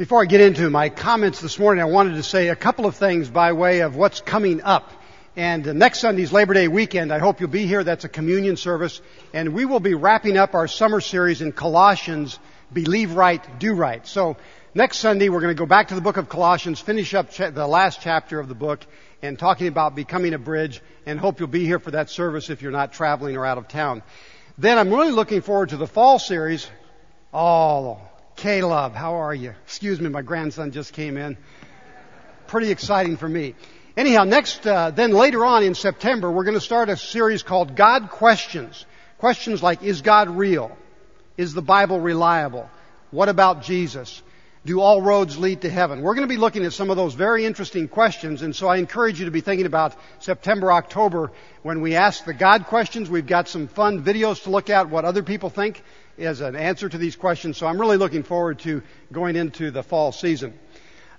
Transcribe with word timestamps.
Before 0.00 0.22
I 0.22 0.24
get 0.24 0.40
into 0.40 0.70
my 0.70 0.88
comments 0.88 1.42
this 1.42 1.58
morning, 1.58 1.82
I 1.82 1.84
wanted 1.84 2.14
to 2.14 2.22
say 2.22 2.48
a 2.48 2.56
couple 2.56 2.86
of 2.86 2.96
things 2.96 3.28
by 3.28 3.52
way 3.52 3.80
of 3.80 3.96
what's 3.96 4.22
coming 4.22 4.62
up. 4.62 4.90
And 5.36 5.74
next 5.74 5.98
Sunday's 5.98 6.32
Labor 6.32 6.54
Day 6.54 6.68
weekend, 6.68 7.12
I 7.12 7.18
hope 7.18 7.38
you'll 7.38 7.50
be 7.50 7.66
here. 7.66 7.84
That's 7.84 8.06
a 8.06 8.08
communion 8.08 8.56
service. 8.56 9.02
And 9.34 9.52
we 9.52 9.66
will 9.66 9.78
be 9.78 9.92
wrapping 9.92 10.38
up 10.38 10.54
our 10.54 10.68
summer 10.68 11.02
series 11.02 11.42
in 11.42 11.52
Colossians, 11.52 12.38
Believe 12.72 13.12
Right, 13.12 13.44
Do 13.58 13.74
Right. 13.74 14.06
So 14.06 14.38
next 14.74 15.00
Sunday, 15.00 15.28
we're 15.28 15.42
going 15.42 15.54
to 15.54 15.58
go 15.58 15.66
back 15.66 15.88
to 15.88 15.94
the 15.94 16.00
book 16.00 16.16
of 16.16 16.30
Colossians, 16.30 16.80
finish 16.80 17.12
up 17.12 17.30
the 17.34 17.66
last 17.66 18.00
chapter 18.00 18.40
of 18.40 18.48
the 18.48 18.54
book, 18.54 18.80
and 19.20 19.38
talking 19.38 19.66
about 19.66 19.94
becoming 19.94 20.32
a 20.32 20.38
bridge, 20.38 20.80
and 21.04 21.20
hope 21.20 21.40
you'll 21.40 21.48
be 21.50 21.66
here 21.66 21.78
for 21.78 21.90
that 21.90 22.08
service 22.08 22.48
if 22.48 22.62
you're 22.62 22.72
not 22.72 22.94
traveling 22.94 23.36
or 23.36 23.44
out 23.44 23.58
of 23.58 23.68
town. 23.68 24.02
Then 24.56 24.78
I'm 24.78 24.88
really 24.88 25.12
looking 25.12 25.42
forward 25.42 25.68
to 25.68 25.76
the 25.76 25.86
fall 25.86 26.18
series. 26.18 26.66
Oh, 27.34 28.00
Caleb, 28.40 28.94
how 28.94 29.16
are 29.16 29.34
you? 29.34 29.52
Excuse 29.66 30.00
me, 30.00 30.08
my 30.08 30.22
grandson 30.22 30.70
just 30.70 30.94
came 30.94 31.18
in. 31.18 31.36
Pretty 32.46 32.70
exciting 32.70 33.18
for 33.18 33.28
me. 33.28 33.54
Anyhow, 33.98 34.24
next, 34.24 34.66
uh, 34.66 34.92
then 34.92 35.12
later 35.12 35.44
on 35.44 35.62
in 35.62 35.74
September, 35.74 36.30
we're 36.30 36.44
going 36.44 36.54
to 36.54 36.60
start 36.62 36.88
a 36.88 36.96
series 36.96 37.42
called 37.42 37.76
God 37.76 38.08
Questions. 38.08 38.86
Questions 39.18 39.62
like, 39.62 39.82
is 39.82 40.00
God 40.00 40.30
real? 40.30 40.74
Is 41.36 41.52
the 41.52 41.60
Bible 41.60 42.00
reliable? 42.00 42.70
What 43.10 43.28
about 43.28 43.60
Jesus? 43.62 44.22
Do 44.64 44.80
all 44.80 45.02
roads 45.02 45.36
lead 45.36 45.60
to 45.60 45.68
heaven? 45.68 46.00
We're 46.00 46.14
going 46.14 46.26
to 46.26 46.34
be 46.34 46.38
looking 46.38 46.64
at 46.64 46.72
some 46.72 46.88
of 46.88 46.96
those 46.96 47.12
very 47.12 47.44
interesting 47.44 47.88
questions, 47.88 48.40
and 48.40 48.56
so 48.56 48.68
I 48.68 48.78
encourage 48.78 49.18
you 49.18 49.26
to 49.26 49.30
be 49.30 49.42
thinking 49.42 49.66
about 49.66 49.94
September, 50.18 50.72
October, 50.72 51.30
when 51.62 51.82
we 51.82 51.94
ask 51.94 52.24
the 52.24 52.32
God 52.32 52.64
questions. 52.64 53.10
We've 53.10 53.26
got 53.26 53.48
some 53.48 53.68
fun 53.68 54.02
videos 54.02 54.44
to 54.44 54.50
look 54.50 54.70
at, 54.70 54.88
what 54.88 55.04
other 55.04 55.22
people 55.22 55.50
think 55.50 55.82
as 56.20 56.40
an 56.40 56.54
answer 56.54 56.88
to 56.88 56.98
these 56.98 57.16
questions. 57.16 57.56
So 57.56 57.66
I'm 57.66 57.80
really 57.80 57.96
looking 57.96 58.22
forward 58.22 58.60
to 58.60 58.82
going 59.12 59.36
into 59.36 59.70
the 59.70 59.82
fall 59.82 60.12
season. 60.12 60.58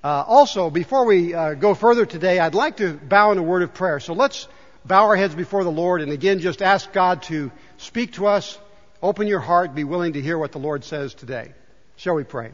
Uh, 0.04 0.24
also, 0.26 0.70
before 0.70 1.06
we 1.06 1.34
uh, 1.34 1.54
go 1.54 1.76
further 1.76 2.06
today, 2.06 2.40
I'd 2.40 2.56
like 2.56 2.78
to 2.78 2.94
bow 2.94 3.32
in 3.32 3.38
a 3.38 3.44
word 3.44 3.62
of 3.62 3.74
prayer. 3.74 4.00
So 4.00 4.14
let's 4.14 4.48
bow 4.84 5.06
our 5.06 5.16
heads 5.16 5.36
before 5.36 5.64
the 5.64 5.72
Lord 5.72 6.02
and 6.02 6.12
again 6.12 6.40
just 6.40 6.62
ask 6.62 6.92
God 6.92 7.24
to 7.24 7.52
speak 7.78 8.14
to 8.14 8.26
us, 8.28 8.58
open 9.02 9.28
your 9.28 9.40
heart, 9.40 9.76
be 9.76 9.84
willing 9.84 10.14
to 10.14 10.22
hear 10.22 10.38
what 10.38 10.52
the 10.52 10.60
Lord 10.60 10.84
says 10.84 11.14
today. 11.14 11.54
Shall 11.98 12.16
we 12.16 12.24
pray? 12.24 12.52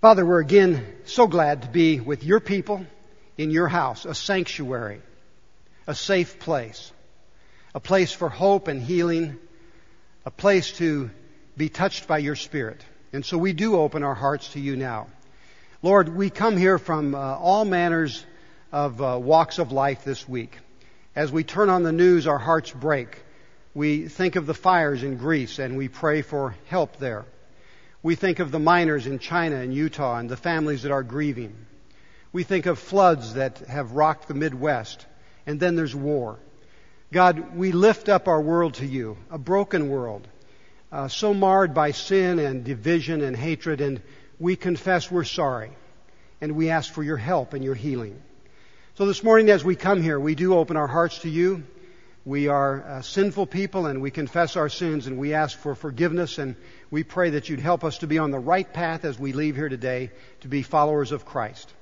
Father, 0.00 0.24
we're 0.24 0.40
again 0.40 0.86
so 1.04 1.26
glad 1.26 1.62
to 1.62 1.68
be 1.68 2.00
with 2.00 2.22
your 2.24 2.40
people 2.40 2.86
in 3.36 3.50
your 3.50 3.68
house, 3.68 4.04
a 4.04 4.14
sanctuary, 4.14 5.02
a 5.86 5.94
safe 5.94 6.38
place, 6.38 6.92
a 7.74 7.80
place 7.80 8.12
for 8.12 8.28
hope 8.28 8.68
and 8.68 8.82
healing 8.82 9.38
a 10.26 10.30
place 10.30 10.72
to 10.72 11.08
be 11.56 11.68
touched 11.68 12.08
by 12.08 12.18
your 12.18 12.34
Spirit. 12.34 12.84
And 13.12 13.24
so 13.24 13.38
we 13.38 13.52
do 13.52 13.76
open 13.76 14.02
our 14.02 14.14
hearts 14.14 14.48
to 14.54 14.60
you 14.60 14.74
now. 14.74 15.06
Lord, 15.82 16.08
we 16.14 16.30
come 16.30 16.56
here 16.56 16.78
from 16.78 17.14
uh, 17.14 17.18
all 17.18 17.64
manners 17.64 18.26
of 18.72 19.00
uh, 19.00 19.20
walks 19.22 19.60
of 19.60 19.70
life 19.70 20.02
this 20.02 20.28
week. 20.28 20.58
As 21.14 21.30
we 21.30 21.44
turn 21.44 21.70
on 21.70 21.84
the 21.84 21.92
news, 21.92 22.26
our 22.26 22.40
hearts 22.40 22.72
break. 22.72 23.22
We 23.72 24.08
think 24.08 24.34
of 24.34 24.46
the 24.46 24.54
fires 24.54 25.04
in 25.04 25.16
Greece 25.16 25.60
and 25.60 25.76
we 25.76 25.86
pray 25.86 26.22
for 26.22 26.56
help 26.66 26.96
there. 26.96 27.24
We 28.02 28.16
think 28.16 28.40
of 28.40 28.50
the 28.50 28.58
miners 28.58 29.06
in 29.06 29.20
China 29.20 29.56
and 29.56 29.72
Utah 29.72 30.18
and 30.18 30.28
the 30.28 30.36
families 30.36 30.82
that 30.82 30.90
are 30.90 31.04
grieving. 31.04 31.54
We 32.32 32.42
think 32.42 32.66
of 32.66 32.80
floods 32.80 33.34
that 33.34 33.58
have 33.58 33.92
rocked 33.92 34.26
the 34.26 34.34
Midwest. 34.34 35.06
And 35.46 35.60
then 35.60 35.76
there's 35.76 35.94
war. 35.94 36.40
God, 37.12 37.56
we 37.56 37.70
lift 37.70 38.08
up 38.08 38.26
our 38.26 38.40
world 38.40 38.74
to 38.74 38.86
you, 38.86 39.16
a 39.30 39.38
broken 39.38 39.88
world, 39.88 40.26
uh, 40.90 41.06
so 41.06 41.32
marred 41.32 41.72
by 41.72 41.92
sin 41.92 42.40
and 42.40 42.64
division 42.64 43.20
and 43.22 43.36
hatred, 43.36 43.80
and 43.80 44.02
we 44.40 44.56
confess 44.56 45.08
we're 45.08 45.22
sorry, 45.22 45.70
and 46.40 46.56
we 46.56 46.70
ask 46.70 46.92
for 46.92 47.04
your 47.04 47.16
help 47.16 47.54
and 47.54 47.62
your 47.62 47.76
healing. 47.76 48.20
So 48.96 49.06
this 49.06 49.22
morning, 49.22 49.50
as 49.50 49.64
we 49.64 49.76
come 49.76 50.02
here, 50.02 50.18
we 50.18 50.34
do 50.34 50.56
open 50.56 50.76
our 50.76 50.88
hearts 50.88 51.20
to 51.20 51.28
you. 51.28 51.64
We 52.24 52.48
are 52.48 52.82
uh, 52.82 53.02
sinful 53.02 53.46
people, 53.46 53.86
and 53.86 54.02
we 54.02 54.10
confess 54.10 54.56
our 54.56 54.68
sins, 54.68 55.06
and 55.06 55.16
we 55.16 55.32
ask 55.32 55.56
for 55.56 55.76
forgiveness, 55.76 56.38
and 56.38 56.56
we 56.90 57.04
pray 57.04 57.30
that 57.30 57.48
you'd 57.48 57.60
help 57.60 57.84
us 57.84 57.98
to 57.98 58.08
be 58.08 58.18
on 58.18 58.32
the 58.32 58.40
right 58.40 58.70
path 58.72 59.04
as 59.04 59.16
we 59.16 59.32
leave 59.32 59.54
here 59.54 59.68
today 59.68 60.10
to 60.40 60.48
be 60.48 60.62
followers 60.62 61.12
of 61.12 61.24
Christ. 61.24 61.72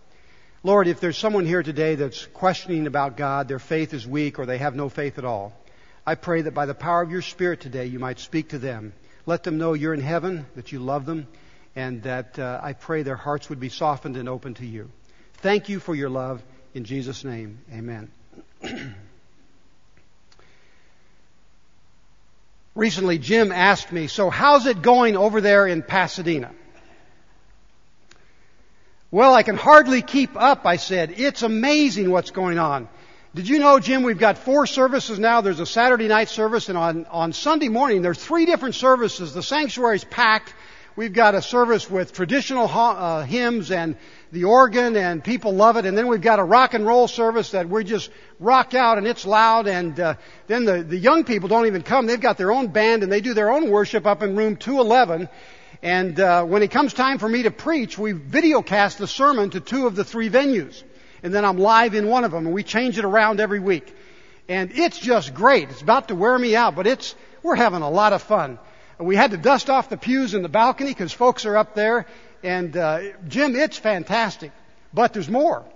Lord, 0.67 0.89
if 0.89 0.99
there's 0.99 1.19
someone 1.19 1.45
here 1.45 1.63
today 1.63 1.95
that's 1.95 2.25
questioning 2.25 2.87
about 2.87 3.19
God, 3.19 3.49
their 3.49 3.59
faith 3.59 3.93
is 3.93 4.07
weak, 4.07 4.39
or 4.39 4.47
they 4.47 4.57
have 4.57 4.75
no 4.75 4.89
faith 4.89 5.19
at 5.19 5.25
all, 5.27 5.53
I 6.07 6.15
pray 6.15 6.41
that 6.41 6.55
by 6.55 6.65
the 6.65 6.73
power 6.73 7.03
of 7.03 7.11
your 7.11 7.21
Spirit 7.21 7.61
today, 7.61 7.85
you 7.85 7.99
might 7.99 8.19
speak 8.19 8.49
to 8.49 8.59
them. 8.59 8.95
Let 9.27 9.43
them 9.43 9.59
know 9.59 9.75
you're 9.75 9.93
in 9.93 10.01
heaven, 10.01 10.47
that 10.57 10.73
you 10.73 10.79
love 10.79 11.05
them, 11.05 11.27
and 11.77 12.03
that 12.05 12.39
uh, 12.39 12.61
I 12.63 12.73
pray 12.73 13.03
their 13.03 13.15
hearts 13.15 13.51
would 13.51 13.61
be 13.61 13.69
softened 13.69 14.17
and 14.17 14.27
open 14.27 14.55
to 14.55 14.65
you. 14.65 14.91
Thank 15.35 15.69
you 15.69 15.81
for 15.81 15.95
your 15.95 16.09
love. 16.09 16.43
In 16.73 16.85
Jesus' 16.85 17.25
name, 17.25 17.59
amen. 17.71 18.11
Recently, 22.75 23.19
Jim 23.19 23.53
asked 23.53 23.93
me, 23.93 24.07
So, 24.07 24.31
how's 24.31 24.65
it 24.65 24.81
going 24.81 25.19
over 25.19 25.43
there 25.43 25.67
in 25.67 25.83
Pasadena? 25.83 26.53
Well, 29.15 29.33
I 29.33 29.45
can 29.45 29.55
hardly 29.55 30.03
keep 30.03 30.35
up, 30.35 30.67
I 30.67 30.75
said. 30.75 31.15
It's 31.17 31.45
amazing 31.45 32.11
what's 32.11 32.33
going 32.33 32.59
on. 32.59 32.89
Did 33.33 33.49
you 33.49 33.61
know, 33.61 33.79
Jim, 33.79 34.03
we've 34.03 34.19
got 34.19 34.39
four 34.39 34.67
services 34.67 35.21
now. 35.21 35.41
There's 35.41 35.61
a 35.61 35.67
Saturday 35.67 36.09
night 36.09 36.29
service, 36.29 36.69
and 36.69 36.77
on, 36.77 37.07
on 37.07 37.33
Sunday 37.33 37.69
morning, 37.69 38.03
there's 38.03 38.19
three 38.19 38.45
different 38.45 38.75
services. 38.75 39.33
The 39.33 39.41
sanctuary's 39.41 40.03
packed. 40.03 40.53
We've 40.97 41.13
got 41.13 41.37
a 41.37 41.43
service 41.43 41.89
with 41.89 42.13
traditional 42.13 42.67
uh, 42.69 43.23
hymns 43.23 43.71
and 43.71 43.97
the 44.33 44.45
organ, 44.45 44.97
and 44.97 45.23
people 45.23 45.53
love 45.53 45.77
it. 45.77 45.87
And 45.87 45.97
then 45.97 46.09
we've 46.09 46.21
got 46.21 46.41
a 46.41 46.45
rock 46.45 46.75
and 46.75 46.85
roll 46.85 47.07
service 47.07 47.53
that 47.53 47.69
we 47.69 47.85
just 47.85 48.11
rock 48.41 48.75
out, 48.75 48.99
and 48.99 49.07
it's 49.07 49.25
loud. 49.25 49.69
And 49.69 50.01
uh, 50.01 50.15
then 50.49 50.65
the, 50.65 50.83
the 50.83 50.99
young 50.99 51.23
people 51.23 51.49
don't 51.49 51.67
even 51.67 51.83
come. 51.83 52.07
They've 52.07 52.21
got 52.21 52.37
their 52.37 52.51
own 52.51 52.67
band, 52.67 53.05
and 53.05 53.13
they 53.13 53.21
do 53.21 53.33
their 53.33 53.53
own 53.53 53.71
worship 53.71 54.07
up 54.07 54.25
in 54.25 54.35
room 54.35 54.57
211. 54.57 55.29
And 55.85 56.19
uh, 56.19 56.45
when 56.45 56.63
it 56.63 56.71
comes 56.71 56.95
time 56.95 57.19
for 57.19 57.29
me 57.29 57.43
to 57.43 57.51
preach, 57.51 57.99
we 57.99 58.15
videocast 58.15 58.97
the 58.97 59.07
sermon 59.07 59.51
to 59.51 59.61
two 59.61 59.87
of 59.87 59.95
the 59.95 60.03
three 60.03 60.31
venues. 60.31 60.83
And 61.23 61.33
then 61.33 61.45
I'm 61.45 61.59
live 61.59 61.95
in 61.95 62.09
one 62.09 62.25
of 62.25 62.31
them, 62.31 62.47
and 62.47 62.55
we 62.55 62.63
change 62.63 62.99
it 62.99 63.05
around 63.05 63.39
every 63.39 63.61
week. 63.61 63.95
And 64.49 64.73
it's 64.73 64.99
just 64.99 65.35
great. 65.35 65.69
It's 65.69 65.83
about 65.83 66.09
to 66.09 66.15
wear 66.15 66.39
me 66.39 66.57
out, 66.57 66.75
but 66.75 66.87
it's, 66.87 67.15
we're 67.43 67.55
having 67.55 67.83
a 67.83 67.91
lot 67.91 68.15
of 68.15 68.23
fun. 68.23 68.59
We 68.99 69.15
had 69.15 69.33
to 69.33 69.37
dust 69.37 69.69
off 69.69 69.91
the 69.91 69.99
pews 69.99 70.33
in 70.33 70.41
the 70.41 70.49
balcony 70.49 70.89
because 70.89 71.13
folks 71.13 71.45
are 71.45 71.57
up 71.59 71.75
there. 71.75 72.07
And 72.43 72.75
uh, 72.75 73.01
Jim, 73.29 73.55
it's 73.55 73.77
fantastic. 73.77 74.53
But 74.95 75.13
there's 75.13 75.29
more 75.29 75.67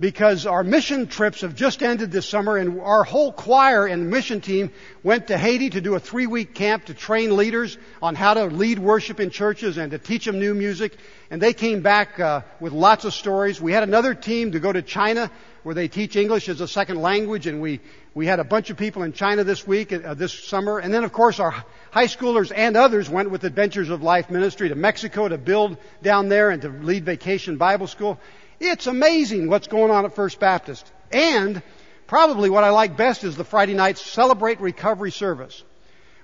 because 0.00 0.46
our 0.46 0.64
mission 0.64 1.06
trips 1.06 1.42
have 1.42 1.54
just 1.54 1.82
ended 1.82 2.10
this 2.10 2.28
summer 2.28 2.56
and 2.56 2.80
our 2.80 3.04
whole 3.04 3.32
choir 3.32 3.86
and 3.86 4.10
mission 4.10 4.40
team 4.40 4.72
went 5.02 5.28
to 5.28 5.38
Haiti 5.38 5.70
to 5.70 5.80
do 5.80 5.94
a 5.94 6.00
three 6.00 6.26
week 6.26 6.54
camp 6.54 6.86
to 6.86 6.94
train 6.94 7.36
leaders 7.36 7.78
on 8.00 8.14
how 8.14 8.34
to 8.34 8.46
lead 8.46 8.78
worship 8.78 9.20
in 9.20 9.30
churches 9.30 9.76
and 9.76 9.90
to 9.92 9.98
teach 9.98 10.24
them 10.24 10.38
new 10.38 10.54
music. 10.54 10.96
And 11.30 11.40
they 11.40 11.52
came 11.52 11.82
back 11.82 12.18
uh, 12.18 12.42
with 12.60 12.72
lots 12.72 13.04
of 13.04 13.14
stories. 13.14 13.60
We 13.60 13.72
had 13.72 13.82
another 13.82 14.14
team 14.14 14.52
to 14.52 14.60
go 14.60 14.72
to 14.72 14.82
China 14.82 15.30
where 15.62 15.74
they 15.74 15.88
teach 15.88 16.16
English 16.16 16.48
as 16.48 16.60
a 16.60 16.66
second 16.66 17.00
language 17.00 17.46
and 17.46 17.60
we, 17.60 17.80
we 18.14 18.26
had 18.26 18.40
a 18.40 18.44
bunch 18.44 18.70
of 18.70 18.76
people 18.76 19.04
in 19.04 19.12
China 19.12 19.44
this 19.44 19.66
week, 19.66 19.92
uh, 19.92 20.14
this 20.14 20.32
summer. 20.32 20.78
And 20.78 20.92
then 20.92 21.04
of 21.04 21.12
course 21.12 21.38
our 21.38 21.52
high 21.90 22.06
schoolers 22.06 22.50
and 22.54 22.76
others 22.76 23.08
went 23.08 23.30
with 23.30 23.44
Adventures 23.44 23.90
of 23.90 24.02
Life 24.02 24.30
Ministry 24.30 24.70
to 24.70 24.74
Mexico 24.74 25.28
to 25.28 25.38
build 25.38 25.76
down 26.02 26.28
there 26.28 26.50
and 26.50 26.62
to 26.62 26.68
lead 26.68 27.04
vacation 27.04 27.56
Bible 27.56 27.86
school. 27.86 28.18
It's 28.64 28.86
amazing 28.86 29.48
what's 29.48 29.66
going 29.66 29.90
on 29.90 30.04
at 30.04 30.14
First 30.14 30.38
Baptist. 30.38 30.90
And 31.10 31.62
probably 32.06 32.48
what 32.48 32.62
I 32.62 32.70
like 32.70 32.96
best 32.96 33.24
is 33.24 33.36
the 33.36 33.42
Friday 33.44 33.74
night 33.74 33.98
Celebrate 33.98 34.60
Recovery 34.60 35.10
service. 35.10 35.64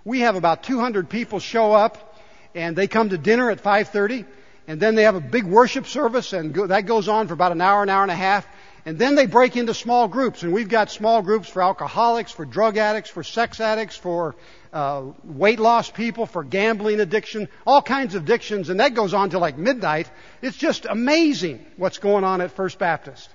We 0.04 0.20
have 0.20 0.36
about 0.36 0.62
200 0.62 1.08
people 1.08 1.40
show 1.40 1.72
up 1.72 2.16
and 2.54 2.76
they 2.76 2.86
come 2.86 3.08
to 3.08 3.18
dinner 3.18 3.50
at 3.50 3.60
5:30 3.60 4.24
and 4.68 4.78
then 4.78 4.94
they 4.94 5.02
have 5.02 5.16
a 5.16 5.20
big 5.20 5.44
worship 5.46 5.86
service 5.86 6.32
and 6.32 6.52
go, 6.54 6.68
that 6.68 6.86
goes 6.86 7.08
on 7.08 7.26
for 7.26 7.34
about 7.34 7.50
an 7.50 7.60
hour, 7.60 7.82
an 7.82 7.90
hour 7.90 8.02
and 8.02 8.12
a 8.12 8.14
half. 8.14 8.46
And 8.88 8.98
then 8.98 9.16
they 9.16 9.26
break 9.26 9.54
into 9.54 9.74
small 9.74 10.08
groups, 10.08 10.42
and 10.42 10.50
we've 10.50 10.70
got 10.70 10.90
small 10.90 11.20
groups 11.20 11.46
for 11.46 11.60
alcoholics, 11.60 12.32
for 12.32 12.46
drug 12.46 12.78
addicts, 12.78 13.10
for 13.10 13.22
sex 13.22 13.60
addicts, 13.60 13.96
for 13.98 14.34
uh, 14.72 15.02
weight 15.24 15.60
loss 15.60 15.90
people, 15.90 16.24
for 16.24 16.42
gambling 16.42 16.98
addiction, 16.98 17.50
all 17.66 17.82
kinds 17.82 18.14
of 18.14 18.22
addictions, 18.22 18.70
and 18.70 18.80
that 18.80 18.94
goes 18.94 19.12
on 19.12 19.28
till 19.28 19.40
like 19.40 19.58
midnight. 19.58 20.10
It's 20.40 20.56
just 20.56 20.86
amazing 20.86 21.66
what's 21.76 21.98
going 21.98 22.24
on 22.24 22.40
at 22.40 22.52
First 22.52 22.78
Baptist. 22.78 23.28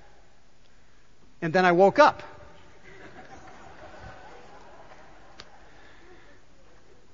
And 1.40 1.52
then 1.52 1.64
I 1.64 1.70
woke 1.70 2.00
up. 2.00 2.24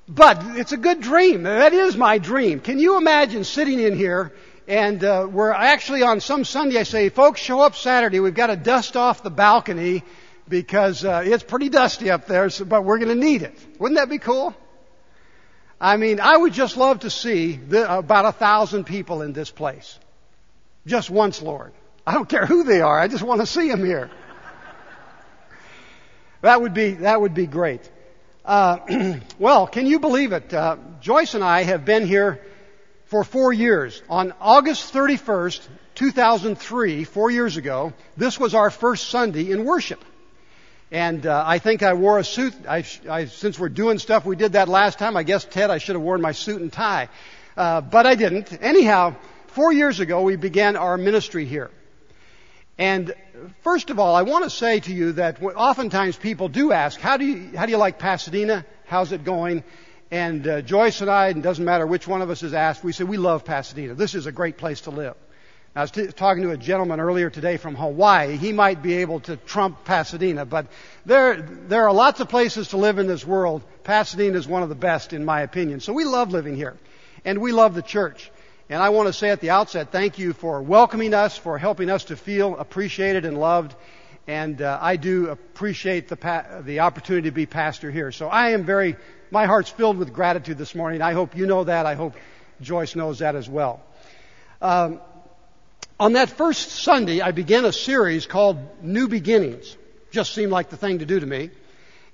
But 0.08 0.56
it's 0.56 0.72
a 0.72 0.78
good 0.78 1.02
dream. 1.02 1.42
That 1.42 1.74
is 1.74 1.94
my 1.94 2.16
dream. 2.16 2.60
Can 2.60 2.78
you 2.78 2.96
imagine 2.96 3.44
sitting 3.44 3.78
in 3.78 3.94
here 3.94 4.32
and 4.70 5.02
uh, 5.02 5.26
we're 5.28 5.50
actually 5.50 6.02
on 6.02 6.20
some 6.20 6.44
Sunday 6.44 6.78
I 6.78 6.84
say, 6.84 7.08
folks, 7.08 7.40
show 7.40 7.60
up 7.60 7.74
Saturday. 7.74 8.20
We've 8.20 8.32
got 8.32 8.46
to 8.46 8.56
dust 8.56 8.96
off 8.96 9.20
the 9.24 9.30
balcony 9.30 10.04
because 10.48 11.04
uh, 11.04 11.22
it's 11.26 11.42
pretty 11.42 11.68
dusty 11.68 12.08
up 12.08 12.26
there, 12.26 12.48
so, 12.50 12.64
but 12.64 12.84
we're 12.84 12.98
going 12.98 13.08
to 13.08 13.16
need 13.16 13.42
it. 13.42 13.58
Wouldn't 13.80 13.98
that 13.98 14.08
be 14.08 14.18
cool? 14.18 14.54
I 15.80 15.96
mean, 15.96 16.20
I 16.20 16.36
would 16.36 16.52
just 16.52 16.76
love 16.76 17.00
to 17.00 17.10
see 17.10 17.56
the, 17.56 17.98
about 17.98 18.26
a 18.26 18.32
thousand 18.32 18.84
people 18.84 19.22
in 19.22 19.32
this 19.32 19.50
place. 19.50 19.98
Just 20.86 21.10
once, 21.10 21.42
Lord. 21.42 21.72
I 22.06 22.14
don't 22.14 22.28
care 22.28 22.46
who 22.46 22.62
they 22.62 22.80
are. 22.80 22.96
I 22.96 23.08
just 23.08 23.24
want 23.24 23.40
to 23.40 23.46
see 23.46 23.68
them 23.68 23.84
here. 23.84 24.08
that 26.42 26.62
would 26.62 26.74
be, 26.74 26.92
that 26.92 27.20
would 27.20 27.34
be 27.34 27.48
great. 27.48 27.90
Uh, 28.44 29.16
well, 29.40 29.66
can 29.66 29.86
you 29.86 29.98
believe 29.98 30.30
it? 30.30 30.54
Uh, 30.54 30.76
Joyce 31.00 31.34
and 31.34 31.42
I 31.42 31.64
have 31.64 31.84
been 31.84 32.06
here 32.06 32.40
for 33.10 33.24
four 33.24 33.52
years. 33.52 34.02
On 34.08 34.32
August 34.40 34.94
31st, 34.94 35.66
2003, 35.96 37.04
four 37.04 37.30
years 37.30 37.56
ago, 37.56 37.92
this 38.16 38.38
was 38.38 38.54
our 38.54 38.70
first 38.70 39.10
Sunday 39.10 39.50
in 39.50 39.64
worship. 39.64 40.02
And 40.92 41.26
uh, 41.26 41.42
I 41.44 41.58
think 41.58 41.82
I 41.82 41.94
wore 41.94 42.18
a 42.18 42.24
suit. 42.24 42.54
I, 42.68 42.84
I, 43.08 43.24
since 43.24 43.58
we're 43.58 43.68
doing 43.68 43.98
stuff 43.98 44.24
we 44.24 44.36
did 44.36 44.52
that 44.52 44.68
last 44.68 45.00
time, 45.00 45.16
I 45.16 45.24
guess 45.24 45.44
Ted, 45.44 45.70
I 45.70 45.78
should 45.78 45.96
have 45.96 46.02
worn 46.02 46.20
my 46.20 46.30
suit 46.32 46.60
and 46.60 46.72
tie, 46.72 47.08
uh, 47.56 47.80
but 47.80 48.06
I 48.06 48.14
didn't. 48.14 48.56
Anyhow, 48.62 49.16
four 49.48 49.72
years 49.72 49.98
ago 49.98 50.22
we 50.22 50.36
began 50.36 50.76
our 50.76 50.96
ministry 50.96 51.46
here. 51.46 51.70
And 52.78 53.12
first 53.62 53.90
of 53.90 53.98
all, 53.98 54.14
I 54.14 54.22
want 54.22 54.44
to 54.44 54.50
say 54.50 54.80
to 54.80 54.92
you 54.92 55.12
that 55.12 55.42
oftentimes 55.42 56.16
people 56.16 56.48
do 56.48 56.72
ask, 56.72 56.98
"How 56.98 57.16
do 57.16 57.24
you 57.24 57.56
how 57.56 57.66
do 57.66 57.72
you 57.72 57.78
like 57.78 57.98
Pasadena? 57.98 58.64
How's 58.86 59.12
it 59.12 59.24
going?" 59.24 59.64
And 60.10 60.46
uh, 60.46 60.60
Joyce 60.62 61.00
and 61.02 61.10
I, 61.10 61.28
and 61.28 61.38
it 61.38 61.42
doesn't 61.42 61.64
matter 61.64 61.86
which 61.86 62.08
one 62.08 62.20
of 62.20 62.30
us 62.30 62.42
is 62.42 62.52
asked, 62.52 62.82
we 62.82 62.92
say 62.92 63.04
we 63.04 63.16
love 63.16 63.44
Pasadena. 63.44 63.94
This 63.94 64.14
is 64.14 64.26
a 64.26 64.32
great 64.32 64.56
place 64.56 64.82
to 64.82 64.90
live. 64.90 65.14
I 65.76 65.82
was 65.82 65.92
t- 65.92 66.08
talking 66.08 66.42
to 66.42 66.50
a 66.50 66.56
gentleman 66.56 66.98
earlier 66.98 67.30
today 67.30 67.56
from 67.56 67.76
Hawaii. 67.76 68.36
He 68.36 68.52
might 68.52 68.82
be 68.82 68.94
able 68.94 69.20
to 69.20 69.36
trump 69.36 69.84
Pasadena, 69.84 70.44
but 70.44 70.66
there, 71.06 71.40
there 71.40 71.86
are 71.86 71.92
lots 71.92 72.18
of 72.18 72.28
places 72.28 72.68
to 72.68 72.76
live 72.76 72.98
in 72.98 73.06
this 73.06 73.24
world. 73.24 73.62
Pasadena 73.84 74.36
is 74.36 74.48
one 74.48 74.64
of 74.64 74.68
the 74.68 74.74
best, 74.74 75.12
in 75.12 75.24
my 75.24 75.42
opinion. 75.42 75.78
So 75.78 75.92
we 75.92 76.04
love 76.04 76.32
living 76.32 76.56
here. 76.56 76.76
And 77.24 77.40
we 77.40 77.52
love 77.52 77.74
the 77.74 77.82
church. 77.82 78.32
And 78.68 78.82
I 78.82 78.88
want 78.88 79.06
to 79.06 79.12
say 79.12 79.30
at 79.30 79.40
the 79.40 79.50
outset, 79.50 79.92
thank 79.92 80.18
you 80.18 80.32
for 80.32 80.60
welcoming 80.60 81.14
us, 81.14 81.36
for 81.36 81.56
helping 81.56 81.88
us 81.88 82.04
to 82.04 82.16
feel 82.16 82.56
appreciated 82.56 83.24
and 83.24 83.38
loved. 83.38 83.76
And 84.26 84.60
uh, 84.60 84.78
I 84.80 84.96
do 84.96 85.28
appreciate 85.28 86.08
the, 86.08 86.16
pa- 86.16 86.62
the 86.62 86.80
opportunity 86.80 87.28
to 87.28 87.34
be 87.34 87.46
pastor 87.46 87.92
here. 87.92 88.10
So 88.10 88.28
I 88.28 88.50
am 88.50 88.64
very, 88.64 88.96
my 89.30 89.46
heart's 89.46 89.70
filled 89.70 89.98
with 89.98 90.12
gratitude 90.12 90.58
this 90.58 90.74
morning. 90.74 91.02
I 91.02 91.12
hope 91.12 91.36
you 91.36 91.46
know 91.46 91.64
that. 91.64 91.86
I 91.86 91.94
hope 91.94 92.14
Joyce 92.60 92.96
knows 92.96 93.20
that 93.20 93.36
as 93.36 93.48
well. 93.48 93.80
Um, 94.60 95.00
on 95.98 96.14
that 96.14 96.30
first 96.30 96.70
Sunday, 96.70 97.20
I 97.20 97.30
began 97.32 97.64
a 97.64 97.72
series 97.72 98.26
called 98.26 98.58
New 98.82 99.08
Beginnings. 99.08 99.76
Just 100.10 100.34
seemed 100.34 100.50
like 100.50 100.70
the 100.70 100.76
thing 100.76 100.98
to 100.98 101.06
do 101.06 101.20
to 101.20 101.26
me. 101.26 101.50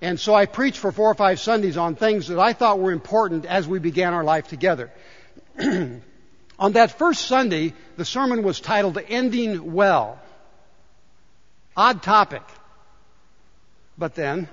And 0.03 0.21
so 0.21 0.35
I 0.35 0.47
preached 0.47 0.79
for 0.79 0.93
four 0.93 1.11
or 1.11 1.15
five 1.15 1.41
Sundays 1.41 1.77
on 1.77 1.95
things 1.95 2.29
that 2.29 2.39
I 2.39 2.53
thought 2.53 2.79
were 2.79 2.93
important 2.93 3.47
as 3.47 3.67
we 3.67 3.79
began 3.79 4.13
our 4.13 4.25
life 4.25 4.49
together. 4.49 4.93
on 5.59 6.73
that 6.73 6.99
first 6.99 7.23
Sunday, 7.25 7.73
the 7.97 8.05
sermon 8.05 8.43
was 8.43 8.61
titled 8.61 8.99
Ending 9.09 9.73
Well. 9.73 10.21
Odd 11.77 12.03
topic. 12.03 12.43
But 13.97 14.15
then, 14.15 14.49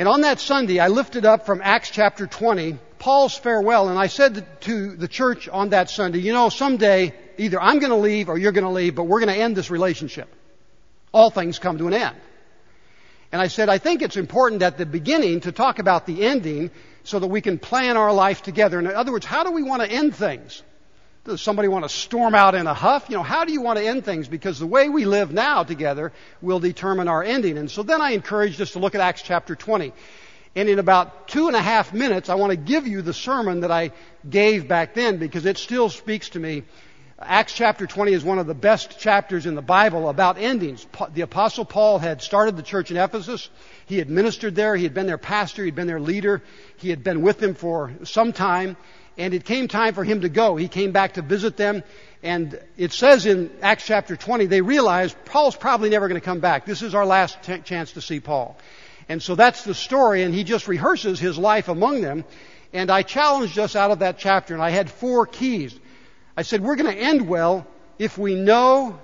and 0.00 0.08
on 0.08 0.22
that 0.22 0.40
Sunday, 0.40 0.78
I 0.78 0.88
lifted 0.88 1.26
up 1.26 1.44
from 1.44 1.60
Acts 1.62 1.90
chapter 1.90 2.26
20, 2.26 2.78
Paul's 2.98 3.36
farewell, 3.36 3.90
and 3.90 3.98
I 3.98 4.06
said 4.06 4.46
to 4.62 4.96
the 4.96 5.06
church 5.06 5.46
on 5.46 5.68
that 5.70 5.90
Sunday, 5.90 6.20
you 6.20 6.32
know, 6.32 6.48
someday 6.48 7.12
either 7.36 7.60
I'm 7.60 7.80
going 7.80 7.90
to 7.90 7.98
leave 7.98 8.30
or 8.30 8.38
you're 8.38 8.52
going 8.52 8.64
to 8.64 8.70
leave, 8.70 8.94
but 8.94 9.04
we're 9.04 9.20
going 9.20 9.34
to 9.34 9.38
end 9.38 9.58
this 9.58 9.70
relationship. 9.70 10.34
All 11.12 11.28
things 11.28 11.58
come 11.58 11.76
to 11.76 11.86
an 11.86 11.92
end. 11.92 12.16
And 13.30 13.42
I 13.42 13.48
said, 13.48 13.68
I 13.68 13.76
think 13.76 14.00
it's 14.00 14.16
important 14.16 14.62
at 14.62 14.78
the 14.78 14.86
beginning 14.86 15.40
to 15.40 15.52
talk 15.52 15.78
about 15.78 16.06
the 16.06 16.24
ending 16.24 16.70
so 17.04 17.18
that 17.18 17.26
we 17.26 17.42
can 17.42 17.58
plan 17.58 17.98
our 17.98 18.14
life 18.14 18.42
together. 18.42 18.78
In 18.78 18.86
other 18.86 19.12
words, 19.12 19.26
how 19.26 19.44
do 19.44 19.50
we 19.50 19.62
want 19.62 19.82
to 19.82 19.90
end 19.90 20.16
things? 20.16 20.62
Does 21.24 21.42
somebody 21.42 21.68
want 21.68 21.84
to 21.84 21.88
storm 21.88 22.34
out 22.34 22.54
in 22.54 22.66
a 22.66 22.74
huff? 22.74 23.06
You 23.10 23.16
know, 23.16 23.22
how 23.22 23.44
do 23.44 23.52
you 23.52 23.60
want 23.60 23.78
to 23.78 23.84
end 23.84 24.04
things? 24.04 24.26
Because 24.26 24.58
the 24.58 24.66
way 24.66 24.88
we 24.88 25.04
live 25.04 25.32
now 25.32 25.64
together 25.64 26.12
will 26.40 26.60
determine 26.60 27.08
our 27.08 27.22
ending. 27.22 27.58
And 27.58 27.70
so 27.70 27.82
then 27.82 28.00
I 28.00 28.12
encouraged 28.12 28.60
us 28.60 28.72
to 28.72 28.78
look 28.78 28.94
at 28.94 29.00
Acts 29.00 29.22
chapter 29.22 29.54
20. 29.54 29.92
And 30.56 30.68
in 30.68 30.78
about 30.78 31.28
two 31.28 31.46
and 31.46 31.54
a 31.54 31.60
half 31.60 31.92
minutes, 31.92 32.28
I 32.28 32.34
want 32.36 32.50
to 32.50 32.56
give 32.56 32.86
you 32.86 33.02
the 33.02 33.12
sermon 33.12 33.60
that 33.60 33.70
I 33.70 33.92
gave 34.28 34.66
back 34.66 34.94
then 34.94 35.18
because 35.18 35.44
it 35.44 35.58
still 35.58 35.90
speaks 35.90 36.30
to 36.30 36.40
me 36.40 36.64
Acts 37.22 37.52
chapter 37.52 37.86
20 37.86 38.14
is 38.14 38.24
one 38.24 38.38
of 38.38 38.46
the 38.46 38.54
best 38.54 38.98
chapters 38.98 39.44
in 39.44 39.54
the 39.54 39.60
Bible 39.60 40.08
about 40.08 40.38
endings. 40.38 40.86
The 41.12 41.20
apostle 41.20 41.66
Paul 41.66 41.98
had 41.98 42.22
started 42.22 42.56
the 42.56 42.62
church 42.62 42.90
in 42.90 42.96
Ephesus. 42.96 43.50
He 43.84 43.98
had 43.98 44.08
ministered 44.08 44.54
there. 44.54 44.74
He 44.74 44.84
had 44.84 44.94
been 44.94 45.06
their 45.06 45.18
pastor. 45.18 45.62
He 45.62 45.68
had 45.68 45.74
been 45.74 45.86
their 45.86 46.00
leader. 46.00 46.42
He 46.78 46.88
had 46.88 47.04
been 47.04 47.20
with 47.20 47.38
them 47.38 47.54
for 47.54 47.92
some 48.04 48.32
time. 48.32 48.78
And 49.20 49.34
it 49.34 49.44
came 49.44 49.68
time 49.68 49.92
for 49.92 50.02
him 50.02 50.22
to 50.22 50.30
go. 50.30 50.56
He 50.56 50.66
came 50.66 50.92
back 50.92 51.14
to 51.14 51.22
visit 51.22 51.58
them. 51.58 51.82
And 52.22 52.58
it 52.78 52.94
says 52.94 53.26
in 53.26 53.50
Acts 53.60 53.84
chapter 53.84 54.16
20, 54.16 54.46
they 54.46 54.62
realized 54.62 55.14
Paul's 55.26 55.54
probably 55.54 55.90
never 55.90 56.08
going 56.08 56.18
to 56.18 56.24
come 56.24 56.40
back. 56.40 56.64
This 56.64 56.80
is 56.80 56.94
our 56.94 57.04
last 57.04 57.42
t- 57.42 57.58
chance 57.58 57.92
to 57.92 58.00
see 58.00 58.18
Paul. 58.18 58.56
And 59.10 59.22
so 59.22 59.34
that's 59.34 59.62
the 59.62 59.74
story. 59.74 60.22
And 60.22 60.34
he 60.34 60.42
just 60.42 60.68
rehearses 60.68 61.20
his 61.20 61.36
life 61.36 61.68
among 61.68 62.00
them. 62.00 62.24
And 62.72 62.90
I 62.90 63.02
challenged 63.02 63.58
us 63.58 63.76
out 63.76 63.90
of 63.90 63.98
that 63.98 64.16
chapter. 64.16 64.54
And 64.54 64.62
I 64.62 64.70
had 64.70 64.90
four 64.90 65.26
keys. 65.26 65.78
I 66.34 66.40
said, 66.40 66.62
we're 66.62 66.76
going 66.76 66.90
to 66.90 66.98
end 66.98 67.28
well 67.28 67.66
if 67.98 68.16
we 68.16 68.34
know 68.34 68.98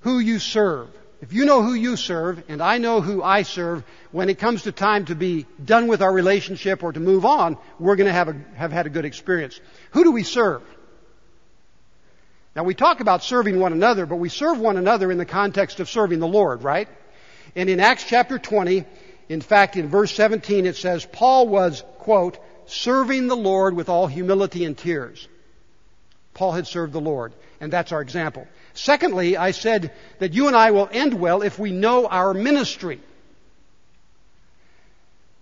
who 0.00 0.18
you 0.18 0.38
serve. 0.38 0.88
If 1.20 1.32
you 1.32 1.44
know 1.44 1.62
who 1.62 1.74
you 1.74 1.96
serve 1.96 2.42
and 2.48 2.62
I 2.62 2.78
know 2.78 3.00
who 3.00 3.22
I 3.22 3.42
serve, 3.42 3.84
when 4.12 4.28
it 4.28 4.38
comes 4.38 4.62
to 4.64 4.72
time 4.72 5.06
to 5.06 5.14
be 5.14 5.46
done 5.64 5.86
with 5.86 6.02
our 6.02 6.12
relationship 6.12 6.82
or 6.82 6.92
to 6.92 7.00
move 7.00 7.24
on, 7.24 7.56
we're 7.78 7.96
going 7.96 8.08
to 8.08 8.12
have, 8.12 8.28
a, 8.28 8.36
have 8.56 8.72
had 8.72 8.86
a 8.86 8.90
good 8.90 9.04
experience. 9.04 9.58
Who 9.92 10.04
do 10.04 10.12
we 10.12 10.22
serve? 10.22 10.62
Now 12.54 12.64
we 12.64 12.74
talk 12.74 13.00
about 13.00 13.24
serving 13.24 13.58
one 13.58 13.72
another, 13.72 14.06
but 14.06 14.16
we 14.16 14.28
serve 14.28 14.58
one 14.58 14.76
another 14.76 15.10
in 15.10 15.18
the 15.18 15.24
context 15.24 15.80
of 15.80 15.88
serving 15.88 16.20
the 16.20 16.28
Lord, 16.28 16.62
right? 16.62 16.88
And 17.56 17.68
in 17.68 17.80
Acts 17.80 18.04
chapter 18.04 18.38
20, 18.38 18.84
in 19.28 19.40
fact, 19.40 19.76
in 19.76 19.88
verse 19.88 20.12
17, 20.14 20.66
it 20.66 20.76
says, 20.76 21.06
Paul 21.06 21.48
was, 21.48 21.82
quote, 21.98 22.38
serving 22.66 23.26
the 23.26 23.36
Lord 23.36 23.74
with 23.74 23.88
all 23.88 24.06
humility 24.06 24.64
and 24.64 24.76
tears. 24.76 25.26
Paul 26.34 26.52
had 26.52 26.66
served 26.66 26.92
the 26.92 27.00
Lord, 27.00 27.32
and 27.60 27.72
that's 27.72 27.92
our 27.92 28.00
example. 28.00 28.46
Secondly, 28.74 29.36
I 29.36 29.52
said 29.52 29.92
that 30.18 30.34
you 30.34 30.48
and 30.48 30.56
I 30.56 30.72
will 30.72 30.88
end 30.90 31.14
well 31.14 31.42
if 31.42 31.58
we 31.58 31.70
know 31.70 32.06
our 32.06 32.34
ministry. 32.34 33.00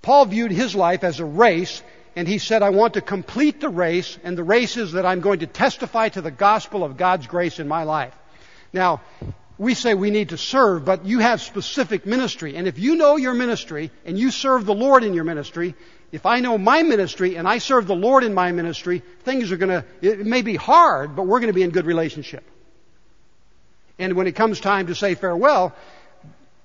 Paul 0.03 0.27
viewed 0.27 0.53
his 0.53 0.75
life 0.75 1.03
as 1.03 1.19
a 1.19 1.25
race, 1.25 1.83
and 2.15 2.29
he 2.29 2.39
said, 2.39 2.63
I 2.63 2.71
want 2.71 2.95
to 2.95 3.01
complete 3.01 3.61
the 3.61 3.71
race, 3.71 4.19
and 4.23 4.37
the 4.37 4.45
race 4.45 4.77
is 4.77 4.93
that 4.93 5.07
I'm 5.07 5.21
going 5.21 5.41
to 5.41 5.47
testify 5.47 6.11
to 6.11 6.21
the 6.21 6.31
gospel 6.31 6.85
of 6.85 6.99
God's 6.99 7.27
grace 7.27 7.59
in 7.59 7.69
my 7.69 7.85
life. 7.85 8.15
Now, 8.73 9.01
we 9.57 9.75
say 9.75 9.95
we 9.95 10.11
need 10.11 10.31
to 10.31 10.39
serve, 10.39 10.85
but 10.85 11.07
you 11.07 11.21
have 11.21 11.41
specific 11.41 12.05
ministry. 12.05 12.57
And 12.57 12.67
if 12.67 12.79
you 12.79 12.97
know 12.97 13.17
your 13.17 13.33
ministry 13.33 13.91
and 14.05 14.19
you 14.19 14.31
serve 14.31 14.67
the 14.67 14.75
Lord 14.75 15.05
in 15.05 15.15
your 15.15 15.25
ministry, 15.25 15.75
if 16.11 16.27
I 16.27 16.41
know 16.41 16.59
my 16.59 16.83
ministry 16.83 17.37
and 17.37 17.49
I 17.49 17.59
serve 17.59 17.87
the 17.87 17.95
Lord 17.95 18.25
in 18.25 18.35
my 18.35 18.53
ministry, 18.53 19.03
things 19.21 19.53
are 19.53 19.57
going 19.57 19.71
to, 19.71 19.85
it 20.03 20.27
may 20.27 20.43
be 20.43 20.57
hard, 20.57 21.17
but 21.17 21.23
we're 21.23 21.41
going 21.41 21.53
to 21.53 21.55
be 21.55 21.63
in 21.63 21.71
good 21.71 21.87
relationship. 21.87 22.45
And 24.03 24.15
when 24.15 24.27
it 24.27 24.35
comes 24.35 24.59
time 24.59 24.89
to 24.89 24.97
say 24.97 25.15
farewell, 25.15 25.73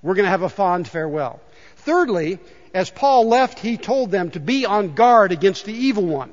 we're 0.02 0.16
going 0.16 0.26
to 0.26 0.32
have 0.32 0.42
a 0.42 0.50
fond 0.50 0.88
farewell. 0.88 1.40
Thirdly, 1.78 2.40
as 2.74 2.90
Paul 2.90 3.28
left, 3.28 3.60
he 3.60 3.78
told 3.78 4.10
them 4.10 4.32
to 4.32 4.40
be 4.40 4.66
on 4.66 4.96
guard 4.96 5.32
against 5.32 5.66
the 5.66 5.74
evil 5.74 6.06
one. 6.06 6.32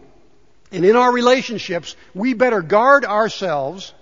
And 0.73 0.85
in 0.85 0.97
our 0.97 1.13
relationships, 1.13 1.95
we 2.15 2.33
better 2.33 2.63
guard 2.63 3.05
ourselves 3.05 3.93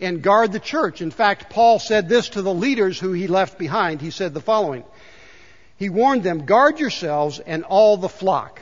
and 0.00 0.22
guard 0.22 0.52
the 0.52 0.60
church. 0.60 1.02
In 1.02 1.10
fact, 1.10 1.50
Paul 1.50 1.78
said 1.78 2.08
this 2.08 2.30
to 2.30 2.42
the 2.42 2.54
leaders 2.54 2.98
who 2.98 3.12
he 3.12 3.26
left 3.26 3.58
behind. 3.58 4.00
He 4.00 4.10
said 4.10 4.32
the 4.32 4.40
following 4.40 4.84
he 5.76 5.90
warned 5.90 6.24
them, 6.24 6.44
guard 6.44 6.80
yourselves 6.80 7.38
and 7.38 7.62
all 7.62 7.96
the 7.96 8.08
flock. 8.08 8.60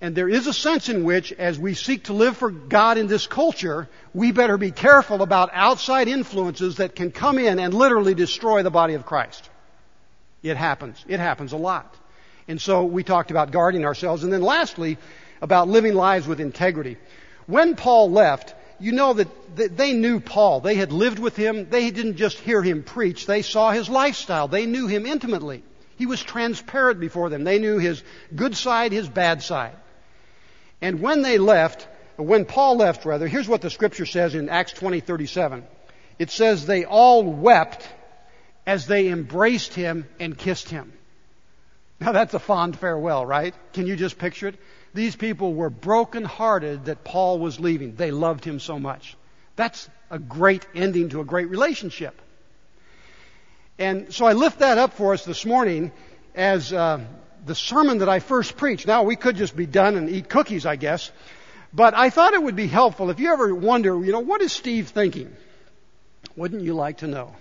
And 0.00 0.14
there 0.14 0.28
is 0.28 0.46
a 0.46 0.52
sense 0.52 0.88
in 0.88 1.02
which, 1.02 1.32
as 1.32 1.58
we 1.58 1.74
seek 1.74 2.04
to 2.04 2.12
live 2.12 2.36
for 2.36 2.50
God 2.50 2.98
in 2.98 3.08
this 3.08 3.26
culture, 3.26 3.88
we 4.14 4.30
better 4.30 4.56
be 4.56 4.70
careful 4.70 5.22
about 5.22 5.50
outside 5.52 6.06
influences 6.06 6.76
that 6.76 6.94
can 6.94 7.10
come 7.10 7.38
in 7.38 7.58
and 7.58 7.74
literally 7.74 8.14
destroy 8.14 8.62
the 8.62 8.70
body 8.70 8.94
of 8.94 9.04
Christ. 9.04 9.50
It 10.42 10.56
happens. 10.56 11.04
It 11.08 11.18
happens 11.18 11.52
a 11.52 11.56
lot. 11.56 11.96
And 12.46 12.60
so 12.60 12.84
we 12.84 13.02
talked 13.02 13.32
about 13.32 13.50
guarding 13.50 13.84
ourselves. 13.84 14.22
And 14.22 14.32
then 14.32 14.40
lastly, 14.40 14.98
about 15.42 15.66
living 15.66 15.94
lives 15.94 16.28
with 16.28 16.40
integrity. 16.40 16.96
When 17.46 17.74
Paul 17.74 18.12
left, 18.12 18.54
you 18.78 18.92
know 18.92 19.14
that 19.14 19.76
they 19.76 19.94
knew 19.94 20.20
Paul. 20.20 20.60
They 20.60 20.76
had 20.76 20.92
lived 20.92 21.18
with 21.18 21.34
him. 21.34 21.68
They 21.70 21.90
didn't 21.90 22.16
just 22.16 22.38
hear 22.38 22.62
him 22.62 22.84
preach. 22.84 23.26
They 23.26 23.42
saw 23.42 23.72
his 23.72 23.88
lifestyle. 23.88 24.46
They 24.46 24.66
knew 24.66 24.86
him 24.86 25.06
intimately. 25.06 25.64
He 25.96 26.06
was 26.06 26.22
transparent 26.22 27.00
before 27.00 27.30
them. 27.30 27.42
They 27.42 27.58
knew 27.58 27.78
his 27.78 28.00
good 28.32 28.56
side, 28.56 28.92
his 28.92 29.08
bad 29.08 29.42
side. 29.42 29.74
And 30.80 31.00
when 31.00 31.22
they 31.22 31.38
left, 31.38 31.88
when 32.16 32.44
Paul 32.44 32.76
left 32.76 33.04
rather, 33.04 33.26
here's 33.26 33.48
what 33.48 33.62
the 33.62 33.70
scripture 33.70 34.06
says 34.06 34.34
in 34.34 34.48
Acts 34.48 34.72
20:37. 34.72 35.64
It 36.18 36.30
says 36.30 36.66
they 36.66 36.84
all 36.84 37.22
wept 37.22 37.88
as 38.66 38.86
they 38.86 39.08
embraced 39.08 39.74
him 39.74 40.06
and 40.20 40.36
kissed 40.36 40.68
him. 40.68 40.92
Now 42.00 42.12
that's 42.12 42.34
a 42.34 42.38
fond 42.38 42.78
farewell, 42.78 43.24
right? 43.24 43.54
Can 43.72 43.86
you 43.86 43.96
just 43.96 44.18
picture 44.18 44.48
it? 44.48 44.56
These 44.94 45.16
people 45.16 45.54
were 45.54 45.70
broken-hearted 45.70 46.86
that 46.86 47.04
Paul 47.04 47.38
was 47.38 47.60
leaving. 47.60 47.94
They 47.96 48.10
loved 48.10 48.44
him 48.44 48.58
so 48.60 48.78
much. 48.78 49.16
That's 49.56 49.88
a 50.10 50.18
great 50.18 50.66
ending 50.74 51.10
to 51.10 51.20
a 51.20 51.24
great 51.24 51.50
relationship. 51.50 52.20
And 53.78 54.12
so 54.12 54.26
I 54.26 54.32
lift 54.32 54.60
that 54.60 54.78
up 54.78 54.94
for 54.94 55.12
us 55.12 55.24
this 55.24 55.44
morning 55.44 55.92
as 56.34 56.72
uh, 56.72 57.00
the 57.48 57.54
sermon 57.54 57.98
that 57.98 58.08
I 58.08 58.20
first 58.20 58.56
preached. 58.56 58.86
Now 58.86 59.02
we 59.02 59.16
could 59.16 59.36
just 59.36 59.56
be 59.56 59.66
done 59.66 59.96
and 59.96 60.08
eat 60.08 60.28
cookies, 60.28 60.66
I 60.66 60.76
guess. 60.76 61.10
But 61.72 61.94
I 61.94 62.10
thought 62.10 62.34
it 62.34 62.42
would 62.42 62.56
be 62.56 62.68
helpful 62.68 63.10
if 63.10 63.18
you 63.18 63.32
ever 63.32 63.54
wonder, 63.54 64.02
you 64.04 64.12
know, 64.12 64.20
what 64.20 64.40
is 64.40 64.52
Steve 64.52 64.88
thinking? 64.88 65.34
Wouldn't 66.36 66.62
you 66.62 66.74
like 66.74 66.98
to 66.98 67.06
know? 67.06 67.34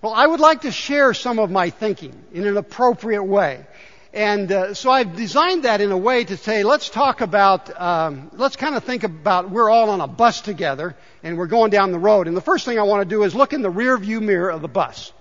Well, 0.00 0.14
I 0.14 0.26
would 0.26 0.40
like 0.40 0.60
to 0.62 0.70
share 0.70 1.14
some 1.14 1.38
of 1.38 1.50
my 1.50 1.70
thinking 1.70 2.14
in 2.32 2.46
an 2.46 2.56
appropriate 2.56 3.24
way. 3.24 3.66
And 4.12 4.50
uh, 4.50 4.72
so 4.72 4.90
I've 4.90 5.14
designed 5.14 5.64
that 5.64 5.80
in 5.80 5.90
a 5.90 5.98
way 5.98 6.24
to 6.24 6.36
say, 6.36 6.62
let's 6.62 6.88
talk 6.88 7.20
about, 7.20 7.78
um, 7.78 8.30
let's 8.32 8.56
kind 8.56 8.74
of 8.74 8.84
think 8.84 9.04
about 9.04 9.50
we're 9.50 9.68
all 9.68 9.90
on 9.90 10.00
a 10.00 10.06
bus 10.06 10.40
together 10.40 10.96
and 11.22 11.36
we're 11.36 11.48
going 11.48 11.70
down 11.70 11.92
the 11.92 11.98
road. 11.98 12.28
And 12.28 12.36
the 12.36 12.40
first 12.40 12.64
thing 12.64 12.78
I 12.78 12.84
want 12.84 13.02
to 13.02 13.14
do 13.14 13.24
is 13.24 13.34
look 13.34 13.52
in 13.52 13.60
the 13.60 13.70
rear 13.70 13.98
view 13.98 14.20
mirror 14.20 14.50
of 14.50 14.62
the 14.62 14.68
bus. 14.68 15.12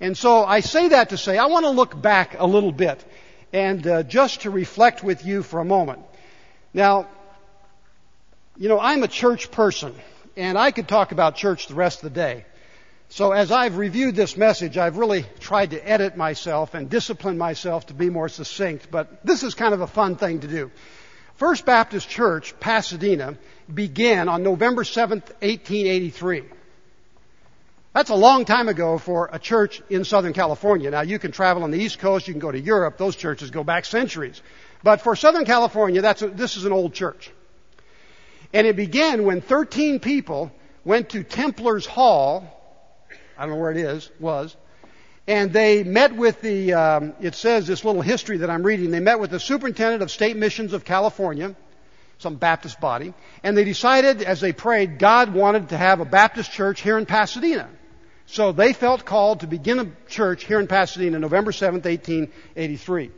And 0.00 0.16
so 0.16 0.44
I 0.44 0.60
say 0.60 0.88
that 0.88 1.10
to 1.10 1.18
say 1.18 1.38
I 1.38 1.46
want 1.46 1.64
to 1.64 1.70
look 1.70 2.00
back 2.00 2.36
a 2.38 2.46
little 2.46 2.72
bit 2.72 3.04
and 3.52 3.86
uh, 3.86 4.02
just 4.02 4.42
to 4.42 4.50
reflect 4.50 5.02
with 5.02 5.24
you 5.24 5.42
for 5.42 5.60
a 5.60 5.64
moment. 5.64 6.02
Now, 6.72 7.08
you 8.56 8.68
know, 8.68 8.78
I'm 8.78 9.02
a 9.02 9.08
church 9.08 9.50
person 9.50 9.94
and 10.36 10.56
I 10.56 10.70
could 10.70 10.86
talk 10.86 11.12
about 11.12 11.36
church 11.36 11.66
the 11.66 11.74
rest 11.74 12.04
of 12.04 12.12
the 12.12 12.20
day. 12.20 12.44
So 13.10 13.32
as 13.32 13.50
I've 13.50 13.78
reviewed 13.78 14.14
this 14.14 14.36
message, 14.36 14.76
I've 14.76 14.98
really 14.98 15.24
tried 15.40 15.70
to 15.70 15.88
edit 15.88 16.16
myself 16.16 16.74
and 16.74 16.90
discipline 16.90 17.38
myself 17.38 17.86
to 17.86 17.94
be 17.94 18.10
more 18.10 18.28
succinct, 18.28 18.90
but 18.90 19.24
this 19.24 19.42
is 19.42 19.54
kind 19.54 19.72
of 19.72 19.80
a 19.80 19.86
fun 19.86 20.16
thing 20.16 20.40
to 20.40 20.46
do. 20.46 20.70
First 21.36 21.64
Baptist 21.64 22.08
Church, 22.08 22.58
Pasadena, 22.60 23.38
began 23.72 24.28
on 24.28 24.42
November 24.42 24.82
7th, 24.82 25.30
1883. 25.40 26.44
That's 27.98 28.10
a 28.10 28.14
long 28.14 28.44
time 28.44 28.68
ago 28.68 28.96
for 28.96 29.28
a 29.32 29.40
church 29.40 29.82
in 29.90 30.04
Southern 30.04 30.32
California. 30.32 30.88
Now 30.88 31.00
you 31.00 31.18
can 31.18 31.32
travel 31.32 31.64
on 31.64 31.72
the 31.72 31.80
East 31.80 31.98
Coast, 31.98 32.28
you 32.28 32.32
can 32.32 32.38
go 32.38 32.52
to 32.52 32.60
Europe, 32.60 32.96
those 32.96 33.16
churches 33.16 33.50
go 33.50 33.64
back 33.64 33.84
centuries. 33.84 34.40
But 34.84 35.00
for 35.00 35.16
Southern 35.16 35.44
California, 35.44 36.00
that's 36.00 36.22
a, 36.22 36.28
this 36.28 36.56
is 36.56 36.64
an 36.64 36.70
old 36.70 36.94
church. 36.94 37.32
And 38.52 38.68
it 38.68 38.76
began 38.76 39.24
when 39.24 39.40
13 39.40 39.98
people 39.98 40.52
went 40.84 41.08
to 41.08 41.24
Templars 41.24 41.86
Hall 41.86 42.46
I 43.36 43.46
don't 43.46 43.56
know 43.56 43.60
where 43.60 43.72
it 43.72 43.78
is, 43.78 44.08
was. 44.20 44.56
And 45.26 45.52
they 45.52 45.82
met 45.82 46.14
with 46.14 46.40
the, 46.40 46.74
um, 46.74 47.14
it 47.20 47.34
says 47.34 47.66
this 47.66 47.84
little 47.84 48.02
history 48.02 48.36
that 48.36 48.48
I'm 48.48 48.62
reading, 48.62 48.92
they 48.92 49.00
met 49.00 49.18
with 49.18 49.32
the 49.32 49.40
superintendent 49.40 50.04
of 50.04 50.12
state 50.12 50.36
missions 50.36 50.72
of 50.72 50.84
California, 50.84 51.56
some 52.18 52.36
Baptist 52.36 52.80
body, 52.80 53.12
and 53.42 53.56
they 53.56 53.64
decided 53.64 54.22
as 54.22 54.40
they 54.40 54.52
prayed, 54.52 55.00
God 55.00 55.34
wanted 55.34 55.70
to 55.70 55.76
have 55.76 55.98
a 55.98 56.04
Baptist 56.04 56.52
church 56.52 56.80
here 56.80 56.96
in 56.96 57.04
Pasadena. 57.04 57.68
So 58.30 58.52
they 58.52 58.74
felt 58.74 59.06
called 59.06 59.40
to 59.40 59.46
begin 59.46 59.78
a 59.78 59.86
church 60.08 60.44
here 60.44 60.60
in 60.60 60.66
Pasadena 60.66 61.18
November 61.18 61.50
7, 61.50 61.80
1883. 61.80 63.10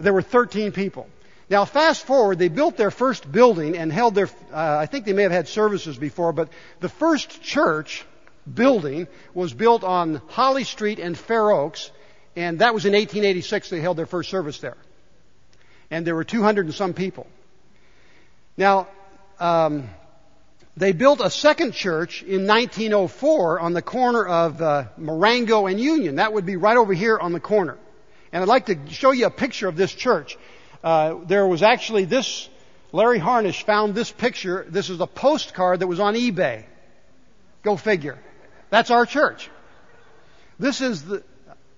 There 0.00 0.12
were 0.12 0.22
13 0.22 0.72
people. 0.72 1.08
Now 1.48 1.64
fast 1.64 2.04
forward, 2.04 2.38
they 2.38 2.48
built 2.48 2.76
their 2.76 2.90
first 2.90 3.30
building 3.30 3.76
and 3.76 3.92
held 3.92 4.16
their, 4.16 4.28
uh, 4.52 4.78
I 4.78 4.86
think 4.86 5.04
they 5.04 5.12
may 5.12 5.22
have 5.22 5.32
had 5.32 5.46
services 5.46 5.96
before, 5.96 6.32
but 6.32 6.48
the 6.80 6.88
first 6.88 7.40
church 7.42 8.04
building 8.52 9.06
was 9.32 9.54
built 9.54 9.84
on 9.84 10.20
Holly 10.28 10.64
Street 10.64 10.98
and 10.98 11.16
Fair 11.16 11.52
Oaks, 11.52 11.92
and 12.34 12.58
that 12.58 12.74
was 12.74 12.84
in 12.84 12.94
1886 12.94 13.70
they 13.70 13.80
held 13.80 13.96
their 13.96 14.06
first 14.06 14.28
service 14.28 14.58
there. 14.58 14.76
And 15.88 16.04
there 16.04 16.16
were 16.16 16.24
200 16.24 16.66
and 16.66 16.74
some 16.74 16.94
people. 16.94 17.28
Now, 18.56 18.88
um, 19.38 19.88
they 20.76 20.92
built 20.92 21.20
a 21.20 21.30
second 21.30 21.72
church 21.72 22.22
in 22.22 22.46
1904 22.46 23.60
on 23.60 23.72
the 23.74 23.82
corner 23.82 24.24
of 24.24 24.62
uh, 24.62 24.84
Marengo 24.96 25.66
and 25.66 25.78
Union. 25.78 26.16
That 26.16 26.32
would 26.32 26.46
be 26.46 26.56
right 26.56 26.76
over 26.76 26.94
here 26.94 27.18
on 27.18 27.32
the 27.32 27.40
corner. 27.40 27.78
And 28.32 28.42
I'd 28.42 28.48
like 28.48 28.66
to 28.66 28.78
show 28.88 29.10
you 29.10 29.26
a 29.26 29.30
picture 29.30 29.68
of 29.68 29.76
this 29.76 29.92
church. 29.92 30.38
Uh, 30.82 31.16
there 31.26 31.46
was 31.46 31.62
actually 31.62 32.06
this, 32.06 32.48
Larry 32.90 33.20
Harnisch 33.20 33.62
found 33.64 33.94
this 33.94 34.10
picture. 34.10 34.64
This 34.66 34.88
is 34.88 34.98
a 35.00 35.06
postcard 35.06 35.80
that 35.80 35.86
was 35.86 36.00
on 36.00 36.14
eBay. 36.14 36.64
Go 37.62 37.76
figure. 37.76 38.18
That's 38.70 38.90
our 38.90 39.04
church. 39.04 39.50
This 40.58 40.80
is 40.80 41.04
the, 41.04 41.22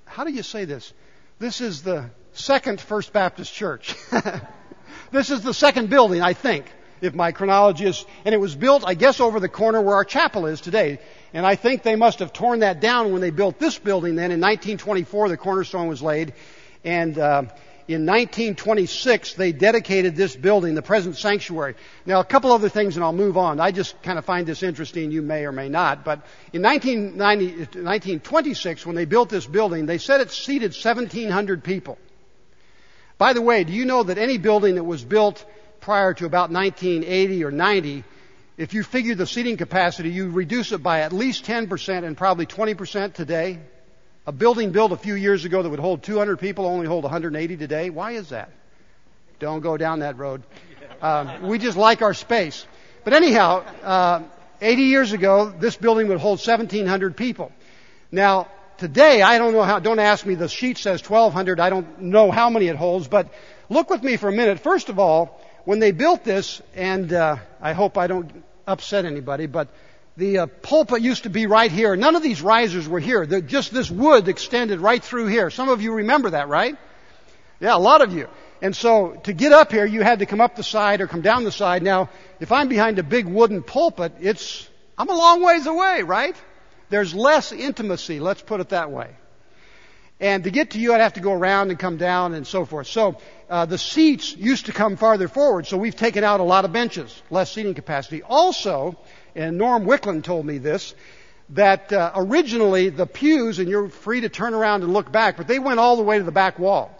how 0.04 0.22
do 0.22 0.32
you 0.32 0.44
say 0.44 0.64
this? 0.64 0.92
This 1.40 1.60
is 1.60 1.82
the 1.82 2.10
second 2.32 2.80
First 2.80 3.12
Baptist 3.12 3.52
Church. 3.52 3.96
this 5.10 5.30
is 5.30 5.42
the 5.42 5.52
second 5.52 5.90
building, 5.90 6.22
I 6.22 6.32
think, 6.32 6.66
if 7.04 7.14
my 7.14 7.32
chronology 7.32 7.86
is, 7.86 8.04
and 8.24 8.34
it 8.34 8.38
was 8.38 8.54
built, 8.54 8.84
I 8.86 8.94
guess, 8.94 9.20
over 9.20 9.40
the 9.40 9.48
corner 9.48 9.80
where 9.80 9.96
our 9.96 10.04
chapel 10.04 10.46
is 10.46 10.60
today. 10.60 11.00
And 11.32 11.44
I 11.44 11.56
think 11.56 11.82
they 11.82 11.96
must 11.96 12.20
have 12.20 12.32
torn 12.32 12.60
that 12.60 12.80
down 12.80 13.12
when 13.12 13.20
they 13.20 13.30
built 13.30 13.58
this 13.58 13.78
building 13.78 14.14
then. 14.16 14.30
In 14.30 14.40
1924, 14.40 15.28
the 15.28 15.36
cornerstone 15.36 15.88
was 15.88 16.02
laid. 16.02 16.32
And, 16.84 17.18
uh, 17.18 17.42
in 17.86 18.06
1926, 18.06 19.34
they 19.34 19.52
dedicated 19.52 20.16
this 20.16 20.34
building, 20.34 20.74
the 20.74 20.80
present 20.80 21.18
sanctuary. 21.18 21.74
Now, 22.06 22.20
a 22.20 22.24
couple 22.24 22.50
other 22.50 22.70
things 22.70 22.96
and 22.96 23.04
I'll 23.04 23.12
move 23.12 23.36
on. 23.36 23.60
I 23.60 23.72
just 23.72 24.02
kind 24.02 24.18
of 24.18 24.24
find 24.24 24.46
this 24.46 24.62
interesting. 24.62 25.10
You 25.10 25.20
may 25.20 25.44
or 25.44 25.52
may 25.52 25.68
not. 25.68 26.02
But 26.02 26.20
in 26.54 26.62
1926, 26.62 28.86
when 28.86 28.96
they 28.96 29.04
built 29.04 29.28
this 29.28 29.46
building, 29.46 29.84
they 29.84 29.98
said 29.98 30.22
it 30.22 30.30
seated 30.30 30.70
1,700 30.70 31.62
people. 31.62 31.98
By 33.18 33.34
the 33.34 33.42
way, 33.42 33.64
do 33.64 33.74
you 33.74 33.84
know 33.84 34.02
that 34.02 34.16
any 34.16 34.38
building 34.38 34.76
that 34.76 34.84
was 34.84 35.04
built 35.04 35.44
prior 35.84 36.14
to 36.14 36.24
about 36.24 36.50
1980 36.50 37.44
or 37.44 37.50
90, 37.50 38.04
if 38.56 38.72
you 38.72 38.82
figure 38.82 39.14
the 39.14 39.26
seating 39.26 39.58
capacity, 39.58 40.08
you 40.08 40.30
reduce 40.30 40.72
it 40.72 40.82
by 40.82 41.00
at 41.00 41.12
least 41.12 41.44
10% 41.44 42.04
and 42.04 42.16
probably 42.16 42.46
20% 42.46 43.12
today. 43.12 43.58
A 44.26 44.32
building 44.32 44.72
built 44.72 44.92
a 44.92 44.96
few 44.96 45.14
years 45.14 45.44
ago 45.44 45.62
that 45.62 45.68
would 45.68 45.78
hold 45.78 46.02
200 46.02 46.38
people 46.38 46.64
only 46.64 46.86
hold 46.86 47.04
180 47.04 47.56
today. 47.58 47.90
Why 47.90 48.12
is 48.12 48.30
that? 48.30 48.50
Don't 49.40 49.60
go 49.60 49.76
down 49.76 49.98
that 49.98 50.16
road. 50.16 50.42
Um, 51.02 51.48
we 51.48 51.58
just 51.58 51.76
like 51.76 52.00
our 52.00 52.14
space. 52.14 52.66
But 53.04 53.12
anyhow, 53.12 53.62
uh, 53.82 54.22
80 54.62 54.82
years 54.84 55.12
ago, 55.12 55.50
this 55.50 55.76
building 55.76 56.08
would 56.08 56.18
hold 56.18 56.38
1,700 56.38 57.14
people. 57.14 57.52
Now, 58.10 58.48
today, 58.78 59.20
I 59.20 59.36
don't 59.36 59.52
know 59.52 59.64
how, 59.64 59.80
don't 59.80 59.98
ask 59.98 60.24
me, 60.24 60.34
the 60.34 60.48
sheet 60.48 60.78
says 60.78 61.02
1,200. 61.02 61.60
I 61.60 61.68
don't 61.68 62.00
know 62.00 62.30
how 62.30 62.48
many 62.48 62.68
it 62.68 62.76
holds, 62.76 63.06
but 63.06 63.34
look 63.68 63.90
with 63.90 64.02
me 64.02 64.16
for 64.16 64.30
a 64.30 64.32
minute. 64.32 64.60
First 64.60 64.88
of 64.88 64.98
all, 64.98 65.43
when 65.64 65.78
they 65.78 65.92
built 65.92 66.24
this, 66.24 66.60
and 66.74 67.12
uh, 67.12 67.36
I 67.60 67.72
hope 67.72 67.98
I 67.98 68.06
don't 68.06 68.44
upset 68.66 69.04
anybody, 69.04 69.46
but 69.46 69.68
the 70.16 70.38
uh, 70.38 70.46
pulpit 70.46 71.02
used 71.02 71.24
to 71.24 71.30
be 71.30 71.46
right 71.46 71.70
here. 71.70 71.96
None 71.96 72.14
of 72.16 72.22
these 72.22 72.40
risers 72.40 72.88
were 72.88 73.00
here. 73.00 73.26
They're 73.26 73.40
just 73.40 73.72
this 73.72 73.90
wood 73.90 74.28
extended 74.28 74.80
right 74.80 75.02
through 75.02 75.26
here. 75.26 75.50
Some 75.50 75.68
of 75.68 75.82
you 75.82 75.94
remember 75.94 76.30
that, 76.30 76.48
right? 76.48 76.76
Yeah, 77.60 77.76
a 77.76 77.78
lot 77.78 78.02
of 78.02 78.12
you. 78.12 78.28
And 78.62 78.74
so 78.74 79.20
to 79.24 79.32
get 79.32 79.52
up 79.52 79.72
here, 79.72 79.84
you 79.84 80.02
had 80.02 80.20
to 80.20 80.26
come 80.26 80.40
up 80.40 80.56
the 80.56 80.62
side 80.62 81.00
or 81.00 81.06
come 81.06 81.20
down 81.20 81.44
the 81.44 81.52
side. 81.52 81.82
Now, 81.82 82.10
if 82.40 82.52
I'm 82.52 82.68
behind 82.68 82.98
a 82.98 83.02
big 83.02 83.26
wooden 83.26 83.62
pulpit, 83.62 84.12
it's, 84.20 84.68
I'm 84.96 85.08
a 85.08 85.14
long 85.14 85.42
ways 85.42 85.66
away, 85.66 86.02
right? 86.02 86.36
There's 86.90 87.14
less 87.14 87.52
intimacy, 87.52 88.20
let's 88.20 88.42
put 88.42 88.60
it 88.60 88.68
that 88.68 88.90
way. 88.90 89.10
And 90.20 90.44
to 90.44 90.50
get 90.50 90.70
to 90.70 90.78
you, 90.78 90.94
I'd 90.94 91.00
have 91.00 91.14
to 91.14 91.20
go 91.20 91.32
around 91.32 91.70
and 91.70 91.78
come 91.78 91.96
down 91.96 92.34
and 92.34 92.46
so 92.46 92.64
forth. 92.64 92.86
So 92.86 93.18
uh, 93.50 93.66
the 93.66 93.78
seats 93.78 94.36
used 94.36 94.66
to 94.66 94.72
come 94.72 94.96
farther 94.96 95.28
forward, 95.28 95.66
so 95.66 95.76
we've 95.76 95.96
taken 95.96 96.22
out 96.22 96.40
a 96.40 96.44
lot 96.44 96.64
of 96.64 96.72
benches, 96.72 97.22
less 97.30 97.52
seating 97.52 97.74
capacity. 97.74 98.22
Also, 98.22 98.96
and 99.34 99.58
Norm 99.58 99.84
Wickland 99.84 100.22
told 100.22 100.46
me 100.46 100.58
this, 100.58 100.94
that 101.50 101.92
uh, 101.92 102.12
originally 102.14 102.88
the 102.88 103.06
pews, 103.06 103.58
and 103.58 103.68
you're 103.68 103.88
free 103.88 104.20
to 104.20 104.28
turn 104.28 104.54
around 104.54 104.82
and 104.82 104.92
look 104.92 105.10
back, 105.10 105.36
but 105.36 105.48
they 105.48 105.58
went 105.58 105.80
all 105.80 105.96
the 105.96 106.02
way 106.02 106.16
to 106.18 106.24
the 106.24 106.32
back 106.32 106.58
wall. 106.58 106.96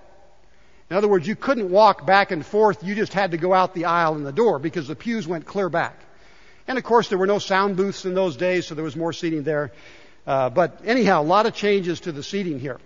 In 0.91 0.97
other 0.97 1.09
words, 1.09 1.27
you 1.27 1.35
couldn't 1.35 1.71
walk 1.71 2.05
back 2.05 2.31
and 2.31 2.45
forth, 2.45 2.85
you 2.85 2.95
just 2.95 3.15
had 3.15 3.31
to 3.31 3.37
go 3.37 3.55
out 3.55 3.75
the 3.75 3.87
aisle 3.87 4.17
and 4.17 4.27
the 4.27 4.33
door 4.33 4.59
because 4.59 4.87
the 4.87 4.97
pews 4.97 5.27
went 5.27 5.47
clear 5.47 5.69
back. 5.69 5.99
And 6.67 6.79
of 6.79 6.85
course, 6.85 7.09
there 7.09 7.19
were 7.19 7.27
no 7.27 7.39
sound 7.39 7.77
booths 7.77 8.05
in 8.05 8.15
those 8.15 8.37
days, 8.37 8.67
so 8.67 8.75
there 8.75 8.85
was 8.85 8.97
more 8.97 9.13
seating 9.13 9.45
there. 9.45 9.73
Uh, 10.27 10.51
but 10.51 10.81
anyhow, 10.85 11.23
a 11.23 11.25
lot 11.25 11.47
of 11.47 11.55
changes 11.55 12.01
to 12.01 12.13
the 12.13 12.23
seating 12.23 12.59
here. 12.59 12.79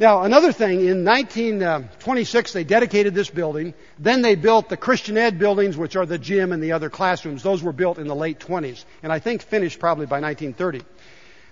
Now, 0.00 0.22
another 0.22 0.52
thing, 0.52 0.86
in 0.86 1.04
1926, 1.04 2.52
they 2.52 2.62
dedicated 2.62 3.16
this 3.16 3.30
building. 3.30 3.74
Then 3.98 4.22
they 4.22 4.36
built 4.36 4.68
the 4.68 4.76
Christian 4.76 5.18
Ed 5.18 5.40
buildings, 5.40 5.76
which 5.76 5.96
are 5.96 6.06
the 6.06 6.18
gym 6.18 6.52
and 6.52 6.62
the 6.62 6.72
other 6.72 6.88
classrooms. 6.88 7.42
Those 7.42 7.64
were 7.64 7.72
built 7.72 7.98
in 7.98 8.06
the 8.06 8.14
late 8.14 8.38
20s, 8.38 8.84
and 9.02 9.12
I 9.12 9.18
think 9.18 9.42
finished 9.42 9.80
probably 9.80 10.06
by 10.06 10.20
1930. 10.20 10.82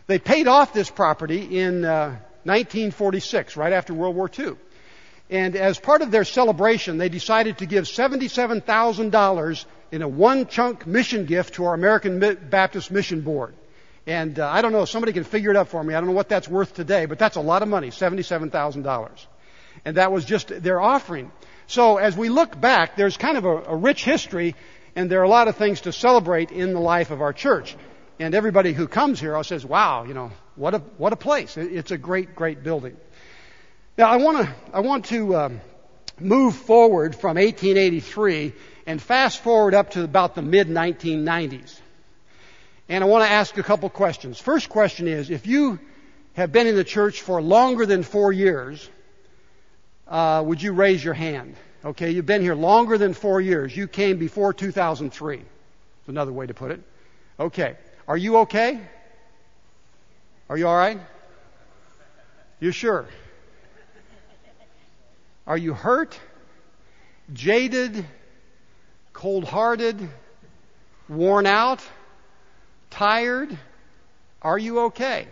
They 0.06 0.20
paid 0.20 0.46
off 0.46 0.72
this 0.72 0.88
property 0.88 1.58
in 1.58 1.84
uh, 1.84 2.10
1946, 2.44 3.56
right 3.56 3.72
after 3.72 3.92
World 3.92 4.14
War 4.14 4.30
II. 4.38 4.54
And 5.28 5.56
as 5.56 5.80
part 5.80 6.02
of 6.02 6.12
their 6.12 6.24
celebration, 6.24 6.98
they 6.98 7.08
decided 7.08 7.58
to 7.58 7.66
give 7.66 7.84
$77,000 7.84 9.64
in 9.90 10.02
a 10.02 10.08
one 10.08 10.46
chunk 10.46 10.86
mission 10.86 11.24
gift 11.26 11.54
to 11.54 11.64
our 11.64 11.74
American 11.74 12.20
Baptist 12.48 12.92
Mission 12.92 13.22
Board. 13.22 13.54
And 14.06 14.38
uh, 14.38 14.48
I 14.48 14.62
don't 14.62 14.72
know, 14.72 14.84
somebody 14.84 15.12
can 15.12 15.24
figure 15.24 15.50
it 15.50 15.56
up 15.56 15.68
for 15.68 15.82
me. 15.82 15.94
I 15.94 16.00
don't 16.00 16.08
know 16.08 16.14
what 16.14 16.28
that's 16.28 16.48
worth 16.48 16.74
today, 16.74 17.06
but 17.06 17.18
that's 17.18 17.36
a 17.36 17.40
lot 17.40 17.62
of 17.62 17.68
money, 17.68 17.88
$77,000. 17.88 19.26
and 19.84 19.96
that 19.96 20.12
was 20.12 20.24
just 20.24 20.48
their 20.62 20.80
offering. 20.80 21.32
So 21.66 21.96
as 21.96 22.16
we 22.16 22.28
look 22.28 22.58
back, 22.60 22.96
there's 22.96 23.16
kind 23.16 23.36
of 23.36 23.44
a, 23.44 23.62
a 23.64 23.76
rich 23.76 24.04
history, 24.04 24.54
and 24.94 25.10
there 25.10 25.20
are 25.20 25.24
a 25.24 25.28
lot 25.28 25.48
of 25.48 25.56
things 25.56 25.82
to 25.82 25.92
celebrate 25.92 26.52
in 26.52 26.72
the 26.72 26.80
life 26.80 27.10
of 27.10 27.20
our 27.20 27.32
church. 27.32 27.76
And 28.18 28.34
everybody 28.34 28.72
who 28.72 28.86
comes 28.86 29.20
here 29.20 29.42
says, 29.42 29.66
"Wow, 29.66 30.04
you 30.04 30.14
know, 30.14 30.30
what 30.54 30.74
a 30.74 30.78
what 30.96 31.12
a 31.12 31.16
place! 31.16 31.58
It's 31.58 31.90
a 31.90 31.98
great, 31.98 32.34
great 32.34 32.62
building." 32.62 32.96
Now, 33.98 34.08
I 34.08 34.16
want 34.16 34.46
to 34.46 34.54
I 34.72 34.80
want 34.80 35.06
to 35.06 35.36
um, 35.36 35.60
move 36.18 36.54
forward 36.56 37.14
from 37.14 37.36
1883 37.36 38.54
and 38.86 39.02
fast 39.02 39.42
forward 39.42 39.74
up 39.74 39.90
to 39.90 40.04
about 40.04 40.34
the 40.34 40.40
mid 40.40 40.68
1990s. 40.68 41.78
And 42.88 43.02
I 43.02 43.06
want 43.06 43.24
to 43.24 43.30
ask 43.30 43.56
a 43.58 43.62
couple 43.62 43.88
questions. 43.90 44.38
First 44.38 44.68
question 44.68 45.08
is, 45.08 45.30
if 45.30 45.46
you 45.46 45.80
have 46.34 46.52
been 46.52 46.66
in 46.66 46.76
the 46.76 46.84
church 46.84 47.20
for 47.20 47.42
longer 47.42 47.84
than 47.84 48.02
four 48.02 48.32
years, 48.32 48.88
uh, 50.06 50.42
would 50.46 50.62
you 50.62 50.72
raise 50.72 51.02
your 51.02 51.14
hand? 51.14 51.56
Okay, 51.84 52.10
you've 52.10 52.26
been 52.26 52.42
here 52.42 52.54
longer 52.54 52.98
than 52.98 53.14
four 53.14 53.40
years. 53.40 53.76
You 53.76 53.88
came 53.88 54.18
before 54.18 54.52
2003. 54.52 55.36
That's 55.36 56.08
another 56.08 56.32
way 56.32 56.46
to 56.46 56.54
put 56.54 56.70
it. 56.70 56.80
Okay. 57.38 57.76
Are 58.08 58.16
you 58.16 58.38
okay? 58.38 58.80
Are 60.48 60.56
you 60.56 60.68
all 60.68 60.76
right? 60.76 61.00
You 62.60 62.70
sure? 62.70 63.06
Are 65.46 65.58
you 65.58 65.74
hurt? 65.74 66.18
Jaded? 67.32 68.04
Cold 69.12 69.44
hearted? 69.44 70.08
Worn 71.08 71.46
out? 71.46 71.82
Tired? 72.96 73.58
Are 74.40 74.56
you 74.56 74.80
okay? 74.84 75.28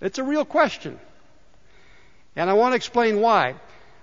It's 0.00 0.18
a 0.18 0.24
real 0.24 0.46
question. 0.46 0.98
And 2.34 2.48
I 2.48 2.54
want 2.54 2.72
to 2.72 2.76
explain 2.76 3.20
why. 3.20 3.56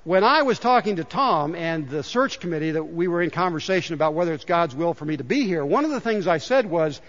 When 0.04 0.24
I 0.24 0.44
was 0.44 0.60
talking 0.60 0.98
to 0.98 1.04
Tom 1.04 1.56
and 1.56 1.90
the 1.90 2.04
search 2.04 2.40
committee 2.40 2.70
that 2.72 2.84
we 2.84 3.08
were 3.08 3.24
in 3.24 3.32
conversation 3.32 3.96
about 3.96 4.14
whether 4.14 4.34
it's 4.36 4.46
God's 4.46 4.76
will 4.76 4.94
for 4.94 5.06
me 5.06 5.18
to 5.18 5.24
be 5.24 5.48
here, 5.48 5.66
one 5.66 5.84
of 5.84 5.90
the 5.90 6.00
things 6.00 6.28
I 6.28 6.38
said 6.38 6.70
was, 6.70 7.02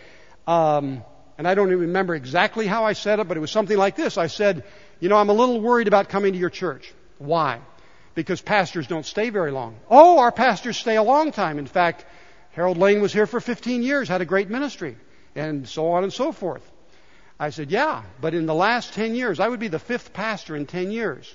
um, 0.47 1.05
and 1.37 1.47
I 1.47 1.55
don't 1.55 1.69
even 1.69 1.81
remember 1.81 2.15
exactly 2.15 2.67
how 2.67 2.85
I 2.87 2.95
said 2.95 3.19
it, 3.19 3.29
but 3.29 3.37
it 3.37 3.41
was 3.41 3.51
something 3.51 3.77
like 3.77 3.97
this. 3.97 4.17
I 4.17 4.29
said, 4.29 4.65
you 4.99 5.11
know, 5.11 5.17
I'm 5.17 5.29
a 5.29 5.35
little 5.35 5.61
worried 5.61 5.89
about 5.89 6.09
coming 6.09 6.33
to 6.33 6.39
your 6.39 6.49
church. 6.49 6.91
Why? 7.19 7.61
Because 8.15 8.41
pastors 8.41 8.87
don't 8.87 9.05
stay 9.05 9.29
very 9.29 9.51
long. 9.51 9.77
Oh, 9.91 10.21
our 10.21 10.33
pastors 10.33 10.79
stay 10.79 10.97
a 10.97 11.03
long 11.03 11.33
time. 11.33 11.59
In 11.59 11.67
fact, 11.67 12.07
Harold 12.53 12.77
Lane 12.77 13.01
was 13.01 13.13
here 13.13 13.27
for 13.27 13.41
15 13.41 13.83
years, 13.83 14.09
had 14.09 14.21
a 14.21 14.27
great 14.27 14.51
ministry, 14.51 14.97
and 15.35 15.67
so 15.67 15.93
on 15.93 16.05
and 16.05 16.13
so 16.13 16.33
forth. 16.33 16.63
I 17.41 17.51
said, 17.51 17.71
Yeah, 17.71 18.03
but 18.21 18.35
in 18.35 18.47
the 18.47 18.55
last 18.55 18.93
10 18.95 19.15
years, 19.15 19.41
I 19.41 19.49
would 19.49 19.61
be 19.61 19.69
the 19.69 19.79
fifth 19.79 20.13
pastor 20.13 20.55
in 20.55 20.67
10 20.67 20.91
years. 20.91 21.35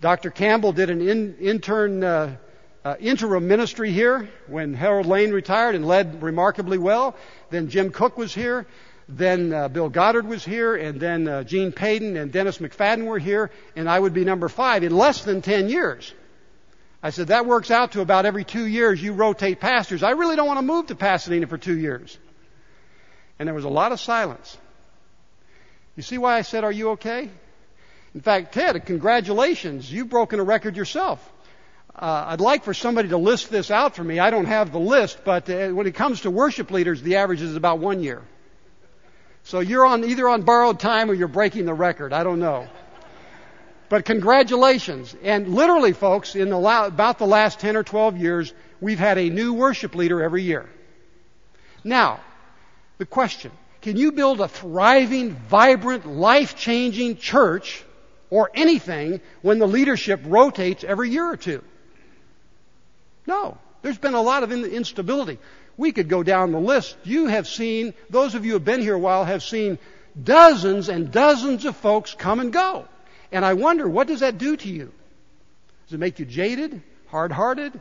Dr. 0.00 0.30
Campbell 0.30 0.72
did 0.72 0.90
an 0.90 1.06
in, 1.06 1.36
intern 1.38 2.02
uh, 2.02 2.36
uh, 2.84 2.96
interim 3.00 3.48
ministry 3.48 3.92
here 3.92 4.28
when 4.46 4.74
Harold 4.74 5.06
Lane 5.06 5.30
retired 5.30 5.74
and 5.74 5.86
led 5.86 6.22
remarkably 6.22 6.78
well. 6.78 7.16
Then 7.50 7.68
Jim 7.68 7.90
Cook 7.90 8.16
was 8.16 8.34
here. 8.34 8.66
Then 9.08 9.52
uh, 9.52 9.68
Bill 9.68 9.88
Goddard 9.88 10.26
was 10.26 10.44
here, 10.44 10.74
and 10.74 10.98
then 10.98 11.28
uh, 11.28 11.44
Gene 11.44 11.70
Payton 11.70 12.16
and 12.16 12.32
Dennis 12.32 12.58
McFadden 12.58 13.04
were 13.04 13.18
here, 13.18 13.50
and 13.76 13.88
I 13.88 13.98
would 13.98 14.14
be 14.14 14.24
number 14.24 14.48
five 14.48 14.82
in 14.82 14.96
less 14.96 15.22
than 15.22 15.42
10 15.42 15.68
years. 15.68 16.12
I 17.02 17.10
said, 17.10 17.28
that 17.28 17.46
works 17.46 17.70
out 17.70 17.92
to 17.92 18.00
about 18.00 18.26
every 18.26 18.44
two 18.44 18.66
years 18.66 19.02
you 19.02 19.12
rotate 19.12 19.60
pastors. 19.60 20.02
I 20.02 20.10
really 20.10 20.36
don't 20.36 20.46
want 20.46 20.58
to 20.58 20.66
move 20.66 20.86
to 20.86 20.94
Pasadena 20.94 21.46
for 21.46 21.58
two 21.58 21.76
years. 21.76 22.18
And 23.38 23.46
there 23.46 23.54
was 23.54 23.64
a 23.64 23.68
lot 23.68 23.92
of 23.92 24.00
silence. 24.00 24.56
You 25.94 26.02
see 26.02 26.18
why 26.18 26.36
I 26.36 26.42
said, 26.42 26.64
Are 26.64 26.72
you 26.72 26.90
okay? 26.90 27.30
In 28.14 28.20
fact, 28.20 28.54
Ted, 28.54 28.86
congratulations. 28.86 29.92
You've 29.92 30.08
broken 30.08 30.40
a 30.40 30.42
record 30.42 30.76
yourself. 30.76 31.20
Uh, 31.94 32.24
I'd 32.28 32.40
like 32.40 32.64
for 32.64 32.74
somebody 32.74 33.08
to 33.10 33.16
list 33.18 33.50
this 33.50 33.70
out 33.70 33.94
for 33.94 34.04
me. 34.04 34.18
I 34.18 34.30
don't 34.30 34.46
have 34.46 34.72
the 34.72 34.78
list, 34.78 35.18
but 35.24 35.48
uh, 35.48 35.68
when 35.70 35.86
it 35.86 35.94
comes 35.94 36.22
to 36.22 36.30
worship 36.30 36.70
leaders, 36.70 37.00
the 37.02 37.16
average 37.16 37.40
is 37.40 37.56
about 37.56 37.78
one 37.78 38.02
year. 38.02 38.22
So 39.44 39.60
you're 39.60 39.86
on 39.86 40.04
either 40.04 40.28
on 40.28 40.42
borrowed 40.42 40.80
time 40.80 41.10
or 41.10 41.14
you're 41.14 41.28
breaking 41.28 41.66
the 41.66 41.74
record. 41.74 42.12
I 42.12 42.24
don't 42.24 42.40
know. 42.40 42.68
But 43.88 44.04
congratulations. 44.04 45.14
And 45.22 45.48
literally, 45.48 45.92
folks, 45.92 46.34
in 46.34 46.50
the 46.50 46.58
la- 46.58 46.86
about 46.86 47.18
the 47.18 47.26
last 47.26 47.60
10 47.60 47.76
or 47.76 47.82
12 47.82 48.16
years, 48.16 48.52
we've 48.80 48.98
had 48.98 49.18
a 49.18 49.30
new 49.30 49.54
worship 49.54 49.94
leader 49.94 50.22
every 50.22 50.42
year. 50.42 50.68
Now, 51.84 52.20
the 52.98 53.06
question 53.06 53.52
can 53.80 53.96
you 53.96 54.10
build 54.10 54.40
a 54.40 54.48
thriving, 54.48 55.34
vibrant, 55.48 56.06
life 56.06 56.56
changing 56.56 57.18
church 57.18 57.84
or 58.30 58.50
anything 58.54 59.20
when 59.42 59.60
the 59.60 59.68
leadership 59.68 60.20
rotates 60.24 60.82
every 60.82 61.10
year 61.10 61.24
or 61.30 61.36
two? 61.36 61.62
No. 63.26 63.58
There's 63.82 63.98
been 63.98 64.14
a 64.14 64.20
lot 64.22 64.42
of 64.42 64.50
instability. 64.50 65.38
We 65.76 65.92
could 65.92 66.08
go 66.08 66.24
down 66.24 66.50
the 66.50 66.58
list. 66.58 66.96
You 67.04 67.26
have 67.26 67.46
seen, 67.46 67.94
those 68.10 68.34
of 68.34 68.44
you 68.44 68.52
who 68.52 68.56
have 68.56 68.64
been 68.64 68.80
here 68.80 68.94
a 68.94 68.98
while 68.98 69.24
have 69.24 69.44
seen 69.44 69.78
dozens 70.20 70.88
and 70.88 71.12
dozens 71.12 71.64
of 71.64 71.76
folks 71.76 72.14
come 72.14 72.40
and 72.40 72.52
go. 72.52 72.88
And 73.32 73.44
I 73.44 73.54
wonder, 73.54 73.88
what 73.88 74.06
does 74.06 74.20
that 74.20 74.38
do 74.38 74.56
to 74.56 74.68
you? 74.68 74.92
Does 75.86 75.94
it 75.94 76.00
make 76.00 76.18
you 76.18 76.24
jaded, 76.24 76.82
hard 77.08 77.32
hearted, 77.32 77.78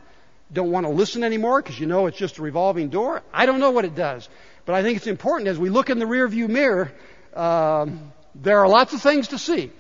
don't 0.52 0.72
want 0.72 0.86
to 0.86 0.92
listen 0.92 1.24
anymore 1.24 1.62
because 1.62 1.80
you 1.80 1.88
know 1.88 2.06
it's 2.06 2.18
just 2.18 2.38
a 2.38 2.42
revolving 2.42 2.90
door? 2.90 3.24
I 3.34 3.46
don't 3.46 3.60
know 3.60 3.72
what 3.72 3.86
it 3.86 3.96
does. 3.96 4.30
But 4.66 4.76
I 4.76 4.84
think 4.84 4.98
it's 4.98 5.08
important 5.08 5.48
as 5.48 5.58
we 5.58 5.70
look 5.70 5.90
in 5.90 6.00
the 6.00 6.06
rearview 6.06 6.48
mirror, 6.48 6.92
um, 7.34 8.12
there 8.36 8.60
are 8.60 8.68
lots 8.68 8.94
of 8.94 9.02
things 9.02 9.30
to 9.30 9.38
see. 9.38 9.72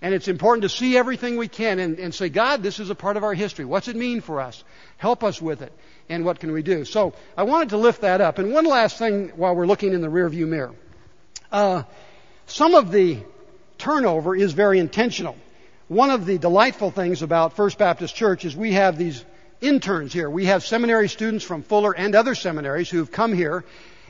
And 0.00 0.14
it's 0.14 0.28
important 0.28 0.62
to 0.62 0.68
see 0.68 0.96
everything 0.96 1.36
we 1.36 1.48
can 1.48 1.80
and, 1.80 1.98
and, 1.98 2.14
say, 2.14 2.28
God, 2.28 2.62
this 2.62 2.78
is 2.78 2.88
a 2.88 2.94
part 2.94 3.16
of 3.16 3.24
our 3.24 3.34
history. 3.34 3.64
What's 3.64 3.88
it 3.88 3.96
mean 3.96 4.20
for 4.20 4.40
us? 4.40 4.62
Help 4.96 5.24
us 5.24 5.42
with 5.42 5.60
it. 5.60 5.72
And 6.08 6.24
what 6.24 6.38
can 6.38 6.52
we 6.52 6.62
do? 6.62 6.84
So 6.84 7.14
I 7.36 7.42
wanted 7.42 7.70
to 7.70 7.78
lift 7.78 8.02
that 8.02 8.20
up. 8.20 8.38
And 8.38 8.52
one 8.52 8.64
last 8.64 8.98
thing 8.98 9.30
while 9.30 9.56
we're 9.56 9.66
looking 9.66 9.92
in 9.92 10.00
the 10.00 10.08
rearview 10.08 10.46
mirror. 10.46 10.74
Uh, 11.50 11.82
some 12.46 12.74
of 12.74 12.92
the 12.92 13.18
turnover 13.78 14.36
is 14.36 14.52
very 14.52 14.78
intentional. 14.78 15.36
One 15.88 16.10
of 16.10 16.26
the 16.26 16.36
delightful 16.38 16.90
things 16.90 17.22
about 17.22 17.56
First 17.56 17.78
Baptist 17.78 18.14
Church 18.14 18.44
is 18.44 18.54
we 18.54 18.72
have 18.74 18.98
these 18.98 19.24
interns 19.60 20.12
here. 20.12 20.28
We 20.28 20.46
have 20.46 20.62
seminary 20.62 21.08
students 21.08 21.44
from 21.44 21.62
Fuller 21.62 21.96
and 21.96 22.14
other 22.14 22.34
seminaries 22.34 22.90
who've 22.90 23.10
come 23.10 23.32
here 23.32 23.64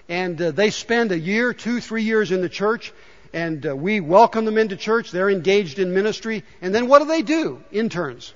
and 0.08 0.40
uh, 0.40 0.50
they 0.50 0.70
spend 0.70 1.12
a 1.12 1.18
year, 1.18 1.52
two, 1.52 1.80
three 1.80 2.02
years 2.02 2.32
in 2.32 2.40
the 2.40 2.48
church, 2.48 2.92
and 3.32 3.66
uh, 3.66 3.76
we 3.76 4.00
welcome 4.00 4.44
them 4.44 4.56
into 4.56 4.76
church. 4.76 5.10
They're 5.10 5.30
engaged 5.30 5.78
in 5.78 5.92
ministry, 5.92 6.44
and 6.62 6.74
then 6.74 6.88
what 6.88 7.00
do 7.00 7.04
they 7.04 7.22
do? 7.22 7.62
Interns. 7.70 8.32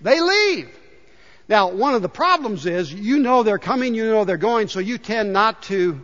They 0.00 0.20
leave. 0.20 0.70
Now, 1.48 1.70
one 1.70 1.94
of 1.94 2.02
the 2.02 2.08
problems 2.08 2.64
is 2.64 2.92
you 2.92 3.18
know 3.18 3.42
they're 3.42 3.58
coming, 3.58 3.94
you 3.94 4.06
know 4.06 4.24
they're 4.24 4.38
going, 4.38 4.68
so 4.68 4.80
you 4.80 4.96
tend 4.98 5.32
not 5.32 5.62
to 5.64 6.02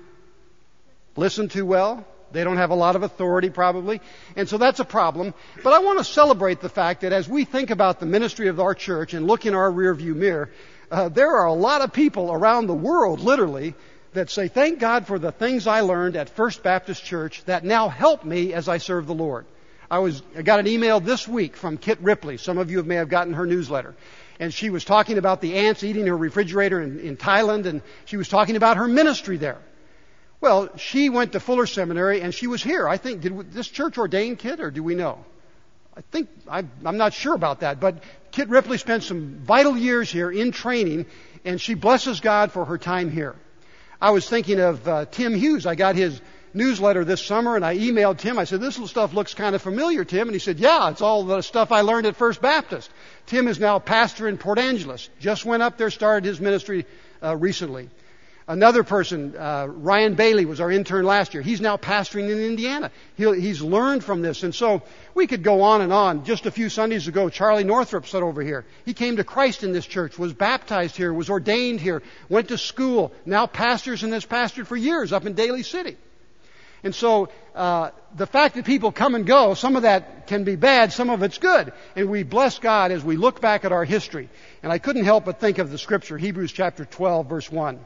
listen 1.17 1.49
too 1.49 1.65
well. 1.65 2.07
They 2.37 2.45
don't 2.45 2.59
have 2.59 2.71
a 2.71 2.75
lot 2.75 2.97
of 2.97 3.03
authority, 3.03 3.49
probably. 3.49 4.03
And 4.37 4.47
so 4.47 4.59
that's 4.59 4.79
a 4.79 4.85
problem. 4.85 5.33
But 5.65 5.73
I 5.73 5.79
want 5.79 5.99
to 5.99 6.05
celebrate 6.05 6.61
the 6.61 6.69
fact 6.69 7.01
that 7.01 7.13
as 7.13 7.27
we 7.27 7.47
think 7.47 7.71
about 7.71 7.99
the 7.99 8.05
ministry 8.05 8.49
of 8.49 8.61
our 8.61 8.75
church 8.75 9.15
and 9.15 9.27
look 9.27 9.47
in 9.47 9.55
our 9.55 9.71
rearview 9.71 10.15
mirror, 10.15 10.51
uh, 10.91 11.09
there 11.09 11.31
are 11.31 11.47
a 11.47 11.55
lot 11.55 11.81
of 11.81 11.95
people 11.95 12.31
around 12.31 12.67
the 12.67 12.75
world, 12.75 13.21
literally, 13.21 13.75
that 14.13 14.31
say, 14.31 14.49
Thank 14.49 14.81
God 14.81 15.07
for 15.07 15.19
the 15.19 15.33
things 15.33 15.67
I 15.67 15.81
learned 15.81 16.15
at 16.15 16.29
First 16.29 16.63
Baptist 16.63 17.03
Church 17.03 17.43
that 17.47 17.65
now 17.65 17.89
help 17.89 18.23
me 18.23 18.53
as 18.53 18.69
I 18.69 18.79
serve 18.79 19.07
the 19.07 19.15
Lord. 19.15 19.47
I 19.91 20.01
was 20.01 20.23
I 20.37 20.43
got 20.43 20.61
an 20.61 20.67
email 20.67 21.01
this 21.01 21.27
week 21.27 21.57
from 21.57 21.79
Kit 21.79 22.01
Ripley. 22.03 22.37
Some 22.37 22.59
of 22.59 22.71
you 22.71 22.83
may 22.83 22.97
have 22.97 23.09
gotten 23.09 23.33
her 23.33 23.47
newsletter. 23.47 23.95
And 24.39 24.53
she 24.53 24.69
was 24.69 24.85
talking 24.85 25.17
about 25.17 25.41
the 25.41 25.55
ants 25.55 25.83
eating 25.83 26.07
her 26.07 26.17
refrigerator 26.17 26.83
in, 26.83 27.01
in 27.01 27.17
Thailand, 27.17 27.65
and 27.65 27.81
she 28.05 28.19
was 28.19 28.29
talking 28.29 28.57
about 28.57 28.77
her 28.77 28.87
ministry 28.87 29.39
there. 29.39 29.59
Well, 30.41 30.77
she 30.77 31.09
went 31.09 31.33
to 31.33 31.41
Fuller 31.41 31.67
Seminary, 31.67 32.21
and 32.21 32.35
she 32.35 32.47
was 32.47 32.63
here. 32.63 32.89
I 32.89 32.99
think, 32.99 33.23
did 33.23 33.53
this 33.53 33.69
church 33.69 33.99
ordain 33.99 34.37
Kit, 34.37 34.61
or 34.61 34.71
do 34.71 34.83
we 34.83 34.95
know? 34.95 35.25
I 35.97 36.03
think, 36.03 36.29
I, 36.49 36.65
I'm 36.85 36.99
not 36.99 37.15
sure 37.15 37.35
about 37.35 37.61
that, 37.61 37.81
but 37.81 38.03
Kit 38.31 38.49
Ripley 38.51 38.77
spent 38.77 39.03
some 39.03 39.39
vital 39.39 39.77
years 39.77 40.11
here 40.11 40.31
in 40.31 40.53
training, 40.53 41.07
and 41.45 41.59
she 41.59 41.73
blesses 41.75 42.21
God 42.21 42.53
for 42.53 42.67
her 42.67 42.77
time 42.77 43.11
here. 43.11 43.35
I 44.01 44.11
was 44.11 44.29
thinking 44.29 44.61
of 44.61 44.87
uh, 44.87 45.07
Tim 45.07 45.35
Hughes. 45.35 45.65
I 45.65 45.75
got 45.75 45.97
his 45.97 46.21
newsletter 46.57 47.05
this 47.05 47.25
summer 47.25 47.55
and 47.55 47.65
I 47.65 47.77
emailed 47.77 48.19
Tim. 48.19 48.39
I 48.39 48.45
said, 48.45 48.61
This 48.61 48.77
little 48.77 48.89
stuff 48.89 49.15
looks 49.15 49.35
kind 49.35 49.55
of 49.55 49.63
familiar, 49.63 50.05
Tim. 50.05 50.29
And 50.29 50.35
he 50.35 50.39
said, 50.39 50.59
Yeah, 50.59 50.91
it's 50.91 51.03
all 51.03 51.25
the 51.25 51.43
stuff 51.43 51.71
I 51.71 51.83
learned 51.83 52.07
at 52.07 52.17
First 52.17 52.41
Baptist. 52.41 52.91
Tim 53.27 53.49
is 53.49 53.61
now 53.61 53.79
pastor 53.79 54.29
in 54.29 54.39
Port 54.39 54.59
Angeles. 54.59 55.09
Just 55.21 55.45
went 55.45 55.63
up 55.63 55.79
there, 55.79 55.91
started 55.91 56.27
his 56.27 56.41
ministry 56.41 56.87
uh, 57.23 57.37
recently. 57.37 57.91
Another 58.49 58.85
person, 58.85 59.35
uh, 59.37 59.67
Ryan 59.69 60.15
Bailey, 60.15 60.45
was 60.45 60.61
our 60.61 60.71
intern 60.71 61.05
last 61.05 61.35
year. 61.35 61.43
He's 61.43 61.61
now 61.61 61.77
pastoring 61.77 62.31
in 62.31 62.39
Indiana. 62.39 62.93
He'll, 63.17 63.33
he's 63.33 63.61
learned 63.61 64.05
from 64.05 64.23
this. 64.23 64.45
And 64.45 64.55
so 64.55 64.83
we 65.15 65.27
could 65.27 65.43
go 65.43 65.63
on 65.63 65.81
and 65.81 65.93
on. 65.93 66.25
Just 66.25 66.47
a 66.47 66.53
few 66.53 66.69
Sundays 66.69 67.09
ago, 67.09 67.29
Charlie 67.29 67.65
Northrup 67.65 68.07
sat 68.07 68.23
over 68.23 68.43
here. 68.43 68.65
He 68.85 68.95
came 68.95 69.17
to 69.17 69.25
Christ 69.25 69.65
in 69.65 69.73
this 69.73 69.85
church, 69.85 70.17
was 70.17 70.33
baptized 70.33 70.97
here, 70.97 71.13
was 71.13 71.29
ordained 71.29 71.81
here, 71.81 72.05
went 72.29 72.49
to 72.49 72.59
school, 72.59 73.13
now 73.25 73.47
pastors 73.47 74.05
and 74.05 74.13
has 74.13 74.25
pastored 74.25 74.69
for 74.69 74.77
years 74.77 75.13
up 75.13 75.27
in 75.27 75.33
Daly 75.33 75.65
City. 75.65 75.97
And 76.85 76.95
so, 76.95 77.31
uh, 77.57 77.91
the 78.15 78.29
fact 78.29 78.55
that 78.55 78.65
people 78.65 78.93
come 78.93 79.17
and 79.17 79.27
go, 79.27 79.55
some 79.55 79.75
of 79.75 79.83
that 79.83 80.29
can 80.29 80.45
be 80.45 80.55
bad, 80.55 80.93
some 80.93 81.11
of 81.11 81.25
it's 81.25 81.39
good. 81.39 81.73
And 81.97 82.09
we 82.09 82.23
bless 82.23 82.61
God 82.61 82.93
as 82.93 83.03
we 83.03 83.17
look 83.17 83.41
back 83.41 83.65
at 83.65 83.73
our 83.73 83.85
history. 83.85 84.29
And 84.63 84.71
I 84.71 84.79
couldn't 84.79 85.05
help 85.05 85.25
but 85.25 85.41
think 85.41 85.59
of 85.59 85.73
the 85.73 85.79
scripture, 85.79 86.17
Hebrews 86.17 86.53
chapter 86.53 86.85
12 86.85 87.29
verse 87.29 87.51
1. 87.51 87.81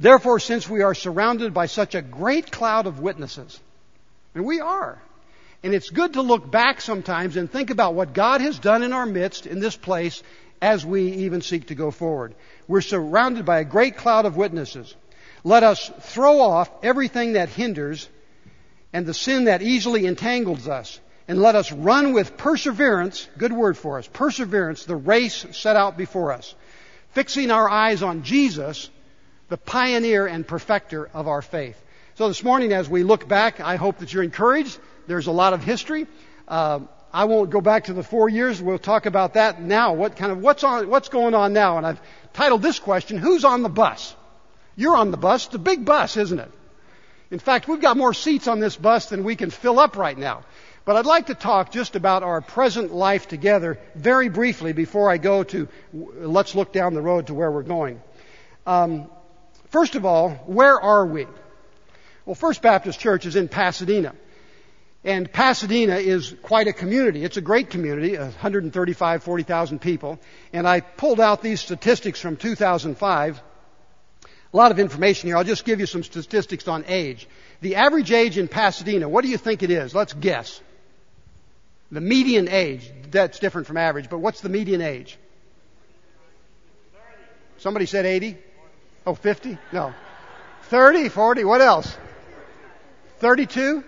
Therefore, 0.00 0.38
since 0.40 0.68
we 0.68 0.82
are 0.82 0.94
surrounded 0.94 1.54
by 1.54 1.66
such 1.66 1.94
a 1.94 2.02
great 2.02 2.50
cloud 2.50 2.86
of 2.86 3.00
witnesses, 3.00 3.58
and 4.34 4.44
we 4.44 4.60
are, 4.60 4.98
and 5.62 5.74
it's 5.74 5.90
good 5.90 6.14
to 6.14 6.22
look 6.22 6.50
back 6.50 6.80
sometimes 6.80 7.36
and 7.36 7.50
think 7.50 7.70
about 7.70 7.94
what 7.94 8.14
God 8.14 8.40
has 8.40 8.58
done 8.58 8.82
in 8.82 8.92
our 8.92 9.06
midst 9.06 9.46
in 9.46 9.60
this 9.60 9.76
place 9.76 10.22
as 10.60 10.84
we 10.84 11.12
even 11.24 11.42
seek 11.42 11.68
to 11.68 11.74
go 11.74 11.90
forward. 11.90 12.34
We're 12.68 12.80
surrounded 12.80 13.44
by 13.44 13.60
a 13.60 13.64
great 13.64 13.96
cloud 13.96 14.26
of 14.26 14.36
witnesses. 14.36 14.94
Let 15.44 15.62
us 15.62 15.90
throw 16.00 16.40
off 16.40 16.70
everything 16.82 17.32
that 17.34 17.48
hinders 17.48 18.08
and 18.92 19.06
the 19.06 19.14
sin 19.14 19.44
that 19.44 19.62
easily 19.62 20.06
entangles 20.06 20.68
us. 20.68 21.00
And 21.28 21.40
let 21.40 21.54
us 21.54 21.72
run 21.72 22.12
with 22.12 22.36
perseverance, 22.36 23.28
good 23.38 23.52
word 23.52 23.76
for 23.76 23.98
us, 23.98 24.08
perseverance, 24.08 24.84
the 24.84 24.96
race 24.96 25.46
set 25.52 25.76
out 25.76 25.96
before 25.96 26.32
us. 26.32 26.54
Fixing 27.10 27.50
our 27.50 27.68
eyes 27.68 28.02
on 28.02 28.22
Jesus, 28.22 28.90
the 29.52 29.58
pioneer 29.58 30.26
and 30.26 30.48
perfecter 30.48 31.10
of 31.12 31.28
our 31.28 31.42
faith. 31.42 31.78
So 32.14 32.26
this 32.26 32.42
morning 32.42 32.72
as 32.72 32.88
we 32.88 33.02
look 33.02 33.28
back, 33.28 33.60
I 33.60 33.76
hope 33.76 33.98
that 33.98 34.10
you're 34.10 34.22
encouraged. 34.22 34.78
There's 35.06 35.26
a 35.26 35.30
lot 35.30 35.52
of 35.52 35.62
history. 35.62 36.06
Uh, 36.48 36.80
I 37.12 37.24
won't 37.24 37.50
go 37.50 37.60
back 37.60 37.84
to 37.84 37.92
the 37.92 38.02
four 38.02 38.30
years. 38.30 38.62
We'll 38.62 38.78
talk 38.78 39.04
about 39.04 39.34
that 39.34 39.60
now. 39.60 39.92
What 39.92 40.16
kind 40.16 40.32
of, 40.32 40.38
what's 40.38 40.64
on, 40.64 40.88
what's 40.88 41.10
going 41.10 41.34
on 41.34 41.52
now? 41.52 41.76
And 41.76 41.86
I've 41.86 42.00
titled 42.32 42.62
this 42.62 42.78
question, 42.78 43.18
Who's 43.18 43.44
on 43.44 43.62
the 43.62 43.68
bus? 43.68 44.16
You're 44.74 44.96
on 44.96 45.10
the 45.10 45.18
bus. 45.18 45.52
A 45.52 45.58
big 45.58 45.84
bus, 45.84 46.16
isn't 46.16 46.38
it? 46.38 46.50
In 47.30 47.38
fact, 47.38 47.68
we've 47.68 47.82
got 47.82 47.98
more 47.98 48.14
seats 48.14 48.48
on 48.48 48.58
this 48.58 48.74
bus 48.74 49.10
than 49.10 49.22
we 49.22 49.36
can 49.36 49.50
fill 49.50 49.78
up 49.78 49.98
right 49.98 50.16
now. 50.16 50.44
But 50.86 50.96
I'd 50.96 51.04
like 51.04 51.26
to 51.26 51.34
talk 51.34 51.72
just 51.72 51.94
about 51.94 52.22
our 52.22 52.40
present 52.40 52.90
life 52.94 53.28
together 53.28 53.78
very 53.94 54.30
briefly 54.30 54.72
before 54.72 55.10
I 55.10 55.18
go 55.18 55.44
to 55.44 55.68
let's 55.92 56.54
look 56.54 56.72
down 56.72 56.94
the 56.94 57.02
road 57.02 57.26
to 57.26 57.34
where 57.34 57.50
we're 57.50 57.62
going. 57.64 58.00
Um, 58.66 59.10
first 59.72 59.96
of 59.96 60.04
all, 60.04 60.30
where 60.46 60.80
are 60.80 61.04
we? 61.04 61.26
Well, 62.24 62.36
First 62.36 62.62
Baptist 62.62 63.00
Church 63.00 63.26
is 63.26 63.34
in 63.34 63.48
Pasadena. 63.48 64.14
And 65.04 65.32
Pasadena 65.32 65.96
is 65.96 66.32
quite 66.42 66.68
a 66.68 66.72
community. 66.72 67.24
It's 67.24 67.36
a 67.36 67.40
great 67.40 67.70
community, 67.70 68.16
135, 68.16 69.24
40,000 69.24 69.80
people. 69.80 70.20
And 70.52 70.68
I 70.68 70.78
pulled 70.80 71.18
out 71.18 71.42
these 71.42 71.60
statistics 71.60 72.20
from 72.20 72.36
2005. 72.36 73.42
A 74.52 74.56
lot 74.56 74.70
of 74.70 74.78
information 74.78 75.28
here. 75.28 75.36
I'll 75.36 75.42
just 75.42 75.64
give 75.64 75.80
you 75.80 75.86
some 75.86 76.04
statistics 76.04 76.68
on 76.68 76.84
age. 76.86 77.26
The 77.62 77.76
average 77.76 78.12
age 78.12 78.38
in 78.38 78.46
Pasadena, 78.46 79.08
what 79.08 79.24
do 79.24 79.30
you 79.30 79.38
think 79.38 79.64
it 79.64 79.70
is? 79.70 79.92
Let's 79.92 80.12
guess. 80.12 80.60
The 81.90 82.00
median 82.00 82.48
age, 82.48 82.88
that's 83.10 83.40
different 83.40 83.66
from 83.66 83.78
average, 83.78 84.08
but 84.08 84.18
what's 84.18 84.40
the 84.40 84.48
median 84.48 84.82
age? 84.82 85.18
Somebody 87.58 87.86
said 87.86 88.06
80? 88.06 88.38
Oh, 89.06 89.14
50? 89.14 89.58
No. 89.72 89.94
30, 90.64 91.08
40, 91.08 91.44
what 91.44 91.60
else? 91.60 91.96
32? 93.18 93.84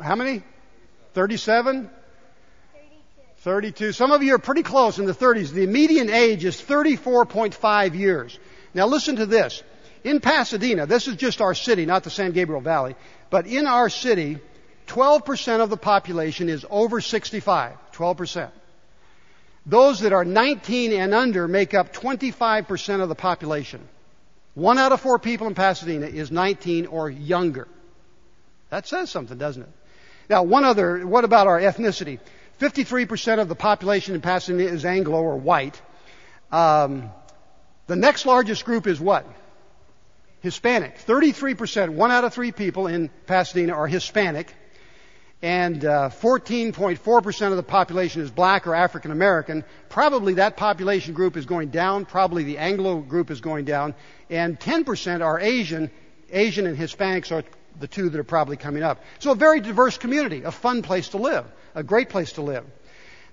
How 0.00 0.14
many? 0.14 0.42
37? 1.14 1.90
32. 3.38 3.92
Some 3.92 4.12
of 4.12 4.22
you 4.22 4.34
are 4.34 4.38
pretty 4.38 4.62
close 4.62 4.98
in 4.98 5.06
the 5.06 5.14
30s. 5.14 5.50
The 5.50 5.66
median 5.66 6.10
age 6.10 6.44
is 6.44 6.60
34.5 6.60 7.94
years. 7.94 8.38
Now 8.74 8.86
listen 8.86 9.16
to 9.16 9.26
this. 9.26 9.62
In 10.04 10.20
Pasadena, 10.20 10.86
this 10.86 11.08
is 11.08 11.16
just 11.16 11.40
our 11.40 11.54
city, 11.54 11.84
not 11.86 12.04
the 12.04 12.10
San 12.10 12.32
Gabriel 12.32 12.60
Valley, 12.60 12.96
but 13.28 13.46
in 13.46 13.66
our 13.66 13.90
city, 13.90 14.38
12% 14.86 15.60
of 15.60 15.70
the 15.70 15.76
population 15.76 16.48
is 16.48 16.64
over 16.70 17.00
65. 17.00 17.76
12%. 17.92 18.50
Those 19.66 20.00
that 20.00 20.12
are 20.12 20.24
19 20.24 20.92
and 20.92 21.14
under 21.14 21.46
make 21.46 21.74
up 21.74 21.92
25% 21.92 23.02
of 23.02 23.08
the 23.08 23.14
population. 23.14 23.86
One 24.54 24.78
out 24.78 24.92
of 24.92 25.00
four 25.00 25.18
people 25.18 25.46
in 25.46 25.54
Pasadena 25.54 26.06
is 26.06 26.30
19 26.30 26.86
or 26.86 27.08
younger. 27.08 27.68
That 28.70 28.86
says 28.86 29.10
something, 29.10 29.38
doesn't 29.38 29.62
it? 29.62 29.68
Now, 30.28 30.44
one 30.44 30.64
other, 30.64 31.06
what 31.06 31.24
about 31.24 31.46
our 31.46 31.60
ethnicity? 31.60 32.20
53% 32.60 33.40
of 33.40 33.48
the 33.48 33.54
population 33.54 34.14
in 34.14 34.20
Pasadena 34.20 34.64
is 34.64 34.84
Anglo 34.84 35.20
or 35.20 35.36
white. 35.36 35.80
Um, 36.52 37.10
the 37.86 37.96
next 37.96 38.26
largest 38.26 38.64
group 38.64 38.86
is 38.86 39.00
what? 39.00 39.26
Hispanic. 40.40 40.98
33%, 41.06 41.90
one 41.90 42.10
out 42.10 42.24
of 42.24 42.32
three 42.32 42.52
people 42.52 42.86
in 42.86 43.10
Pasadena 43.26 43.74
are 43.74 43.86
Hispanic. 43.86 44.54
And 45.42 45.84
uh, 45.86 46.10
14.4% 46.10 47.50
of 47.50 47.56
the 47.56 47.62
population 47.62 48.20
is 48.20 48.30
black 48.30 48.66
or 48.66 48.74
African 48.74 49.10
American. 49.10 49.64
Probably 49.88 50.34
that 50.34 50.56
population 50.56 51.14
group 51.14 51.36
is 51.36 51.46
going 51.46 51.70
down. 51.70 52.04
Probably 52.04 52.44
the 52.44 52.58
Anglo 52.58 52.98
group 52.98 53.30
is 53.30 53.40
going 53.40 53.64
down. 53.64 53.94
And 54.28 54.60
10% 54.60 55.24
are 55.24 55.40
Asian. 55.40 55.90
Asian 56.30 56.66
and 56.66 56.76
Hispanics 56.76 57.32
are 57.32 57.42
the 57.78 57.86
two 57.86 58.10
that 58.10 58.18
are 58.18 58.24
probably 58.24 58.58
coming 58.58 58.82
up. 58.82 59.02
So 59.18 59.32
a 59.32 59.34
very 59.34 59.60
diverse 59.60 59.96
community, 59.96 60.42
a 60.42 60.52
fun 60.52 60.82
place 60.82 61.08
to 61.10 61.16
live, 61.16 61.46
a 61.74 61.82
great 61.82 62.10
place 62.10 62.32
to 62.32 62.42
live. 62.42 62.64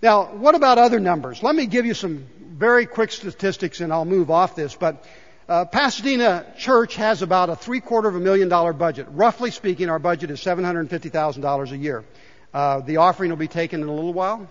Now, 0.02 0.26
what 0.26 0.56
about 0.56 0.78
other 0.78 1.00
numbers? 1.00 1.44
Let 1.44 1.56
me 1.56 1.66
give 1.66 1.86
you 1.86 1.94
some 1.94 2.26
very 2.40 2.86
quick 2.86 3.12
statistics 3.12 3.82
and 3.82 3.92
I'll 3.92 4.06
move 4.06 4.32
off 4.32 4.56
this, 4.56 4.76
but 4.76 5.06
uh, 5.48 5.66
Pasadena 5.66 6.46
Church 6.58 6.96
has 6.96 7.22
about 7.22 7.50
a 7.50 7.56
three 7.56 7.80
quarter 7.80 8.10
of 8.10 8.16
a 8.16 8.20
million 8.20 8.50
dollar 8.50 8.74
budget. 8.74 9.08
Roughly 9.12 9.52
speaking, 9.52 9.90
our 9.90 10.00
budget 10.00 10.30
is 10.30 10.40
$750,000 10.42 11.72
a 11.72 11.78
year. 11.78 12.04
Uh, 12.54 12.82
the 12.82 12.98
offering 12.98 13.30
will 13.30 13.38
be 13.38 13.48
taken 13.48 13.82
in 13.82 13.88
a 13.88 13.94
little 13.94 14.14
while. 14.14 14.50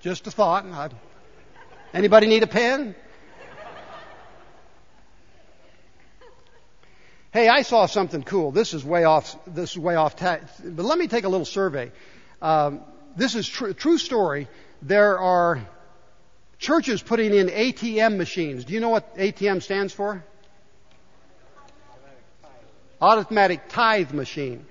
Just 0.00 0.26
a 0.26 0.30
thought. 0.30 0.92
Anybody 1.92 2.26
need 2.26 2.42
a 2.42 2.46
pen? 2.46 2.94
Hey, 7.32 7.48
I 7.48 7.62
saw 7.62 7.86
something 7.86 8.22
cool. 8.22 8.52
This 8.52 8.74
is 8.74 8.84
way 8.84 9.04
off. 9.04 9.36
This 9.46 9.72
is 9.72 9.78
way 9.78 9.96
off. 9.96 10.16
Ta- 10.16 10.40
but 10.64 10.84
let 10.84 10.98
me 10.98 11.08
take 11.08 11.24
a 11.24 11.28
little 11.28 11.44
survey. 11.44 11.92
Um, 12.40 12.80
this 13.16 13.34
is 13.34 13.48
tr- 13.48 13.72
true 13.72 13.98
story. 13.98 14.48
There 14.82 15.18
are 15.18 15.66
churches 16.58 17.02
putting 17.02 17.34
in 17.34 17.48
ATM 17.48 18.16
machines. 18.16 18.64
Do 18.64 18.74
you 18.74 18.80
know 18.80 18.88
what 18.88 19.16
ATM 19.16 19.62
stands 19.62 19.92
for? 19.92 20.24
Automatic 23.00 23.68
tithe 23.68 24.12
machine. 24.12 24.66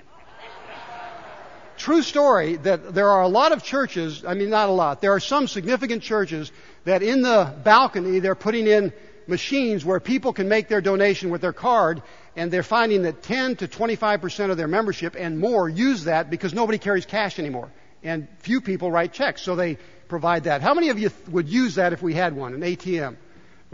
True 1.77 2.01
story 2.01 2.55
that 2.57 2.93
there 2.93 3.09
are 3.09 3.21
a 3.21 3.27
lot 3.27 3.51
of 3.51 3.63
churches, 3.63 4.25
I 4.25 4.33
mean 4.33 4.49
not 4.49 4.67
a 4.67 4.71
lot, 4.71 4.99
there 4.99 5.13
are 5.13 5.19
some 5.19 5.47
significant 5.47 6.01
churches 6.01 6.51
that 6.85 7.03
in 7.03 7.21
the 7.21 7.53
balcony 7.63 8.19
they're 8.19 8.35
putting 8.35 8.65
in 8.65 8.91
machines 9.27 9.85
where 9.85 9.99
people 9.99 10.33
can 10.33 10.49
make 10.49 10.69
their 10.69 10.81
donation 10.81 11.29
with 11.29 11.41
their 11.41 11.53
card 11.53 12.01
and 12.35 12.51
they're 12.51 12.63
finding 12.63 13.03
that 13.03 13.21
10 13.21 13.57
to 13.57 13.67
25% 13.67 14.49
of 14.49 14.57
their 14.57 14.67
membership 14.67 15.15
and 15.17 15.39
more 15.39 15.69
use 15.69 16.05
that 16.05 16.29
because 16.29 16.53
nobody 16.53 16.79
carries 16.79 17.05
cash 17.05 17.37
anymore. 17.39 17.71
And 18.03 18.27
few 18.39 18.59
people 18.61 18.91
write 18.91 19.13
checks, 19.13 19.41
so 19.41 19.55
they 19.55 19.77
provide 20.07 20.45
that. 20.45 20.61
How 20.61 20.73
many 20.73 20.89
of 20.89 20.99
you 20.99 21.11
would 21.29 21.47
use 21.47 21.75
that 21.75 21.93
if 21.93 22.01
we 22.01 22.13
had 22.13 22.35
one, 22.35 22.53
an 22.53 22.61
ATM? 22.61 23.15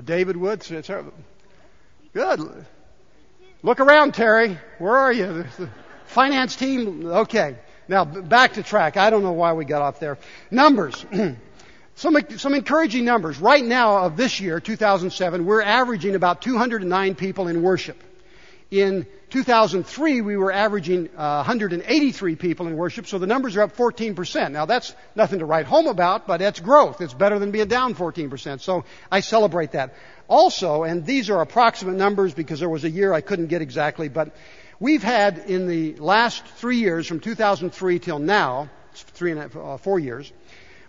David 0.04 0.38
would. 0.38 0.62
Good. 2.14 2.66
Look 3.62 3.80
around, 3.80 4.14
Terry. 4.14 4.58
Where 4.80 4.96
are 4.96 5.14
you? 5.14 5.46
Finance 6.06 6.56
team. 6.56 7.06
Okay. 7.06 7.58
Now 7.88 8.06
back 8.06 8.54
to 8.54 8.64
track. 8.64 8.98
I 8.98 9.10
don't 9.10 9.24
know 9.24 9.32
why 9.34 9.54
we 9.54 9.66
got 9.66 9.82
off 9.82 10.00
there. 10.00 10.18
Numbers. 10.52 11.06
some, 11.96 12.18
some 12.38 12.54
encouraging 12.54 13.06
numbers. 13.06 13.40
Right 13.40 13.64
now 13.64 14.06
of 14.06 14.18
this 14.18 14.40
year, 14.40 14.60
2007, 14.60 15.46
we're 15.46 15.62
averaging 15.62 16.16
about 16.16 16.42
209 16.42 17.16
people 17.16 17.48
in 17.48 17.62
worship. 17.62 18.02
In 18.74 19.06
2003, 19.30 20.22
we 20.22 20.36
were 20.36 20.52
averaging 20.52 21.08
uh, 21.16 21.44
183 21.46 22.36
people 22.36 22.66
in 22.66 22.76
worship, 22.76 23.06
so 23.06 23.20
the 23.20 23.28
numbers 23.28 23.56
are 23.56 23.62
up 23.62 23.78
14%. 23.78 24.52
Now 24.52 24.66
that's 24.66 24.96
nothing 25.16 25.38
to 25.40 25.46
write 25.46 25.68
home 25.68 25.86
about, 25.86 26.26
but 26.26 26.42
it's 26.42 26.60
growth. 26.60 27.00
It's 27.00 27.14
better 27.14 27.38
than 27.38 27.52
being 27.52 27.68
down 27.68 27.94
14%. 27.94 28.62
So 28.62 28.84
I 29.12 29.20
celebrate 29.20 29.74
that. 29.74 29.94
Also, 30.28 30.82
and 30.82 31.06
these 31.06 31.30
are 31.30 31.40
approximate 31.40 31.98
numbers 31.98 32.34
because 32.34 32.60
there 32.60 32.68
was 32.68 32.84
a 32.84 32.90
year 32.90 33.14
I 33.14 33.22
couldn't 33.22 33.46
get 33.46 33.62
exactly, 33.62 34.10
but 34.10 34.36
we've 34.80 35.04
had 35.04 35.38
in 35.38 35.68
the 35.68 35.96
last 35.98 36.44
three 36.44 36.78
years, 36.78 37.06
from 37.06 37.20
2003 37.20 38.00
till 38.00 38.18
now, 38.18 38.72
three 38.96 39.30
and 39.30 39.40
a 39.40 39.44
half, 39.44 39.56
uh, 39.56 39.78
four 39.78 40.00
years, 40.00 40.34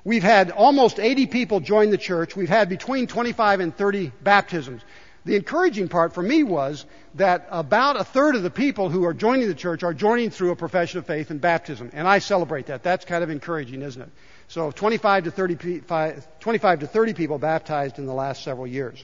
we've 0.04 0.22
had 0.22 0.50
almost 0.50 0.98
80 0.98 1.26
people 1.26 1.60
join 1.60 1.90
the 1.90 1.98
church. 1.98 2.34
We've 2.34 2.48
had 2.48 2.70
between 2.70 3.08
25 3.08 3.60
and 3.60 3.76
30 3.76 4.10
baptisms. 4.22 4.80
The 5.24 5.36
encouraging 5.36 5.88
part 5.88 6.12
for 6.12 6.22
me 6.22 6.42
was 6.42 6.84
that 7.14 7.46
about 7.50 7.98
a 7.98 8.04
third 8.04 8.34
of 8.34 8.42
the 8.42 8.50
people 8.50 8.90
who 8.90 9.04
are 9.04 9.14
joining 9.14 9.48
the 9.48 9.54
church 9.54 9.82
are 9.82 9.94
joining 9.94 10.28
through 10.30 10.50
a 10.50 10.56
profession 10.56 10.98
of 10.98 11.06
faith 11.06 11.30
and 11.30 11.40
baptism. 11.40 11.90
And 11.94 12.06
I 12.06 12.18
celebrate 12.18 12.66
that. 12.66 12.82
That's 12.82 13.06
kind 13.06 13.24
of 13.24 13.30
encouraging, 13.30 13.80
isn't 13.80 14.02
it? 14.02 14.10
So 14.48 14.70
25 14.70 15.24
to 15.24 15.30
30, 15.30 15.82
25 16.40 16.80
to 16.80 16.86
30 16.86 17.14
people 17.14 17.38
baptized 17.38 17.98
in 17.98 18.04
the 18.04 18.12
last 18.12 18.44
several 18.44 18.66
years. 18.66 19.02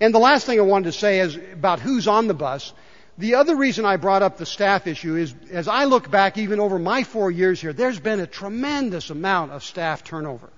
And 0.00 0.14
the 0.14 0.20
last 0.20 0.46
thing 0.46 0.60
I 0.60 0.62
wanted 0.62 0.92
to 0.92 0.98
say 0.98 1.18
is 1.18 1.36
about 1.36 1.80
who's 1.80 2.06
on 2.06 2.28
the 2.28 2.34
bus. 2.34 2.72
The 3.18 3.34
other 3.34 3.56
reason 3.56 3.84
I 3.84 3.96
brought 3.96 4.22
up 4.22 4.36
the 4.36 4.46
staff 4.46 4.86
issue 4.86 5.16
is 5.16 5.34
as 5.50 5.66
I 5.66 5.84
look 5.84 6.10
back 6.12 6.38
even 6.38 6.60
over 6.60 6.78
my 6.78 7.02
four 7.02 7.28
years 7.28 7.60
here, 7.60 7.72
there's 7.72 7.98
been 7.98 8.20
a 8.20 8.26
tremendous 8.26 9.10
amount 9.10 9.50
of 9.50 9.64
staff 9.64 10.04
turnover. 10.04 10.48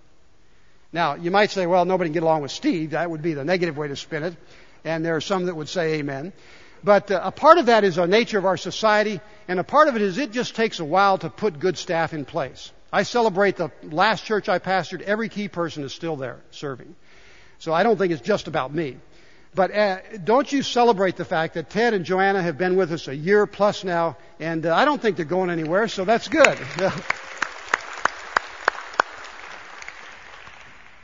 Now, 0.92 1.14
you 1.14 1.30
might 1.30 1.50
say, 1.50 1.66
well, 1.66 1.86
nobody 1.86 2.08
can 2.08 2.14
get 2.14 2.22
along 2.22 2.42
with 2.42 2.50
Steve. 2.50 2.90
That 2.90 3.10
would 3.10 3.22
be 3.22 3.32
the 3.32 3.44
negative 3.44 3.78
way 3.78 3.88
to 3.88 3.96
spin 3.96 4.24
it. 4.24 4.34
And 4.84 5.04
there 5.04 5.16
are 5.16 5.20
some 5.20 5.46
that 5.46 5.54
would 5.54 5.68
say 5.68 5.94
amen. 5.94 6.32
But 6.84 7.10
uh, 7.10 7.20
a 7.22 7.30
part 7.30 7.58
of 7.58 7.66
that 7.66 7.84
is 7.84 7.96
the 7.96 8.06
nature 8.06 8.38
of 8.38 8.44
our 8.44 8.56
society, 8.56 9.20
and 9.46 9.60
a 9.60 9.64
part 9.64 9.88
of 9.88 9.96
it 9.96 10.02
is 10.02 10.18
it 10.18 10.32
just 10.32 10.56
takes 10.56 10.80
a 10.80 10.84
while 10.84 11.18
to 11.18 11.30
put 11.30 11.60
good 11.60 11.78
staff 11.78 12.12
in 12.12 12.24
place. 12.24 12.72
I 12.92 13.04
celebrate 13.04 13.56
the 13.56 13.70
last 13.82 14.24
church 14.24 14.48
I 14.48 14.58
pastored, 14.58 15.00
every 15.00 15.28
key 15.28 15.48
person 15.48 15.84
is 15.84 15.92
still 15.92 16.16
there 16.16 16.40
serving. 16.50 16.94
So 17.58 17.72
I 17.72 17.84
don't 17.84 17.96
think 17.96 18.12
it's 18.12 18.22
just 18.22 18.48
about 18.48 18.74
me. 18.74 18.96
But 19.54 19.74
uh, 19.74 19.98
don't 20.24 20.50
you 20.50 20.62
celebrate 20.62 21.16
the 21.16 21.24
fact 21.24 21.54
that 21.54 21.70
Ted 21.70 21.94
and 21.94 22.04
Joanna 22.04 22.42
have 22.42 22.58
been 22.58 22.74
with 22.74 22.90
us 22.90 23.06
a 23.06 23.14
year 23.14 23.46
plus 23.46 23.84
now, 23.84 24.16
and 24.40 24.64
uh, 24.66 24.74
I 24.74 24.84
don't 24.84 25.00
think 25.00 25.16
they're 25.16 25.26
going 25.26 25.50
anywhere, 25.50 25.88
so 25.88 26.04
that's 26.04 26.28
good. 26.28 26.58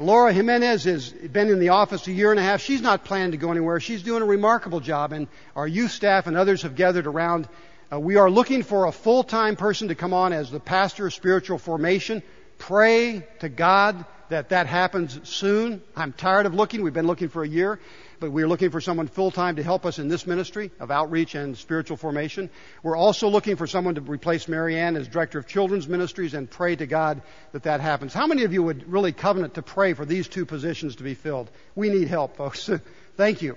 Laura 0.01 0.33
Jimenez 0.33 0.85
has 0.85 1.11
been 1.11 1.49
in 1.49 1.59
the 1.59 1.71
office 1.71 2.07
a 2.07 2.13
year 2.13 2.31
and 2.31 2.39
a 2.39 2.43
half. 2.43 2.61
She's 2.61 2.81
not 2.81 3.05
planning 3.05 3.33
to 3.33 3.37
go 3.37 3.51
anywhere. 3.51 3.81
She's 3.81 4.03
doing 4.03 4.23
a 4.23 4.27
remarkable 4.27 4.79
job, 4.79 5.13
and 5.13 5.27
our 5.57 5.67
youth 5.67 5.91
staff 5.91 6.29
and 6.29 6.37
others 6.37 6.63
have 6.63 6.77
gathered 6.77 7.09
around. 7.09 7.49
Uh, 7.93 7.99
we 7.99 8.15
are 8.15 8.31
looking 8.31 8.63
for 8.63 8.87
a 8.87 8.93
full-time 8.93 9.57
person 9.57 9.89
to 9.89 9.97
come 9.97 10.13
on 10.13 10.33
as 10.33 10.53
the 10.53 10.61
pastor 10.61 11.09
of 11.09 11.15
spiritual 11.15 11.59
formation. 11.59 12.23
Pray 12.59 13.27
to 13.41 13.49
God 13.49 14.05
that 14.31 14.51
that 14.51 14.67
happens 14.67 15.21
soon. 15.29 15.83
I'm 15.97 16.13
tired 16.13 16.47
of 16.47 16.55
looking. 16.55 16.83
We've 16.83 16.93
been 16.93 17.07
looking 17.07 17.29
for 17.29 17.43
a 17.43 17.49
year 17.49 17.79
but 18.21 18.33
we're 18.33 18.49
looking 18.49 18.71
for 18.71 18.81
someone 18.81 19.07
full 19.07 19.31
time 19.31 19.57
to 19.57 19.63
help 19.63 19.87
us 19.87 19.99
in 19.99 20.09
this 20.09 20.27
ministry 20.27 20.71
of 20.81 20.91
outreach 20.91 21.35
and 21.35 21.57
spiritual 21.57 21.97
formation. 21.97 22.51
We're 22.83 22.97
also 22.97 23.29
looking 23.29 23.57
for 23.57 23.67
someone 23.67 23.95
to 23.95 24.01
replace 24.01 24.49
Marianne 24.49 24.97
as 24.97 25.09
director 25.09 25.39
of 25.39 25.47
children's 25.47 25.89
ministries 25.89 26.35
and 26.35 26.51
pray 26.51 26.77
to 26.77 26.87
God 26.87 27.23
that 27.53 27.65
that 27.65 27.81
happens. 27.81 28.13
How 28.15 28.27
many 28.27 28.45
of 28.45 28.53
you 28.53 28.63
would 28.63 28.91
really 28.91 29.13
covenant 29.13 29.55
to 29.55 29.63
pray 29.63 29.95
for 29.95 30.05
these 30.05 30.29
two 30.29 30.47
positions 30.47 30.97
to 30.97 31.03
be 31.03 31.15
filled? 31.15 31.51
We 31.75 31.91
need 31.91 32.09
help, 32.09 32.37
folks. 32.37 32.69
Thank 33.17 33.43
you. 33.43 33.57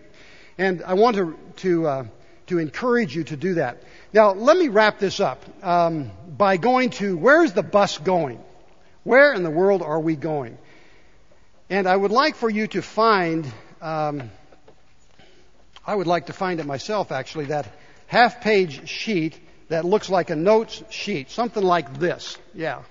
And 0.58 0.84
I 0.84 0.94
want 0.94 1.16
to, 1.16 1.38
to, 1.58 1.88
uh, 1.88 2.06
to 2.48 2.60
encourage 2.60 3.16
you 3.16 3.24
to 3.26 3.38
do 3.38 3.56
that. 3.56 3.84
Now, 4.14 4.34
let 4.34 4.58
me 4.58 4.68
wrap 4.68 5.00
this 5.00 5.20
up 5.20 5.44
um, 5.64 6.12
by 6.28 6.58
going 6.58 6.92
to 6.92 7.18
where's 7.18 7.54
the 7.54 7.64
bus 7.64 7.98
going? 7.98 8.44
Where 9.04 9.34
in 9.34 9.44
the 9.44 9.50
world 9.50 9.82
are 9.82 10.00
we 10.00 10.16
going? 10.16 10.58
And 11.70 11.88
I 11.88 11.96
would 11.96 12.12
like 12.12 12.36
for 12.36 12.50
you 12.50 12.68
to 12.68 12.82
find 12.82 13.52
um, 13.82 14.30
I 15.86 15.96
would 15.96 16.08
like 16.08 16.28
to 16.28 16.34
find 16.34 16.60
it 16.60 16.66
myself 16.66 17.12
actually, 17.12 17.46
that 17.46 17.68
half 18.08 18.42
page 18.42 18.88
sheet 18.88 19.40
that 19.70 19.84
looks 19.84 20.10
like 20.10 20.30
a 20.30 20.36
notes 20.36 20.84
sheet, 20.90 21.32
something 21.32 21.64
like 21.64 21.98
this. 22.00 22.38
Yeah. 22.54 22.84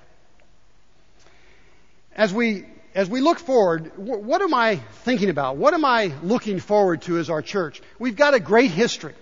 As 2.16 2.34
we, 2.34 2.66
as 2.94 3.08
we 3.08 3.20
look 3.20 3.38
forward, 3.38 3.92
what 3.96 4.42
am 4.42 4.54
I 4.54 4.76
thinking 5.04 5.30
about? 5.30 5.56
What 5.56 5.72
am 5.74 5.84
I 5.84 6.12
looking 6.22 6.58
forward 6.58 7.02
to 7.02 7.18
as 7.18 7.30
our 7.30 7.42
church? 7.42 7.80
We've 7.98 8.16
got 8.16 8.34
a 8.34 8.40
great 8.40 8.72
history. 8.72 9.14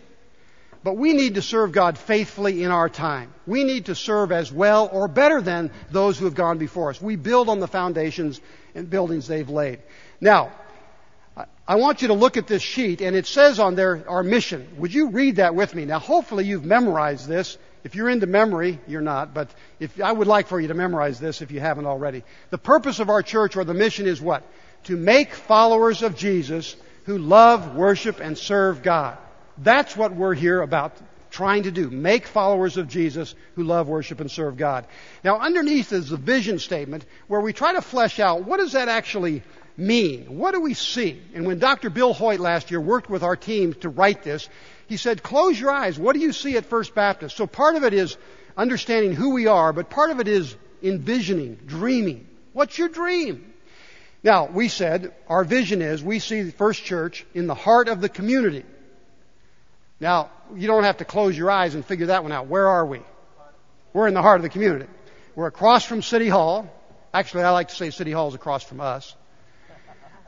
But 0.85 0.97
we 0.97 1.13
need 1.13 1.35
to 1.35 1.43
serve 1.43 1.73
God 1.73 1.99
faithfully 1.99 2.63
in 2.63 2.71
our 2.71 2.89
time. 2.89 3.33
We 3.47 3.65
need 3.65 3.87
to 3.87 3.95
serve 3.95 4.31
as 4.31 4.53
well 4.53 4.89
or 4.93 5.09
better 5.09 5.41
than 5.41 5.71
those 5.91 6.19
who 6.19 6.25
have 6.27 6.35
gone 6.35 6.59
before 6.59 6.91
us. 6.91 7.03
We 7.03 7.17
build 7.17 7.49
on 7.49 7.59
the 7.59 7.67
foundations 7.67 8.41
and 8.75 8.89
buildings 8.89 9.27
they've 9.27 9.49
laid. 9.49 9.81
Now, 10.21 10.53
I 11.67 11.75
want 11.77 12.01
you 12.03 12.09
to 12.09 12.15
look 12.15 12.37
at 12.37 12.47
this 12.47 12.63
sheet, 12.63 13.01
and 13.01 13.15
it 13.15 13.27
says 13.27 13.59
on 13.59 13.75
there 13.75 14.05
our 14.09 14.23
mission. 14.23 14.67
Would 14.79 14.95
you 14.95 15.11
read 15.11 15.37
that 15.37 15.55
with 15.55 15.75
me? 15.75 15.85
Now, 15.85 15.99
hopefully 15.99 16.45
you've 16.45 16.65
memorized 16.65 17.29
this. 17.29 17.59
If 17.85 17.95
you're 17.95 18.09
into 18.09 18.27
memory, 18.27 18.81
you're 18.89 19.01
not, 19.01 19.35
but 19.35 19.51
if, 19.79 20.01
I 20.01 20.11
would 20.11 20.27
like 20.27 20.49
for 20.49 20.61
you 20.61 20.69
to 20.69 20.75
memorize 20.75 21.21
this 21.21 21.43
if 21.43 21.51
you 21.51 21.61
haven't 21.61 21.87
already. 21.87 22.25
The 22.51 22.59
purpose 22.59 22.99
of 22.99 23.09
our 23.09 23.23
church 23.23 23.57
or 23.57 23.65
the 23.65 23.75
mission 23.75 24.07
is 24.07 24.21
what? 24.21 24.43
To 24.85 24.97
make 24.97 25.33
followers 25.33 26.03
of 26.03 26.17
Jesus 26.17 26.75
who 27.05 27.19
love, 27.19 27.77
worship, 27.77 28.21
and 28.21 28.37
serve 28.37 28.83
God. 28.83 29.17
That's 29.59 29.97
what 29.97 30.15
we're 30.15 30.35
here 30.35 30.63
about 30.63 30.97
trying 31.31 31.65
to 31.65 31.71
do. 31.71 31.91
Make 31.91 32.27
followers 32.27 32.77
of 32.77 32.89
Jesus 32.89 33.35
who 33.55 33.65
love, 33.65 33.89
worship, 33.89 34.21
and 34.21 34.31
serve 34.31 34.57
God. 34.57 34.87
Now, 35.23 35.39
underneath 35.39 35.93
is 35.93 36.09
the 36.09 36.17
vision 36.17 36.59
statement 36.59 37.05
where 37.27 37.41
we 37.41 37.53
try 37.53 37.75
to 37.75 37.83
flesh 37.83 38.19
out 38.21 38.45
what 38.45 38.59
does 38.59 38.73
that 38.73 38.89
actually 38.89 39.43
mean? 39.77 40.39
What 40.39 40.53
do 40.53 40.61
we 40.61 40.75
see? 40.75 41.21
And 41.35 41.47
when 41.47 41.59
Dr. 41.59 41.91
Bill 41.91 42.13
Hoyt 42.13 42.41
last 42.41 42.71
year 42.71 42.81
worked 42.81 43.11
with 43.11 43.23
our 43.23 43.37
team 43.37 43.75
to 43.75 43.89
write 43.89 44.23
this, 44.23 44.49
he 44.89 44.97
said, 44.97 45.23
close 45.23 45.61
your 45.61 45.71
eyes. 45.71 45.99
What 45.99 46.15
do 46.15 46.21
you 46.21 46.33
see 46.33 46.57
at 46.57 46.65
First 46.65 46.95
Baptist? 46.95 47.37
So 47.37 47.47
part 47.47 47.77
of 47.77 47.85
it 47.85 47.93
is 47.93 48.17
understanding 48.57 49.13
who 49.13 49.31
we 49.31 49.47
are, 49.47 49.73
but 49.73 49.91
part 49.91 50.11
of 50.11 50.21
it 50.21 50.29
is 50.29 50.57
envisioning, 50.83 51.59
dreaming. 51.67 52.27
What's 52.53 52.79
your 52.79 52.89
dream? 52.89 53.53
Now, 54.25 54.47
we 54.47 54.69
said 54.69 55.15
our 55.29 55.45
vision 55.45 55.83
is 55.83 56.03
we 56.03 56.19
see 56.19 56.43
the 56.43 56.53
First 56.53 56.85
Church 56.85 57.25
in 57.35 57.47
the 57.47 57.55
heart 57.55 57.89
of 57.89 58.01
the 58.01 58.09
community. 58.09 58.65
Now, 60.01 60.31
you 60.55 60.67
don't 60.67 60.85
have 60.85 60.99
to 60.99 61.05
close 61.05 61.37
your 61.37 61.51
eyes 61.51 61.75
and 61.75 61.85
figure 61.85 62.07
that 62.07 62.23
one 62.23 62.33
out. 62.33 62.47
Where 62.47 62.69
are 62.69 62.87
we? 62.87 63.01
We're 63.93 64.07
in 64.07 64.15
the 64.15 64.23
heart 64.23 64.37
of 64.37 64.43
the 64.43 64.49
community. 64.49 64.87
We're 65.35 65.47
across 65.47 65.85
from 65.85 66.03
City 66.03 66.29
Hall. 66.29 66.73
Actually, 67.13 67.45
I 67.45 67.51
like 67.51 67.69
to 67.69 67.75
say 67.75 67.91
City 67.91 68.13
Hall 68.13 68.29
is 68.29 68.35
across 68.35 68.63
from 68.63 68.81
us. 68.81 69.15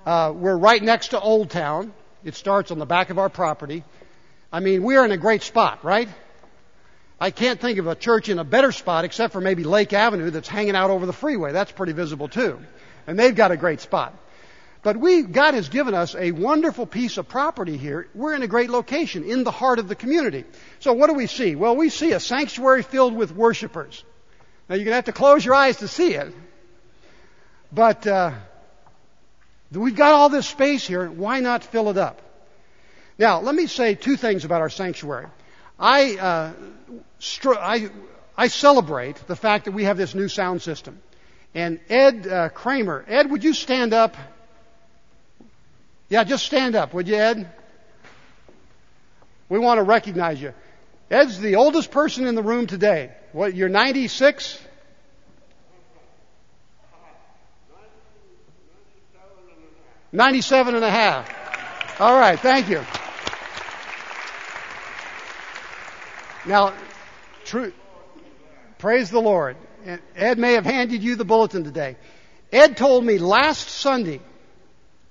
Uh, 0.05 0.33
we're 0.35 0.57
right 0.57 0.83
next 0.83 1.09
to 1.09 1.21
Old 1.21 1.51
Town. 1.51 1.93
It 2.25 2.35
starts 2.35 2.71
on 2.71 2.79
the 2.79 2.87
back 2.87 3.11
of 3.11 3.19
our 3.19 3.29
property. 3.29 3.85
I 4.53 4.61
mean, 4.61 4.83
we're 4.83 5.05
in 5.05 5.13
a 5.13 5.17
great 5.17 5.43
spot, 5.43 5.85
right? 5.85 6.09
I 7.21 7.31
can't 7.31 7.61
think 7.61 7.79
of 7.79 7.87
a 7.87 7.95
church 7.95 8.29
in 8.29 8.39
a 8.39 8.45
better 8.45 8.73
spot 8.73 9.05
except 9.05 9.33
for 9.33 9.41
maybe 9.41 9.63
Lake 9.63 9.93
Avenue 9.93 10.31
that's 10.31 10.49
hanging 10.49 10.75
out 10.75 10.91
over 10.91 11.05
the 11.07 11.13
freeway. 11.13 11.53
That's 11.53 11.71
pretty 11.71 11.93
visible 11.93 12.29
too. 12.29 12.59
And 13.07 13.19
they've 13.19 13.35
got 13.35 13.51
a 13.51 13.57
great 13.57 13.81
spot. 13.81 14.15
But 14.83 14.97
we, 14.97 15.23
God 15.23 15.55
has 15.55 15.69
given 15.69 15.95
us 15.95 16.14
a 16.14 16.33
wonderful 16.33 16.87
piece 16.87 17.19
of 17.19 17.29
property 17.29 17.77
here. 17.77 18.09
We're 18.14 18.35
in 18.35 18.43
a 18.43 18.49
great 18.49 18.71
location 18.71 19.25
in 19.25 19.45
the 19.45 19.51
heart 19.51 19.79
of 19.79 19.88
the 19.88 19.95
community. 19.95 20.45
So 20.79 20.95
what 20.95 21.09
do 21.09 21.14
we 21.14 21.27
see? 21.27 21.55
Well, 21.55 21.77
we 21.77 21.90
see 21.90 22.12
a 22.12 22.21
sanctuary 22.21 22.83
filled 22.83 23.14
with 23.14 23.35
worshipers. 23.35 24.03
Now 24.69 24.77
you're 24.77 24.85
going 24.85 24.93
to 24.93 24.97
have 24.97 25.05
to 25.07 25.12
close 25.12 25.45
your 25.45 25.55
eyes 25.55 25.79
to 25.79 25.88
see 25.88 26.14
it. 26.14 26.33
But, 27.73 28.07
uh, 28.07 28.33
We've 29.73 29.95
got 29.95 30.14
all 30.14 30.29
this 30.29 30.49
space 30.49 30.87
here. 30.87 31.09
Why 31.09 31.38
not 31.40 31.62
fill 31.62 31.90
it 31.90 31.97
up? 31.97 32.21
Now, 33.19 33.40
let 33.40 33.55
me 33.55 33.66
say 33.66 33.95
two 33.95 34.16
things 34.16 34.45
about 34.45 34.62
our 34.62 34.71
sanctuary. 34.71 35.27
I, 35.79 36.16
uh, 36.16 36.53
str- 37.21 37.55
I, 37.55 37.90
I 38.37 38.49
celebrate 38.49 39.16
the 39.29 39.37
fact 39.37 39.66
that 39.66 39.73
we 39.73 39.85
have 39.85 39.97
this 39.97 40.14
new 40.14 40.29
sound 40.29 40.62
system. 40.62 41.01
And 41.55 41.79
Ed 41.88 42.27
uh, 42.27 42.49
Kramer, 42.49 43.05
Ed, 43.07 43.31
would 43.31 43.45
you 43.45 43.55
stand 43.55 43.93
up? 43.93 44.16
Yeah, 46.11 46.25
just 46.25 46.44
stand 46.44 46.75
up, 46.75 46.92
would 46.92 47.07
you, 47.07 47.14
Ed? 47.14 47.51
We 49.49 49.59
want 49.59 49.79
to 49.79 49.85
recognize 49.85 50.42
you. 50.42 50.53
Ed's 51.09 51.40
the 51.40 51.55
oldest 51.55 51.90
person 51.90 52.27
in 52.27 52.35
the 52.35 52.42
room 52.42 52.66
today. 52.66 53.12
What, 53.33 53.55
you're 53.55 53.68
96? 53.68 54.61
97 60.12 60.75
and 60.75 60.85
a 60.85 60.90
half. 60.90 62.01
All 62.01 62.18
right, 62.18 62.38
thank 62.38 62.68
you. 62.68 62.85
Now, 66.46 66.75
true, 67.44 67.73
praise 68.79 69.11
the 69.11 69.20
Lord. 69.20 69.57
Ed 70.16 70.38
may 70.38 70.55
have 70.55 70.64
handed 70.64 71.03
you 71.03 71.14
the 71.14 71.25
bulletin 71.25 71.62
today. 71.62 71.96
Ed 72.53 72.77
told 72.77 73.05
me 73.05 73.18
last 73.18 73.68
Sunday, 73.68 74.20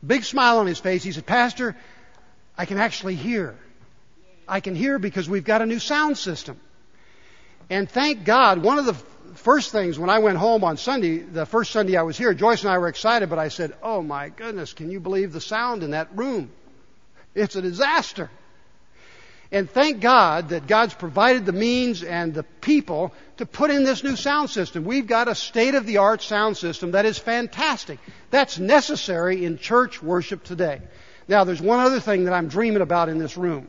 big 0.05 0.23
smile 0.23 0.59
on 0.59 0.67
his 0.67 0.79
face, 0.79 1.03
he 1.03 1.11
said, 1.11 1.25
Pastor, 1.25 1.75
I 2.57 2.65
can 2.65 2.77
actually 2.77 3.15
hear. 3.15 3.55
I 4.47 4.59
can 4.59 4.75
hear 4.75 4.99
because 4.99 5.29
we've 5.29 5.43
got 5.43 5.61
a 5.61 5.65
new 5.65 5.79
sound 5.79 6.17
system. 6.17 6.59
And 7.69 7.89
thank 7.89 8.23
God, 8.25 8.63
one 8.63 8.79
of 8.79 8.85
the 8.85 8.95
first 9.35 9.71
things 9.71 9.99
when 9.99 10.09
I 10.09 10.19
went 10.19 10.37
home 10.37 10.63
on 10.63 10.77
Sunday, 10.77 11.19
the 11.19 11.45
first 11.45 11.71
Sunday 11.71 11.95
I 11.97 12.01
was 12.01 12.17
here, 12.17 12.33
Joyce 12.33 12.63
and 12.63 12.71
I 12.71 12.77
were 12.77 12.87
excited, 12.87 13.29
but 13.29 13.39
I 13.39 13.49
said, 13.49 13.73
Oh 13.83 14.01
my 14.01 14.29
goodness, 14.29 14.73
can 14.73 14.89
you 14.89 14.99
believe 14.99 15.31
the 15.31 15.41
sound 15.41 15.83
in 15.83 15.91
that 15.91 16.09
room? 16.15 16.51
It's 17.35 17.55
a 17.55 17.61
disaster. 17.61 18.29
And 19.51 19.67
thank 19.69 19.99
God 19.99 20.49
that 20.49 20.67
God's 20.67 20.93
provided 20.93 21.45
the 21.45 21.51
means 21.51 22.03
and 22.03 22.33
the 22.33 22.43
people 22.43 23.13
to 23.37 23.47
put 23.47 23.71
in 23.71 23.83
this 23.83 24.03
new 24.03 24.15
sound 24.15 24.51
system. 24.51 24.83
We've 24.83 25.07
got 25.07 25.27
a 25.27 25.33
state 25.33 25.73
of 25.73 25.87
the 25.87 25.97
art 25.97 26.21
sound 26.21 26.55
system 26.55 26.91
that 26.91 27.05
is 27.05 27.17
fantastic. 27.17 27.97
That's 28.29 28.59
necessary 28.59 29.43
in 29.43 29.57
church 29.57 30.03
worship 30.03 30.43
today. 30.43 30.81
Now, 31.27 31.45
there's 31.45 31.61
one 31.61 31.79
other 31.79 31.99
thing 31.99 32.25
that 32.25 32.33
I'm 32.33 32.47
dreaming 32.47 32.81
about 32.81 33.09
in 33.09 33.17
this 33.17 33.37
room. 33.37 33.67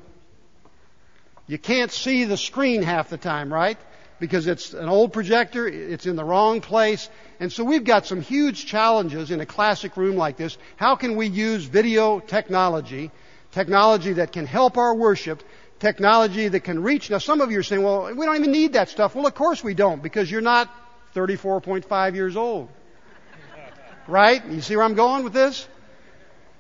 You 1.47 1.59
can't 1.59 1.91
see 1.91 2.25
the 2.25 2.37
screen 2.37 2.83
half 2.83 3.09
the 3.09 3.19
time, 3.19 3.53
right? 3.53 3.79
because 4.21 4.47
it's 4.47 4.75
an 4.75 4.89
old 4.89 5.15
projector, 5.15 5.67
it's 5.67 6.07
in 6.07 6.15
the 6.15 6.25
wrong 6.25 6.61
place. 6.61 7.09
And 7.41 7.51
so 7.51 7.65
we've 7.65 7.85
got 7.85 8.07
some 8.07 8.21
huge 8.21 8.67
challenges 8.67 9.31
in 9.31 9.41
a 9.41 9.47
classic 9.47 9.97
room 9.97 10.17
like 10.17 10.37
this. 10.37 10.59
How 10.77 10.95
can 10.95 11.17
we 11.17 11.27
use 11.27 11.65
video 11.65 12.21
technology 12.21 13.11
technology 13.53 14.13
that 14.13 14.33
can 14.33 14.47
help 14.47 14.77
our 14.77 14.95
worship, 14.95 15.43
technology 15.81 16.47
that 16.49 16.61
can 16.61 16.83
reach. 16.83 17.11
Now, 17.11 17.19
some 17.19 17.41
of 17.41 17.51
you 17.51 17.59
are 17.59 17.65
saying, 17.65 17.83
well, 17.83 18.15
we 18.15 18.25
don't 18.27 18.37
even 18.37 18.53
need 18.53 18.75
that 18.75 18.89
stuff. 18.91 19.15
Well, 19.15 19.27
of 19.27 19.35
course 19.35 19.65
we 19.65 19.75
don't, 19.75 20.03
because 20.03 20.31
you're 20.31 20.41
not 20.41 20.71
34.5 21.15 22.15
years 22.15 22.37
old. 22.37 22.69
Right? 24.07 24.45
You 24.47 24.61
see 24.61 24.77
where 24.77 24.85
I'm 24.85 24.95
going 24.95 25.25
with 25.25 25.33
this? 25.33 25.67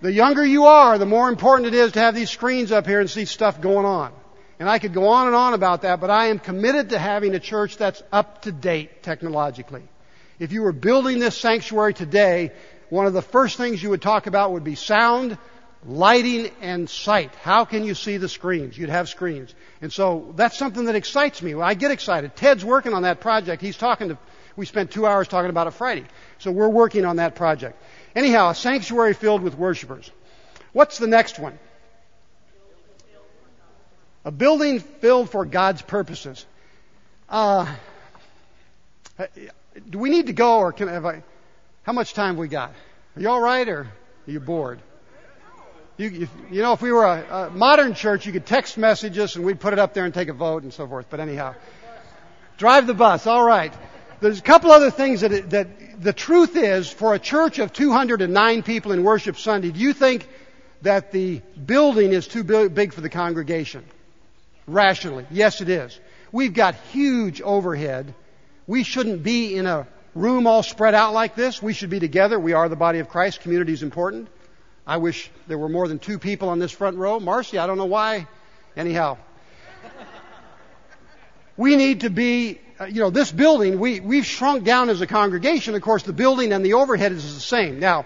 The 0.00 0.12
younger 0.12 0.44
you 0.44 0.64
are, 0.64 0.98
the 0.98 1.06
more 1.06 1.28
important 1.28 1.68
it 1.68 1.74
is 1.74 1.92
to 1.92 2.00
have 2.00 2.14
these 2.14 2.30
screens 2.30 2.72
up 2.72 2.86
here 2.86 3.00
and 3.00 3.10
see 3.10 3.26
stuff 3.26 3.60
going 3.60 3.84
on. 3.84 4.12
And 4.58 4.68
I 4.68 4.78
could 4.78 4.94
go 4.94 5.08
on 5.08 5.26
and 5.26 5.36
on 5.36 5.54
about 5.54 5.82
that, 5.82 6.00
but 6.00 6.10
I 6.10 6.26
am 6.26 6.38
committed 6.38 6.90
to 6.90 6.98
having 6.98 7.34
a 7.34 7.40
church 7.40 7.76
that's 7.76 8.02
up 8.12 8.42
to 8.42 8.52
date 8.52 9.02
technologically. 9.02 9.82
If 10.38 10.52
you 10.52 10.62
were 10.62 10.72
building 10.72 11.18
this 11.18 11.36
sanctuary 11.36 11.92
today, 11.92 12.52
one 12.88 13.06
of 13.06 13.12
the 13.12 13.22
first 13.22 13.56
things 13.56 13.82
you 13.82 13.90
would 13.90 14.02
talk 14.02 14.26
about 14.26 14.52
would 14.52 14.64
be 14.64 14.74
sound, 14.74 15.36
lighting, 15.86 16.50
and 16.60 16.88
sight. 16.88 17.34
How 17.36 17.64
can 17.64 17.84
you 17.84 17.94
see 17.94 18.18
the 18.18 18.28
screens? 18.28 18.76
You'd 18.76 18.90
have 18.90 19.08
screens. 19.08 19.54
And 19.80 19.92
so 19.92 20.32
that's 20.36 20.58
something 20.58 20.84
that 20.86 20.94
excites 20.94 21.42
me. 21.42 21.54
I 21.54 21.74
get 21.74 21.90
excited. 21.90 22.36
Ted's 22.36 22.64
working 22.64 22.92
on 22.92 23.02
that 23.02 23.20
project. 23.20 23.62
He's 23.62 23.76
talking 23.76 24.10
to, 24.10 24.18
we 24.56 24.66
spent 24.66 24.90
two 24.90 25.06
hours 25.06 25.26
talking 25.28 25.50
about 25.50 25.66
it 25.66 25.72
Friday. 25.72 26.04
So 26.38 26.50
we're 26.50 26.68
working 26.68 27.04
on 27.04 27.16
that 27.16 27.34
project. 27.34 27.82
Anyhow, 28.14 28.50
a 28.50 28.54
sanctuary 28.54 29.14
filled 29.14 29.42
with 29.42 29.56
worshipers. 29.56 30.10
What's 30.72 30.98
the 30.98 31.06
next 31.06 31.38
one? 31.38 31.58
A 34.24 34.30
building 34.30 34.80
filled 34.80 35.30
for 35.30 35.46
God's 35.46 35.80
purposes. 35.80 36.44
Uh, 37.28 37.74
do 39.88 39.98
we 39.98 40.10
need 40.10 40.26
to 40.26 40.34
go, 40.34 40.58
or 40.58 40.72
can 40.72 40.88
have 40.88 41.06
I? 41.06 41.22
How 41.84 41.92
much 41.92 42.12
time 42.12 42.36
we 42.36 42.48
got? 42.48 42.74
Are 43.16 43.22
you 43.22 43.30
all 43.30 43.40
right, 43.40 43.66
or 43.66 43.80
are 43.80 43.90
you 44.26 44.40
bored? 44.40 44.80
You, 46.00 46.28
you 46.50 46.62
know, 46.62 46.72
if 46.72 46.80
we 46.80 46.90
were 46.92 47.04
a, 47.04 47.48
a 47.48 47.50
modern 47.50 47.92
church, 47.92 48.24
you 48.24 48.32
could 48.32 48.46
text 48.46 48.78
message 48.78 49.18
us 49.18 49.36
and 49.36 49.44
we'd 49.44 49.60
put 49.60 49.74
it 49.74 49.78
up 49.78 49.92
there 49.92 50.06
and 50.06 50.14
take 50.14 50.28
a 50.28 50.32
vote 50.32 50.62
and 50.62 50.72
so 50.72 50.88
forth. 50.88 51.04
But 51.10 51.20
anyhow, 51.20 51.54
drive 52.56 52.86
the 52.86 52.94
bus. 52.94 53.26
All 53.26 53.44
right. 53.44 53.70
There's 54.20 54.38
a 54.38 54.42
couple 54.42 54.70
other 54.72 54.90
things 54.90 55.20
that, 55.20 55.50
that 55.50 56.02
the 56.02 56.14
truth 56.14 56.56
is, 56.56 56.90
for 56.90 57.14
a 57.14 57.18
church 57.18 57.58
of 57.58 57.74
209 57.74 58.62
people 58.62 58.92
in 58.92 59.04
worship 59.04 59.36
Sunday, 59.36 59.72
do 59.72 59.78
you 59.78 59.92
think 59.92 60.26
that 60.80 61.12
the 61.12 61.42
building 61.66 62.12
is 62.12 62.26
too 62.26 62.44
big 62.44 62.94
for 62.94 63.02
the 63.02 63.10
congregation? 63.10 63.84
Rationally, 64.66 65.26
yes, 65.30 65.60
it 65.60 65.68
is. 65.68 66.00
We've 66.32 66.54
got 66.54 66.76
huge 66.92 67.42
overhead. 67.42 68.14
We 68.66 68.84
shouldn't 68.84 69.22
be 69.22 69.54
in 69.54 69.66
a 69.66 69.86
room 70.14 70.46
all 70.46 70.62
spread 70.62 70.94
out 70.94 71.12
like 71.12 71.34
this. 71.34 71.60
We 71.60 71.74
should 71.74 71.90
be 71.90 72.00
together. 72.00 72.40
We 72.40 72.54
are 72.54 72.70
the 72.70 72.76
body 72.76 73.00
of 73.00 73.10
Christ. 73.10 73.42
Community 73.42 73.74
is 73.74 73.82
important. 73.82 74.28
I 74.90 74.96
wish 74.96 75.30
there 75.46 75.56
were 75.56 75.68
more 75.68 75.86
than 75.86 76.00
two 76.00 76.18
people 76.18 76.48
on 76.48 76.58
this 76.58 76.72
front 76.72 76.96
row. 76.96 77.20
Marcy, 77.20 77.58
I 77.58 77.68
don't 77.68 77.78
know 77.78 77.86
why. 77.86 78.26
Anyhow, 78.76 79.18
we 81.56 81.76
need 81.76 82.00
to 82.00 82.10
be 82.10 82.58
uh, 82.80 82.86
you 82.86 83.00
know, 83.00 83.10
this 83.10 83.30
building, 83.30 83.78
we, 83.78 84.00
we've 84.00 84.26
shrunk 84.26 84.64
down 84.64 84.90
as 84.90 85.00
a 85.00 85.06
congregation. 85.06 85.76
Of 85.76 85.82
course, 85.82 86.02
the 86.02 86.12
building 86.12 86.52
and 86.52 86.64
the 86.64 86.72
overhead 86.72 87.12
is 87.12 87.34
the 87.34 87.40
same. 87.40 87.78
Now, 87.78 88.04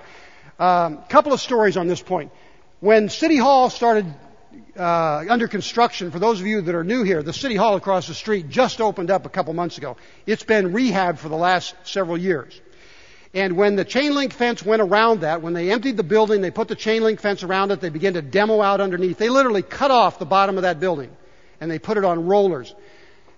a 0.58 0.62
um, 0.62 0.98
couple 1.08 1.32
of 1.32 1.40
stories 1.40 1.78
on 1.78 1.86
this 1.86 2.02
point. 2.02 2.32
When 2.80 3.08
City 3.08 3.38
Hall 3.38 3.70
started 3.70 4.04
uh, 4.76 5.24
under 5.30 5.48
construction, 5.48 6.10
for 6.10 6.18
those 6.18 6.38
of 6.38 6.46
you 6.46 6.60
that 6.60 6.74
are 6.74 6.84
new 6.84 7.02
here, 7.02 7.22
the 7.22 7.32
City 7.32 7.56
Hall 7.56 7.76
across 7.76 8.08
the 8.08 8.14
street 8.14 8.50
just 8.50 8.82
opened 8.82 9.10
up 9.10 9.24
a 9.24 9.30
couple 9.30 9.54
months 9.54 9.78
ago. 9.78 9.96
It's 10.26 10.44
been 10.44 10.74
rehabbed 10.74 11.16
for 11.16 11.30
the 11.30 11.36
last 11.36 11.74
several 11.84 12.18
years. 12.18 12.60
And 13.34 13.56
when 13.56 13.74
the 13.74 13.84
chain 13.84 14.14
link 14.14 14.32
fence 14.32 14.64
went 14.64 14.80
around 14.80 15.22
that, 15.22 15.42
when 15.42 15.54
they 15.54 15.72
emptied 15.72 15.96
the 15.96 16.04
building, 16.04 16.40
they 16.40 16.52
put 16.52 16.68
the 16.68 16.76
chain 16.76 17.02
link 17.02 17.20
fence 17.20 17.42
around 17.42 17.72
it, 17.72 17.80
they 17.80 17.88
began 17.88 18.14
to 18.14 18.22
demo 18.22 18.62
out 18.62 18.80
underneath. 18.80 19.18
They 19.18 19.28
literally 19.28 19.62
cut 19.62 19.90
off 19.90 20.20
the 20.20 20.24
bottom 20.24 20.56
of 20.56 20.62
that 20.62 20.78
building 20.78 21.10
and 21.60 21.68
they 21.68 21.80
put 21.80 21.98
it 21.98 22.04
on 22.04 22.26
rollers. 22.26 22.72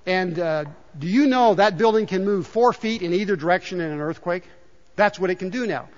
And 0.05 0.39
uh, 0.39 0.67
do 0.99 1.07
you 1.07 1.27
know 1.27 1.55
that 1.55 1.79
building 1.79 2.07
can 2.07 2.27
move 2.27 2.47
four 2.47 2.75
feet 2.75 3.01
in 3.01 3.15
either 3.15 3.37
direction 3.37 3.81
in 3.81 3.91
an 3.91 4.01
earthquake? 4.01 4.45
That's 4.97 5.19
what 5.19 5.31
it 5.31 5.37
can 5.37 5.49
do 5.49 5.67
now. 5.67 5.89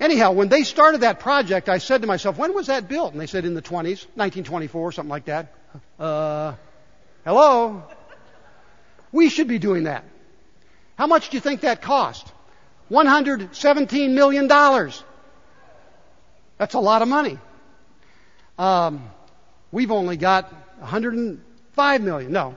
Anyhow, 0.00 0.32
when 0.32 0.48
they 0.48 0.64
started 0.64 1.02
that 1.02 1.20
project, 1.20 1.68
I 1.68 1.78
said 1.78 2.02
to 2.02 2.06
myself, 2.06 2.36
when 2.36 2.52
was 2.52 2.66
that 2.66 2.88
built? 2.88 3.12
And 3.12 3.20
they 3.20 3.26
said 3.26 3.44
in 3.44 3.54
the 3.54 3.62
20s, 3.62 4.06
1924, 4.14 4.92
something 4.92 5.08
like 5.08 5.26
that. 5.26 5.54
Uh, 5.98 6.54
hello? 7.24 7.84
We 9.12 9.30
should 9.30 9.48
be 9.48 9.58
doing 9.58 9.84
that. 9.84 10.04
How 10.98 11.06
much 11.06 11.30
do 11.30 11.36
you 11.36 11.40
think 11.40 11.60
that 11.62 11.80
cost? 11.80 12.30
$117 12.90 14.10
million. 14.10 14.48
That's 16.58 16.74
a 16.74 16.80
lot 16.80 17.02
of 17.02 17.08
money. 17.08 17.38
Um, 18.58 19.10
we've 19.70 19.90
only 19.90 20.16
got 20.16 20.52
105 20.80 22.00
million. 22.02 22.32
No. 22.32 22.56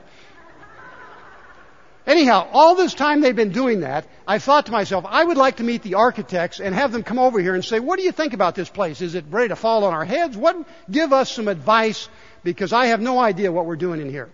Anyhow, 2.07 2.47
all 2.53 2.73
this 2.73 2.95
time 2.95 3.21
they've 3.21 3.35
been 3.35 3.51
doing 3.51 3.81
that, 3.81 4.07
I 4.27 4.39
thought 4.39 4.65
to 4.65 4.71
myself, 4.71 5.05
I 5.07 5.23
would 5.23 5.37
like 5.37 5.57
to 5.57 5.63
meet 5.63 5.83
the 5.83 5.93
architects 5.95 6.59
and 6.59 6.73
have 6.73 6.91
them 6.91 7.03
come 7.03 7.19
over 7.19 7.39
here 7.39 7.53
and 7.53 7.63
say, 7.63 7.79
what 7.79 7.99
do 7.99 8.03
you 8.03 8.11
think 8.11 8.33
about 8.33 8.55
this 8.55 8.67
place? 8.67 9.01
Is 9.01 9.13
it 9.13 9.25
ready 9.29 9.49
to 9.49 9.55
fall 9.55 9.83
on 9.83 9.93
our 9.93 10.05
heads? 10.05 10.35
What, 10.35 10.57
give 10.89 11.13
us 11.13 11.31
some 11.31 11.47
advice 11.47 12.09
because 12.43 12.73
I 12.73 12.87
have 12.87 12.99
no 12.99 13.19
idea 13.19 13.51
what 13.51 13.67
we're 13.67 13.75
doing 13.75 14.01
in 14.01 14.09
here. 14.09 14.29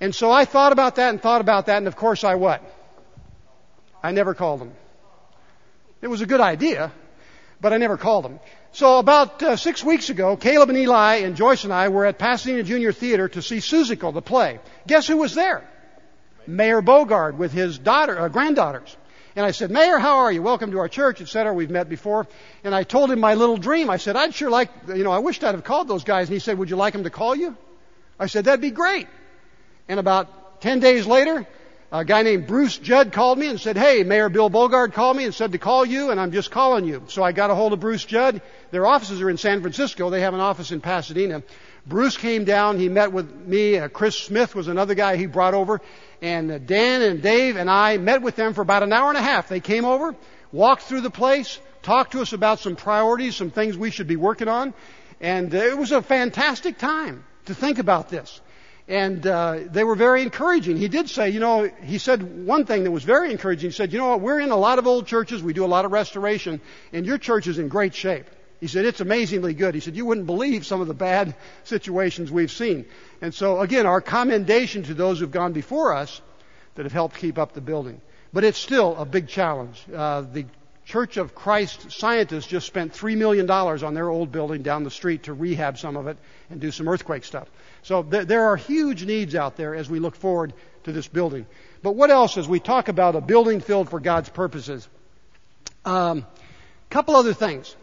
And 0.00 0.12
so 0.12 0.30
I 0.30 0.44
thought 0.44 0.72
about 0.72 0.96
that 0.96 1.10
and 1.10 1.22
thought 1.22 1.40
about 1.40 1.66
that 1.66 1.76
and 1.76 1.86
of 1.86 1.94
course 1.94 2.24
I 2.24 2.34
what? 2.34 2.62
I 4.02 4.10
never 4.10 4.34
called 4.34 4.60
them. 4.60 4.72
It 6.04 6.10
was 6.10 6.20
a 6.20 6.26
good 6.26 6.42
idea, 6.42 6.92
but 7.62 7.72
I 7.72 7.78
never 7.78 7.96
called 7.96 8.26
them. 8.26 8.38
So 8.72 8.98
about 8.98 9.42
uh, 9.42 9.56
six 9.56 9.82
weeks 9.82 10.10
ago, 10.10 10.36
Caleb 10.36 10.68
and 10.68 10.76
Eli 10.76 11.20
and 11.24 11.34
Joyce 11.34 11.64
and 11.64 11.72
I 11.72 11.88
were 11.88 12.04
at 12.04 12.18
Pasadena 12.18 12.62
Junior 12.62 12.92
Theater 12.92 13.26
to 13.30 13.40
see 13.40 13.56
Seussical, 13.56 14.12
the 14.12 14.20
play. 14.20 14.60
Guess 14.86 15.06
who 15.06 15.16
was 15.16 15.34
there? 15.34 15.66
Mayor 16.46 16.82
Bogaard 16.82 17.38
with 17.38 17.52
his 17.52 17.78
daughter, 17.78 18.18
uh, 18.20 18.28
granddaughters. 18.28 18.94
And 19.34 19.46
I 19.46 19.52
said, 19.52 19.70
Mayor, 19.70 19.96
how 19.96 20.18
are 20.18 20.30
you? 20.30 20.42
Welcome 20.42 20.72
to 20.72 20.78
our 20.80 20.90
church, 20.90 21.22
etc. 21.22 21.54
We've 21.54 21.70
met 21.70 21.88
before. 21.88 22.26
And 22.64 22.74
I 22.74 22.82
told 22.82 23.10
him 23.10 23.20
my 23.20 23.32
little 23.32 23.56
dream. 23.56 23.88
I 23.88 23.96
said, 23.96 24.14
I'd 24.14 24.34
sure 24.34 24.50
like, 24.50 24.68
you 24.88 25.04
know, 25.04 25.10
I 25.10 25.20
wished 25.20 25.42
I'd 25.42 25.54
have 25.54 25.64
called 25.64 25.88
those 25.88 26.04
guys. 26.04 26.28
And 26.28 26.34
he 26.34 26.38
said, 26.38 26.58
would 26.58 26.68
you 26.68 26.76
like 26.76 26.92
them 26.92 27.04
to 27.04 27.10
call 27.10 27.34
you? 27.34 27.56
I 28.20 28.26
said, 28.26 28.44
that'd 28.44 28.60
be 28.60 28.72
great. 28.72 29.08
And 29.88 29.98
about 29.98 30.60
10 30.60 30.80
days 30.80 31.06
later, 31.06 31.46
a 32.00 32.04
guy 32.04 32.22
named 32.22 32.48
Bruce 32.48 32.76
Judd 32.76 33.12
called 33.12 33.38
me 33.38 33.46
and 33.46 33.60
said, 33.60 33.76
hey, 33.76 34.02
Mayor 34.02 34.28
Bill 34.28 34.50
Bogaard 34.50 34.94
called 34.94 35.16
me 35.16 35.26
and 35.26 35.32
said 35.32 35.52
to 35.52 35.58
call 35.58 35.84
you 35.84 36.10
and 36.10 36.18
I'm 36.18 36.32
just 36.32 36.50
calling 36.50 36.86
you. 36.86 37.04
So 37.06 37.22
I 37.22 37.30
got 37.30 37.50
a 37.50 37.54
hold 37.54 37.72
of 37.72 37.78
Bruce 37.78 38.04
Judd. 38.04 38.42
Their 38.72 38.84
offices 38.84 39.22
are 39.22 39.30
in 39.30 39.36
San 39.36 39.60
Francisco. 39.60 40.10
They 40.10 40.22
have 40.22 40.34
an 40.34 40.40
office 40.40 40.72
in 40.72 40.80
Pasadena. 40.80 41.44
Bruce 41.86 42.16
came 42.16 42.44
down. 42.44 42.80
He 42.80 42.88
met 42.88 43.12
with 43.12 43.32
me. 43.46 43.78
Uh, 43.78 43.86
Chris 43.86 44.18
Smith 44.18 44.56
was 44.56 44.66
another 44.66 44.94
guy 44.96 45.16
he 45.16 45.26
brought 45.26 45.54
over. 45.54 45.80
And 46.20 46.50
uh, 46.50 46.58
Dan 46.58 47.02
and 47.02 47.22
Dave 47.22 47.54
and 47.54 47.70
I 47.70 47.96
met 47.98 48.22
with 48.22 48.34
them 48.34 48.54
for 48.54 48.62
about 48.62 48.82
an 48.82 48.92
hour 48.92 49.10
and 49.10 49.18
a 49.18 49.22
half. 49.22 49.48
They 49.48 49.60
came 49.60 49.84
over, 49.84 50.16
walked 50.50 50.82
through 50.82 51.02
the 51.02 51.10
place, 51.10 51.60
talked 51.82 52.10
to 52.12 52.22
us 52.22 52.32
about 52.32 52.58
some 52.58 52.74
priorities, 52.74 53.36
some 53.36 53.52
things 53.52 53.78
we 53.78 53.92
should 53.92 54.08
be 54.08 54.16
working 54.16 54.48
on. 54.48 54.74
And 55.20 55.54
uh, 55.54 55.58
it 55.58 55.78
was 55.78 55.92
a 55.92 56.02
fantastic 56.02 56.76
time 56.76 57.22
to 57.44 57.54
think 57.54 57.78
about 57.78 58.08
this. 58.08 58.40
And 58.86 59.26
uh, 59.26 59.60
they 59.64 59.82
were 59.82 59.94
very 59.94 60.22
encouraging. 60.22 60.76
He 60.76 60.88
did 60.88 61.08
say, 61.08 61.30
you 61.30 61.40
know, 61.40 61.70
he 61.82 61.96
said 61.96 62.46
one 62.46 62.66
thing 62.66 62.84
that 62.84 62.90
was 62.90 63.02
very 63.02 63.30
encouraging. 63.30 63.70
He 63.70 63.74
said, 63.74 63.92
you 63.92 63.98
know 63.98 64.08
what, 64.08 64.20
we're 64.20 64.40
in 64.40 64.50
a 64.50 64.56
lot 64.56 64.78
of 64.78 64.86
old 64.86 65.06
churches, 65.06 65.42
we 65.42 65.54
do 65.54 65.64
a 65.64 65.66
lot 65.66 65.86
of 65.86 65.92
restoration, 65.92 66.60
and 66.92 67.06
your 67.06 67.16
church 67.16 67.46
is 67.46 67.58
in 67.58 67.68
great 67.68 67.94
shape. 67.94 68.26
He 68.60 68.66
said, 68.66 68.84
it's 68.84 69.00
amazingly 69.00 69.54
good. 69.54 69.74
He 69.74 69.80
said, 69.80 69.96
you 69.96 70.04
wouldn't 70.04 70.26
believe 70.26 70.66
some 70.66 70.82
of 70.82 70.86
the 70.86 70.94
bad 70.94 71.34
situations 71.64 72.30
we've 72.30 72.52
seen. 72.52 72.84
And 73.22 73.34
so 73.34 73.60
again, 73.60 73.86
our 73.86 74.02
commendation 74.02 74.82
to 74.84 74.94
those 74.94 75.20
who've 75.20 75.30
gone 75.30 75.54
before 75.54 75.94
us 75.94 76.20
that 76.74 76.84
have 76.84 76.92
helped 76.92 77.16
keep 77.16 77.38
up 77.38 77.52
the 77.52 77.60
building. 77.62 78.02
But 78.34 78.44
it's 78.44 78.58
still 78.58 78.96
a 78.96 79.04
big 79.04 79.28
challenge. 79.28 79.82
Uh, 79.94 80.22
the 80.22 80.46
Church 80.84 81.16
of 81.16 81.34
Christ 81.34 81.90
scientists 81.90 82.46
just 82.46 82.66
spent 82.66 82.92
$3 82.92 83.16
million 83.16 83.50
on 83.50 83.94
their 83.94 84.08
old 84.08 84.30
building 84.30 84.62
down 84.62 84.84
the 84.84 84.90
street 84.90 85.24
to 85.24 85.32
rehab 85.32 85.78
some 85.78 85.96
of 85.96 86.06
it 86.08 86.18
and 86.50 86.60
do 86.60 86.70
some 86.70 86.88
earthquake 86.88 87.24
stuff. 87.24 87.48
So 87.82 88.02
th- 88.02 88.26
there 88.26 88.44
are 88.44 88.56
huge 88.56 89.04
needs 89.04 89.34
out 89.34 89.56
there 89.56 89.74
as 89.74 89.88
we 89.88 89.98
look 89.98 90.14
forward 90.14 90.52
to 90.84 90.92
this 90.92 91.08
building. 91.08 91.46
But 91.82 91.96
what 91.96 92.10
else 92.10 92.36
as 92.36 92.46
we 92.46 92.60
talk 92.60 92.88
about 92.88 93.16
a 93.16 93.22
building 93.22 93.60
filled 93.60 93.88
for 93.88 93.98
God's 93.98 94.28
purposes? 94.28 94.86
A 95.86 95.90
um, 95.90 96.26
couple 96.90 97.16
other 97.16 97.34
things. 97.34 97.74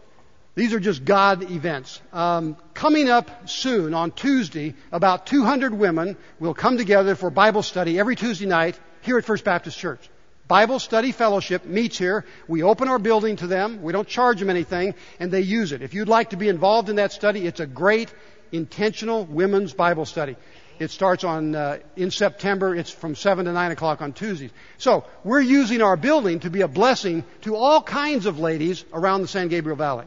These 0.54 0.72
are 0.74 0.80
just 0.80 1.04
God 1.04 1.50
events. 1.50 2.00
Um, 2.12 2.56
coming 2.74 3.08
up 3.08 3.48
soon 3.48 3.94
on 3.94 4.12
Tuesday, 4.12 4.74
about 4.92 5.26
200 5.26 5.74
women 5.74 6.16
will 6.38 6.54
come 6.54 6.76
together 6.76 7.14
for 7.14 7.30
Bible 7.30 7.62
study 7.62 7.98
every 7.98 8.16
Tuesday 8.16 8.46
night 8.46 8.78
here 9.00 9.18
at 9.18 9.24
First 9.24 9.44
Baptist 9.44 9.78
Church. 9.78 10.08
Bible 10.48 10.78
study 10.78 11.12
fellowship 11.12 11.64
meets 11.64 11.96
here. 11.96 12.24
We 12.48 12.62
open 12.62 12.88
our 12.88 12.98
building 12.98 13.36
to 13.36 13.46
them. 13.46 13.82
We 13.82 13.92
don't 13.92 14.08
charge 14.08 14.40
them 14.40 14.50
anything, 14.50 14.94
and 15.18 15.30
they 15.30 15.40
use 15.40 15.72
it. 15.72 15.82
If 15.82 15.94
you'd 15.94 16.08
like 16.08 16.30
to 16.30 16.36
be 16.36 16.48
involved 16.48 16.88
in 16.88 16.96
that 16.96 17.12
study, 17.12 17.46
it's 17.46 17.60
a 17.60 17.66
great 17.66 18.12
intentional 18.50 19.24
women's 19.24 19.72
Bible 19.72 20.04
study. 20.04 20.36
It 20.78 20.90
starts 20.90 21.22
on 21.22 21.54
uh, 21.54 21.78
in 21.96 22.10
September. 22.10 22.74
It's 22.74 22.90
from 22.90 23.14
seven 23.14 23.44
to 23.44 23.52
nine 23.52 23.70
o'clock 23.70 24.02
on 24.02 24.12
Tuesdays. 24.12 24.50
So 24.78 25.04
we're 25.22 25.40
using 25.40 25.80
our 25.80 25.96
building 25.96 26.40
to 26.40 26.50
be 26.50 26.62
a 26.62 26.68
blessing 26.68 27.24
to 27.42 27.56
all 27.56 27.82
kinds 27.82 28.26
of 28.26 28.38
ladies 28.38 28.84
around 28.92 29.22
the 29.22 29.28
San 29.28 29.48
Gabriel 29.48 29.76
Valley. 29.76 30.06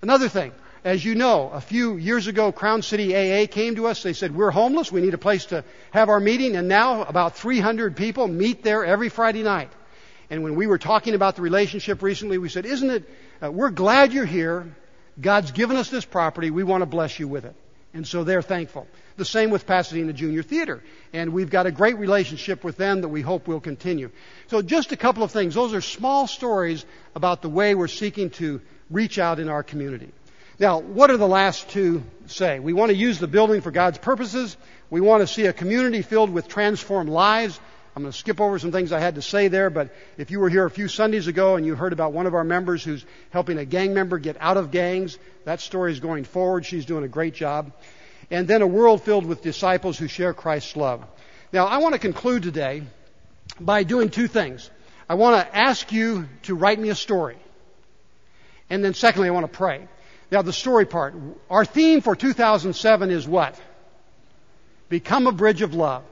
Another 0.00 0.28
thing, 0.28 0.52
as 0.84 1.04
you 1.04 1.14
know, 1.14 1.50
a 1.50 1.60
few 1.60 1.96
years 1.96 2.26
ago, 2.26 2.52
Crown 2.52 2.82
City 2.82 3.14
AA 3.14 3.46
came 3.46 3.76
to 3.76 3.86
us. 3.86 4.02
They 4.02 4.14
said, 4.14 4.34
we're 4.34 4.50
homeless. 4.50 4.90
We 4.90 5.02
need 5.02 5.14
a 5.14 5.18
place 5.18 5.46
to 5.46 5.64
have 5.90 6.08
our 6.08 6.20
meeting. 6.20 6.56
And 6.56 6.68
now 6.68 7.02
about 7.02 7.36
300 7.36 7.96
people 7.96 8.28
meet 8.28 8.62
there 8.62 8.84
every 8.84 9.10
Friday 9.10 9.42
night. 9.42 9.70
And 10.30 10.42
when 10.42 10.54
we 10.54 10.66
were 10.66 10.78
talking 10.78 11.14
about 11.14 11.36
the 11.36 11.42
relationship 11.42 12.02
recently, 12.02 12.38
we 12.38 12.48
said, 12.48 12.64
isn't 12.64 12.90
it, 12.90 13.10
uh, 13.42 13.50
we're 13.50 13.70
glad 13.70 14.12
you're 14.12 14.24
here. 14.24 14.74
God's 15.20 15.50
given 15.50 15.76
us 15.76 15.90
this 15.90 16.04
property. 16.04 16.50
We 16.50 16.62
want 16.62 16.82
to 16.82 16.86
bless 16.86 17.18
you 17.18 17.28
with 17.28 17.44
it. 17.44 17.54
And 17.92 18.06
so 18.06 18.22
they're 18.22 18.42
thankful. 18.42 18.86
The 19.16 19.24
same 19.24 19.50
with 19.50 19.66
Pasadena 19.66 20.12
Junior 20.12 20.42
Theater. 20.42 20.82
And 21.12 21.32
we've 21.32 21.50
got 21.50 21.66
a 21.66 21.72
great 21.72 21.98
relationship 21.98 22.62
with 22.62 22.76
them 22.76 23.00
that 23.00 23.08
we 23.08 23.20
hope 23.20 23.48
will 23.48 23.60
continue. 23.60 24.10
So 24.46 24.62
just 24.62 24.92
a 24.92 24.96
couple 24.96 25.24
of 25.24 25.32
things. 25.32 25.54
Those 25.54 25.74
are 25.74 25.80
small 25.80 26.26
stories 26.26 26.86
about 27.14 27.42
the 27.42 27.50
way 27.50 27.74
we're 27.74 27.88
seeking 27.88 28.30
to 28.30 28.60
reach 28.88 29.18
out 29.18 29.40
in 29.40 29.48
our 29.48 29.62
community. 29.62 30.12
Now, 30.60 30.78
what 30.78 31.06
do 31.06 31.16
the 31.16 31.26
last 31.26 31.70
two 31.70 32.02
say? 32.26 32.60
We 32.60 32.74
want 32.74 32.90
to 32.90 32.94
use 32.94 33.18
the 33.18 33.26
building 33.26 33.62
for 33.62 33.70
God's 33.70 33.96
purposes. 33.96 34.58
We 34.90 35.00
want 35.00 35.22
to 35.22 35.26
see 35.26 35.46
a 35.46 35.54
community 35.54 36.02
filled 36.02 36.28
with 36.28 36.48
transformed 36.48 37.08
lives. 37.08 37.58
I'm 37.96 38.02
going 38.02 38.12
to 38.12 38.18
skip 38.18 38.42
over 38.42 38.58
some 38.58 38.70
things 38.70 38.92
I 38.92 39.00
had 39.00 39.14
to 39.14 39.22
say 39.22 39.48
there, 39.48 39.70
but 39.70 39.88
if 40.18 40.30
you 40.30 40.38
were 40.38 40.50
here 40.50 40.66
a 40.66 40.70
few 40.70 40.86
Sundays 40.86 41.28
ago 41.28 41.56
and 41.56 41.64
you 41.64 41.74
heard 41.74 41.94
about 41.94 42.12
one 42.12 42.26
of 42.26 42.34
our 42.34 42.44
members 42.44 42.84
who's 42.84 43.06
helping 43.30 43.56
a 43.56 43.64
gang 43.64 43.94
member 43.94 44.18
get 44.18 44.36
out 44.38 44.58
of 44.58 44.70
gangs, 44.70 45.18
that 45.46 45.62
story 45.62 45.92
is 45.92 46.00
going 46.00 46.24
forward. 46.24 46.66
She's 46.66 46.84
doing 46.84 47.04
a 47.04 47.08
great 47.08 47.32
job. 47.32 47.72
And 48.30 48.46
then 48.46 48.60
a 48.60 48.66
world 48.66 49.02
filled 49.02 49.24
with 49.24 49.40
disciples 49.40 49.96
who 49.96 50.08
share 50.08 50.34
Christ's 50.34 50.76
love. 50.76 51.02
Now, 51.54 51.68
I 51.68 51.78
want 51.78 51.94
to 51.94 51.98
conclude 51.98 52.42
today 52.42 52.82
by 53.58 53.82
doing 53.84 54.10
two 54.10 54.28
things. 54.28 54.70
I 55.08 55.14
want 55.14 55.40
to 55.40 55.56
ask 55.56 55.90
you 55.90 56.28
to 56.42 56.54
write 56.54 56.78
me 56.78 56.90
a 56.90 56.94
story. 56.94 57.38
And 58.68 58.84
then 58.84 58.92
secondly, 58.92 59.28
I 59.28 59.32
want 59.32 59.50
to 59.50 59.56
pray. 59.56 59.88
Now, 60.30 60.42
the 60.42 60.52
story 60.52 60.86
part. 60.86 61.14
Our 61.48 61.64
theme 61.64 62.00
for 62.00 62.14
2007 62.14 63.10
is 63.10 63.26
what? 63.26 63.60
Become 64.88 65.26
a 65.26 65.32
bridge 65.32 65.62
of 65.62 65.74
love. 65.74 66.04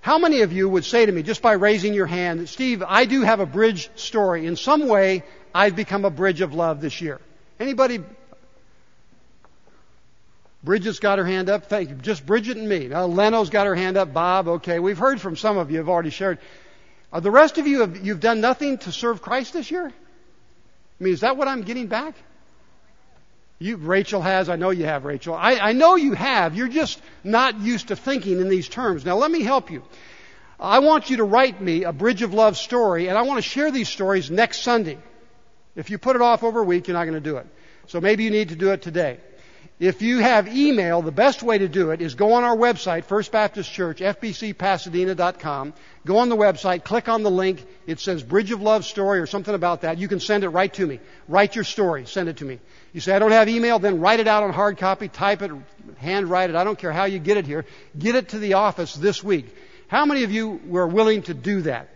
How 0.00 0.18
many 0.18 0.42
of 0.42 0.52
you 0.52 0.68
would 0.68 0.84
say 0.84 1.04
to 1.04 1.12
me, 1.12 1.22
just 1.22 1.42
by 1.42 1.52
raising 1.52 1.92
your 1.92 2.06
hand, 2.06 2.48
Steve, 2.48 2.82
I 2.86 3.06
do 3.06 3.22
have 3.22 3.40
a 3.40 3.46
bridge 3.46 3.90
story. 3.96 4.46
In 4.46 4.56
some 4.56 4.88
way, 4.88 5.24
I've 5.54 5.74
become 5.74 6.04
a 6.04 6.10
bridge 6.10 6.40
of 6.40 6.54
love 6.54 6.80
this 6.80 7.00
year. 7.00 7.20
Anybody? 7.58 8.00
Bridget's 10.62 10.98
got 10.98 11.18
her 11.18 11.24
hand 11.24 11.50
up. 11.50 11.66
Thank 11.66 11.90
you. 11.90 11.96
Just 11.96 12.24
Bridget 12.24 12.56
and 12.56 12.68
me. 12.68 12.88
Now, 12.88 13.06
Leno's 13.06 13.50
got 13.50 13.66
her 13.66 13.74
hand 13.74 13.96
up. 13.96 14.12
Bob, 14.12 14.48
okay. 14.48 14.78
We've 14.78 14.98
heard 14.98 15.20
from 15.20 15.36
some 15.36 15.58
of 15.58 15.70
you 15.70 15.78
have 15.78 15.88
already 15.88 16.10
shared. 16.10 16.38
Are 17.12 17.20
the 17.20 17.30
rest 17.30 17.58
of 17.58 17.66
you, 17.66 17.80
have, 17.80 18.04
you've 18.04 18.20
done 18.20 18.40
nothing 18.40 18.78
to 18.78 18.92
serve 18.92 19.22
Christ 19.22 19.52
this 19.52 19.70
year? 19.70 19.86
I 19.86 21.04
mean, 21.04 21.12
is 21.12 21.20
that 21.20 21.36
what 21.36 21.48
I'm 21.48 21.62
getting 21.62 21.86
back? 21.86 22.14
You, 23.58 23.76
Rachel 23.76 24.20
has. 24.20 24.48
I 24.48 24.56
know 24.56 24.70
you 24.70 24.84
have, 24.84 25.04
Rachel. 25.04 25.34
I, 25.34 25.54
I 25.54 25.72
know 25.72 25.96
you 25.96 26.12
have. 26.12 26.54
You're 26.54 26.68
just 26.68 27.00
not 27.24 27.58
used 27.60 27.88
to 27.88 27.96
thinking 27.96 28.40
in 28.40 28.48
these 28.48 28.68
terms. 28.68 29.04
Now, 29.04 29.16
let 29.16 29.30
me 29.30 29.42
help 29.42 29.70
you. 29.70 29.82
I 30.60 30.80
want 30.80 31.10
you 31.10 31.18
to 31.18 31.24
write 31.24 31.60
me 31.60 31.84
a 31.84 31.92
Bridge 31.92 32.22
of 32.22 32.34
Love 32.34 32.56
story, 32.56 33.08
and 33.08 33.16
I 33.16 33.22
want 33.22 33.38
to 33.38 33.48
share 33.48 33.70
these 33.70 33.88
stories 33.88 34.30
next 34.30 34.62
Sunday. 34.62 34.98
If 35.74 35.90
you 35.90 35.98
put 35.98 36.16
it 36.16 36.22
off 36.22 36.42
over 36.42 36.60
a 36.60 36.64
week, 36.64 36.88
you're 36.88 36.96
not 36.96 37.04
going 37.04 37.14
to 37.14 37.20
do 37.20 37.36
it. 37.36 37.46
So 37.86 38.00
maybe 38.00 38.24
you 38.24 38.30
need 38.30 38.50
to 38.50 38.56
do 38.56 38.72
it 38.72 38.82
today. 38.82 39.18
If 39.78 40.00
you 40.00 40.20
have 40.20 40.48
email, 40.48 41.02
the 41.02 41.12
best 41.12 41.42
way 41.42 41.58
to 41.58 41.68
do 41.68 41.90
it 41.90 42.00
is 42.00 42.14
go 42.14 42.32
on 42.32 42.44
our 42.44 42.56
website, 42.56 43.04
First 43.04 43.30
Baptist 43.30 43.70
Church, 43.70 43.98
fbcpasadena.com. 43.98 45.74
Go 46.06 46.16
on 46.16 46.30
the 46.30 46.36
website, 46.36 46.82
click 46.82 47.10
on 47.10 47.22
the 47.22 47.30
link. 47.30 47.62
It 47.86 48.00
says 48.00 48.22
Bridge 48.22 48.52
of 48.52 48.62
Love 48.62 48.86
story 48.86 49.20
or 49.20 49.26
something 49.26 49.54
about 49.54 49.82
that. 49.82 49.98
You 49.98 50.08
can 50.08 50.18
send 50.18 50.44
it 50.44 50.48
right 50.48 50.72
to 50.74 50.86
me. 50.86 50.98
Write 51.28 51.54
your 51.54 51.64
story. 51.64 52.06
Send 52.06 52.30
it 52.30 52.38
to 52.38 52.46
me. 52.46 52.58
You 52.94 53.00
say, 53.00 53.14
I 53.14 53.18
don't 53.18 53.32
have 53.32 53.50
email, 53.50 53.78
then 53.78 54.00
write 54.00 54.20
it 54.20 54.26
out 54.26 54.44
on 54.44 54.50
hard 54.50 54.78
copy, 54.78 55.08
type 55.08 55.42
it, 55.42 55.50
handwrite 55.98 56.48
it. 56.48 56.56
I 56.56 56.64
don't 56.64 56.78
care 56.78 56.92
how 56.92 57.04
you 57.04 57.18
get 57.18 57.36
it 57.36 57.44
here. 57.44 57.66
Get 57.98 58.14
it 58.14 58.30
to 58.30 58.38
the 58.38 58.54
office 58.54 58.94
this 58.94 59.22
week. 59.22 59.54
How 59.88 60.06
many 60.06 60.22
of 60.22 60.32
you 60.32 60.58
were 60.66 60.86
willing 60.86 61.20
to 61.24 61.34
do 61.34 61.60
that? 61.62 61.90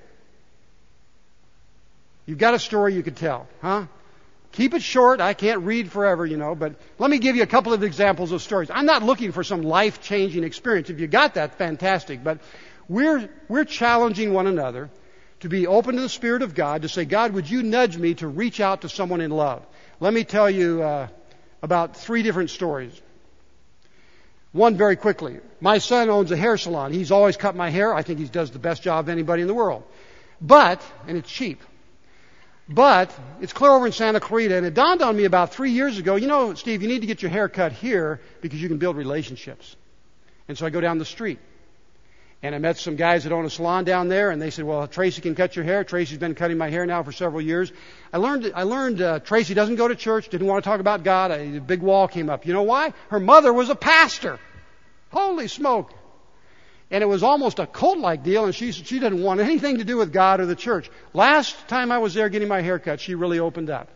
You've 2.27 2.39
got 2.39 2.53
a 2.53 2.59
story 2.59 2.95
you 2.95 3.03
could 3.03 3.17
tell, 3.17 3.49
huh? 3.63 3.87
Keep 4.53 4.75
it 4.75 4.83
short. 4.83 5.21
I 5.21 5.33
can't 5.33 5.61
read 5.61 5.93
forever, 5.93 6.27
you 6.27 6.37
know, 6.37 6.55
but 6.55 6.75
let 6.99 7.11
me 7.11 7.19
give 7.19 7.37
you 7.37 7.43
a 7.43 7.47
couple 7.47 7.73
of 7.73 7.85
examples 7.85 8.33
of 8.33 8.43
stories. 8.43 8.71
I'm 8.73 8.87
not 8.87 9.03
looking 9.03 9.31
for 9.31 9.45
some 9.45 9.63
life 9.63 10.01
changing 10.01 10.43
experience. 10.43 10.91
If 10.91 10.99
you 10.99 11.07
got 11.07 11.35
that, 11.35 11.57
fantastic. 11.57 12.25
But 12.25 12.41
we're, 12.89 13.31
we're 13.49 13.65
challenging 13.65 14.33
one 14.33 14.49
another 14.49 14.91
to 15.41 15.49
be 15.49 15.67
open 15.67 15.95
to 15.95 16.03
the 16.03 16.09
Spirit 16.09 16.43
of 16.43 16.55
God, 16.55 16.83
to 16.83 16.89
say, 16.89 17.05
God, 17.05 17.33
would 17.33 17.49
you 17.49 17.63
nudge 17.63 17.97
me 17.97 18.15
to 18.15 18.27
reach 18.27 18.61
out 18.61 18.83
to 18.83 18.89
someone 18.89 19.21
in 19.21 19.31
love? 19.31 19.65
Let 20.01 20.13
me 20.13 20.25
tell 20.25 20.51
you 20.51 20.83
uh, 20.83 21.09
about 21.63 21.97
three 21.97 22.23
different 22.23 22.51
stories. 22.51 23.01
One 24.53 24.77
very 24.77 24.97
quickly. 24.97 25.39
My 25.61 25.79
son 25.79 26.11
owns 26.11 26.33
a 26.33 26.37
hair 26.37 26.57
salon. 26.57 26.93
He's 26.93 27.13
always 27.13 27.37
cut 27.37 27.55
my 27.55 27.71
hair. 27.71 27.95
I 27.95 28.03
think 28.03 28.19
he 28.19 28.25
does 28.25 28.51
the 28.51 28.59
best 28.59 28.83
job 28.83 29.05
of 29.05 29.09
anybody 29.09 29.43
in 29.43 29.49
the 29.49 29.55
world. 29.55 29.85
But, 30.41 30.83
and 31.07 31.17
it's 31.17 31.31
cheap. 31.31 31.63
But 32.71 33.13
it's 33.41 33.53
clear 33.53 33.73
over 33.73 33.85
in 33.85 33.93
Santa 33.93 34.21
Clarita, 34.21 34.57
and 34.57 34.65
it 34.65 34.75
dawned 34.75 35.03
on 35.03 35.17
me 35.17 35.25
about 35.25 35.53
three 35.53 35.73
years 35.73 35.99
ago. 35.99 36.15
You 36.15 36.29
know, 36.29 36.55
Steve, 36.55 36.83
you 36.83 36.89
need 36.89 37.01
to 37.01 37.09
get 37.09 37.21
your 37.21 37.31
hair 37.31 37.49
cut 37.49 37.73
here 37.73 38.21
because 38.41 38.63
you 38.63 38.69
can 38.69 38.79
build 38.79 38.97
relationships. 38.97 39.75
And 40.47 40.57
so 40.57 40.67
I 40.67 40.71
go 40.71 40.81
down 40.81 40.99
the 40.99 41.05
street, 41.05 41.41
and 42.45 42.55
I 42.55 42.59
met 42.59 42.79
some 42.79 42.95
guys 42.95 43.25
that 43.25 43.33
own 43.33 43.45
a 43.45 43.51
salon 43.51 43.83
down 43.83 44.09
there, 44.09 44.31
and 44.31 44.41
they 44.41 44.51
said, 44.51 44.65
"Well, 44.65 44.87
Tracy 44.87 45.21
can 45.21 45.35
cut 45.35 45.57
your 45.57 45.65
hair. 45.65 45.83
Tracy's 45.83 46.19
been 46.19 46.37
cutting 46.37 46.59
my 46.59 46.71
hair 46.71 46.87
now 46.87 47.03
for 47.03 47.11
several 47.11 47.41
years." 47.41 47.73
I 48.13 48.19
learned. 48.19 48.53
I 48.55 48.63
learned 48.63 49.03
uh, 49.03 49.19
Tracy 49.19 49.53
doesn't 49.55 49.75
go 49.75 49.89
to 49.89 49.97
church. 49.97 50.29
Didn't 50.29 50.47
want 50.47 50.63
to 50.63 50.71
talk 50.71 50.79
about 50.79 51.03
God. 51.03 51.33
A 51.33 51.59
big 51.59 51.83
wall 51.83 52.07
came 52.07 52.31
up. 52.31 52.47
You 52.47 52.53
know 52.53 52.63
why? 52.63 52.93
Her 53.09 53.19
mother 53.19 53.53
was 53.53 53.69
a 53.69 53.75
pastor. 53.75 54.39
Holy 55.11 55.49
smoke! 55.49 55.93
And 56.91 57.03
it 57.05 57.07
was 57.07 57.23
almost 57.23 57.61
a 57.61 57.67
cult-like 57.67 58.25
deal, 58.25 58.45
and 58.45 58.55
she, 58.55 58.73
she 58.73 58.99
didn't 58.99 59.23
want 59.23 59.41
anything 59.41 59.79
to 59.79 59.85
do 59.85 59.97
with 59.97 60.13
God 60.13 60.41
or 60.41 60.47
the 60.47 60.57
church. 60.57 60.91
Last 61.15 61.69
time 61.69 61.93
I 61.93 61.99
was 61.99 62.15
there 62.15 62.29
getting 62.29 62.49
my 62.49 62.63
hair 62.63 62.81
cut, 62.81 63.01
she 63.01 63.15
really 63.15 63.39
opened 63.39 63.71
up. 63.71 63.89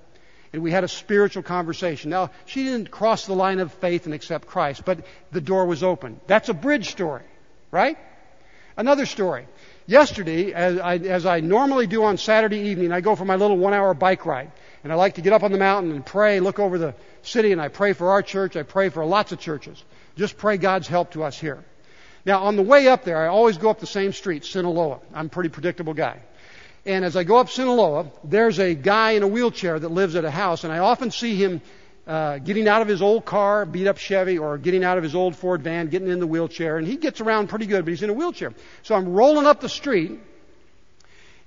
And 0.53 0.63
we 0.63 0.71
had 0.71 0.85
a 0.85 0.89
spiritual 0.89 1.43
conversation. 1.43 2.11
Now, 2.11 2.31
she 2.47 2.63
didn't 2.63 2.93
cross 2.93 3.27
the 3.27 3.35
line 3.35 3.59
of 3.59 3.73
faith 3.73 4.05
and 4.05 4.15
accept 4.15 4.47
Christ, 4.47 4.85
but 4.85 5.05
the 5.33 5.41
door 5.41 5.67
was 5.67 5.83
open. 5.83 6.21
That's 6.29 6.49
a 6.49 6.55
bridge 6.55 6.91
story, 6.91 7.25
right? 7.73 7.99
Another 8.77 9.07
story. 9.07 9.49
Yesterday, 9.87 10.53
as 10.53 10.79
I, 10.79 10.97
as 10.97 11.27
I 11.27 11.41
normally 11.41 11.89
do 11.89 12.05
on 12.05 12.17
Saturday 12.17 12.69
evening, 12.69 12.93
I 12.93 13.01
go 13.01 13.17
for 13.17 13.25
my 13.25 13.35
little 13.35 13.57
one 13.57 13.75
hour 13.75 13.93
bike 13.95 14.25
ride. 14.25 14.53
And 14.85 14.93
I 14.93 14.97
like 14.97 15.15
to 15.15 15.21
get 15.21 15.33
up 15.33 15.43
on 15.43 15.51
the 15.51 15.59
mountain 15.59 15.91
and 15.91 16.07
pray, 16.07 16.39
look 16.39 16.61
over 16.61 16.79
the 16.79 16.95
city, 17.23 17.51
and 17.51 17.61
I 17.61 17.69
pray 17.69 17.93
for 17.93 18.11
our 18.13 18.23
church. 18.23 18.55
I 18.55 18.63
pray 18.63 18.91
for 18.91 19.05
lots 19.05 19.33
of 19.33 19.41
churches. 19.41 19.83
Just 20.15 20.37
pray 20.37 20.57
God's 20.57 20.87
help 20.87 21.13
to 21.13 21.25
us 21.25 21.39
here. 21.39 21.65
Now, 22.27 22.45
on 22.45 22.57
the 22.57 22.63
way 22.63 22.89
up 22.89 23.05
there, 23.05 23.19
I 23.19 23.29
always 23.29 23.59
go 23.59 23.69
up 23.69 23.81
the 23.81 23.87
same 23.87 24.13
street, 24.13 24.45
Sinaloa. 24.45 25.01
I'm 25.13 25.27
a 25.27 25.29
pretty 25.29 25.51
predictable 25.51 25.93
guy. 25.93 26.21
And 26.87 27.05
as 27.05 27.17
I 27.17 27.25
go 27.25 27.37
up 27.37 27.51
Sinaloa, 27.51 28.11
there's 28.25 28.59
a 28.59 28.75
guy 28.75 29.13
in 29.13 29.23
a 29.23 29.29
wheelchair 29.29 29.79
that 29.79 29.89
lives 29.89 30.17
at 30.17 30.25
a 30.25 30.31
house, 30.31 30.65
and 30.65 30.73
I 30.73 30.79
often 30.79 31.11
see 31.11 31.35
him 31.35 31.61
uh, 32.07 32.39
getting 32.39 32.69
out 32.69 32.83
of 32.83 32.89
his 32.89 33.01
old 33.01 33.25
car, 33.25 33.65
beat 33.65 33.87
up 33.87 33.97
Chevy, 33.99 34.39
or 34.39 34.59
getting 34.59 34.85
out 34.85 34.99
of 34.99 35.05
his 35.05 35.15
old 35.15 35.37
Ford 35.37 35.63
van, 35.63 35.89
getting 35.89 36.09
in 36.09 36.19
the 36.19 36.27
wheelchair, 36.27 36.77
and 36.77 36.87
he 36.87 36.97
gets 36.97 37.21
around 37.21 37.49
pretty 37.49 37.67
good, 37.67 37.85
but 37.85 37.91
he's 37.91 38.03
in 38.03 38.11
a 38.11 38.15
wheelchair. 38.15 38.53
So 38.83 38.95
I'm 38.95 39.09
rolling 39.09 39.47
up 39.47 39.61
the 39.61 39.69
street, 39.69 40.19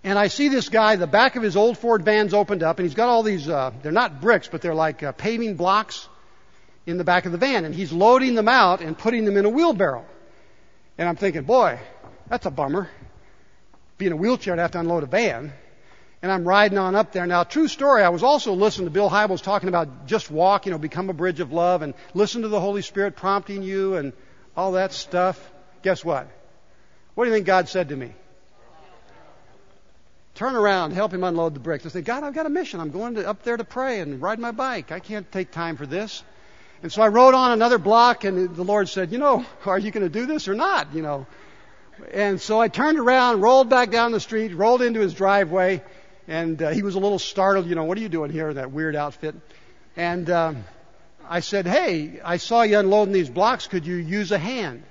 and 0.04 0.18
I 0.18 0.28
see 0.28 0.48
this 0.48 0.70
guy, 0.70 0.96
the 0.96 1.08
back 1.08 1.36
of 1.36 1.44
his 1.44 1.56
old 1.56 1.78
Ford 1.78 2.04
van's 2.04 2.34
opened 2.34 2.64
up, 2.64 2.80
and 2.80 2.88
he's 2.88 2.96
got 2.96 3.10
all 3.10 3.24
these, 3.24 3.48
uh, 3.48 3.72
they're 3.84 3.92
not 3.92 4.22
bricks, 4.22 4.48
but 4.48 4.62
they're 4.62 4.76
like 4.76 5.04
uh, 5.04 5.12
paving 5.12 5.56
blocks 5.56 6.08
in 6.88 6.98
the 6.98 7.04
back 7.04 7.26
of 7.26 7.32
the 7.32 7.38
van, 7.38 7.66
and 7.66 7.76
he's 7.76 7.92
loading 7.92 8.34
them 8.34 8.48
out 8.48 8.82
and 8.82 8.98
putting 8.98 9.26
them 9.26 9.38
in 9.38 9.46
a 9.46 9.50
wheelbarrow. 9.50 10.06
And 10.98 11.08
I'm 11.08 11.16
thinking, 11.16 11.44
boy, 11.44 11.80
that's 12.28 12.46
a 12.46 12.52
bummer. 12.52 12.90
Being 13.98 14.12
a 14.12 14.16
wheelchair 14.16 14.56
to 14.56 14.62
have 14.62 14.72
to 14.72 14.80
unload 14.80 15.04
a 15.04 15.08
van. 15.08 15.54
And 16.22 16.32
I'm 16.32 16.48
riding 16.48 16.78
on 16.78 16.96
up 16.96 17.12
there. 17.12 17.28
Now, 17.28 17.44
true 17.44 17.68
story, 17.68 18.04
I 18.04 18.10
was 18.10 18.24
also 18.24 18.54
listening 18.54 18.88
to 18.88 18.92
Bill 18.92 19.10
Hybels 19.10 19.42
talking 19.42 19.70
about 19.70 20.08
just 20.08 20.32
walk, 20.32 20.66
you 20.66 20.72
know, 20.72 20.80
become 20.80 21.10
a 21.10 21.14
bridge 21.14 21.40
of 21.40 21.54
love 21.54 21.84
and 21.84 21.94
listen 22.14 22.42
to 22.42 22.48
the 22.48 22.60
Holy 22.60 22.82
Spirit 22.82 23.16
prompting 23.16 23.62
you 23.62 23.96
and 23.96 24.14
all 24.56 24.72
that 24.74 24.94
stuff. 24.94 25.40
Guess 25.84 26.04
what? 26.04 26.28
What 27.14 27.26
do 27.26 27.30
you 27.30 27.36
think 27.36 27.46
God 27.46 27.70
said 27.70 27.90
to 27.90 27.96
me? 27.96 28.14
Turn 30.34 30.56
around, 30.56 30.92
help 30.92 31.14
him 31.14 31.24
unload 31.24 31.56
the 31.56 31.60
bricks. 31.60 31.86
I 31.86 31.90
said, 31.90 32.06
God, 32.06 32.24
I've 32.24 32.34
got 32.34 32.46
a 32.46 32.50
mission. 32.50 32.80
I'm 32.80 32.92
going 32.92 33.16
to, 33.16 33.28
up 33.28 33.42
there 33.44 33.58
to 33.58 33.64
pray 33.64 34.02
and 34.02 34.22
ride 34.22 34.38
my 34.38 34.52
bike. 34.52 34.92
I 34.92 35.00
can't 35.00 35.32
take 35.32 35.52
time 35.52 35.78
for 35.78 35.88
this. 35.88 36.24
And 36.84 36.92
so 36.92 37.02
I 37.02 37.08
rode 37.08 37.34
on 37.34 37.52
another 37.52 37.78
block, 37.78 38.24
and 38.24 38.56
the 38.56 38.64
Lord 38.64 38.88
said, 38.88 39.12
You 39.12 39.18
know, 39.18 39.46
are 39.66 39.80
you 39.80 39.92
going 39.92 40.06
to 40.06 40.10
do 40.10 40.26
this 40.26 40.48
or 40.48 40.54
not? 40.54 40.94
You 40.94 41.02
know. 41.02 41.28
And 42.12 42.40
so 42.40 42.62
I 42.62 42.68
turned 42.68 43.00
around, 43.00 43.42
rolled 43.42 43.70
back 43.70 43.90
down 43.90 44.12
the 44.12 44.20
street, 44.20 44.54
rolled 44.54 44.84
into 44.84 45.00
his 45.00 45.16
driveway, 45.16 45.82
and 46.28 46.62
uh, 46.62 46.70
he 46.70 46.84
was 46.84 46.96
a 46.96 47.00
little 47.00 47.18
startled. 47.18 47.66
You 47.68 47.76
know, 47.76 47.86
what 47.86 47.98
are 47.98 48.02
you 48.02 48.10
doing 48.10 48.32
here 48.32 48.50
in 48.50 48.56
that 48.58 48.72
weird 48.72 48.96
outfit? 48.96 49.36
And 49.96 50.30
um, 50.30 50.64
I 51.28 51.40
said, 51.40 51.66
Hey, 51.66 52.20
I 52.24 52.38
saw 52.38 52.62
you 52.62 52.78
unloading 52.78 53.14
these 53.14 53.30
blocks. 53.30 53.68
Could 53.68 53.86
you 53.86 53.96
use 53.96 54.32
a 54.32 54.38
hand? 54.38 54.84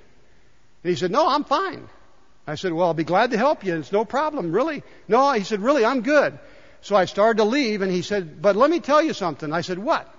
And 0.83 0.89
he 0.89 0.95
said, 0.95 1.11
No, 1.11 1.27
I'm 1.27 1.45
fine. 1.45 1.87
I 2.45 2.55
said, 2.55 2.73
Well, 2.73 2.87
I'll 2.87 2.93
be 2.93 3.05
glad 3.05 3.31
to 3.31 3.37
help 3.37 3.63
you. 3.63 3.75
It's 3.77 3.91
no 3.91 4.03
problem, 4.03 4.51
really. 4.51 4.83
No, 5.07 5.31
he 5.31 5.43
said, 5.43 5.61
Really, 5.61 5.85
I'm 5.85 6.01
good. 6.01 6.37
So 6.81 6.95
I 6.95 7.05
started 7.05 7.37
to 7.37 7.45
leave, 7.45 7.81
and 7.81 7.91
he 7.91 8.01
said, 8.01 8.41
But 8.41 8.57
let 8.57 8.69
me 8.69 8.81
tell 8.81 9.01
you 9.01 9.13
something. 9.13 9.53
I 9.53 9.61
said, 9.61 9.79
What? 9.79 10.13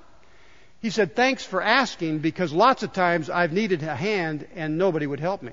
He 0.81 0.91
said, 0.91 1.17
Thanks 1.17 1.45
for 1.45 1.61
asking 1.63 2.21
because 2.21 2.53
lots 2.53 2.83
of 2.83 2.93
times 2.93 3.29
I've 3.31 3.53
needed 3.53 3.83
a 3.83 3.95
hand 3.95 4.47
and 4.55 4.79
nobody 4.79 5.07
would 5.07 5.21
help 5.21 5.43
me. 5.43 5.53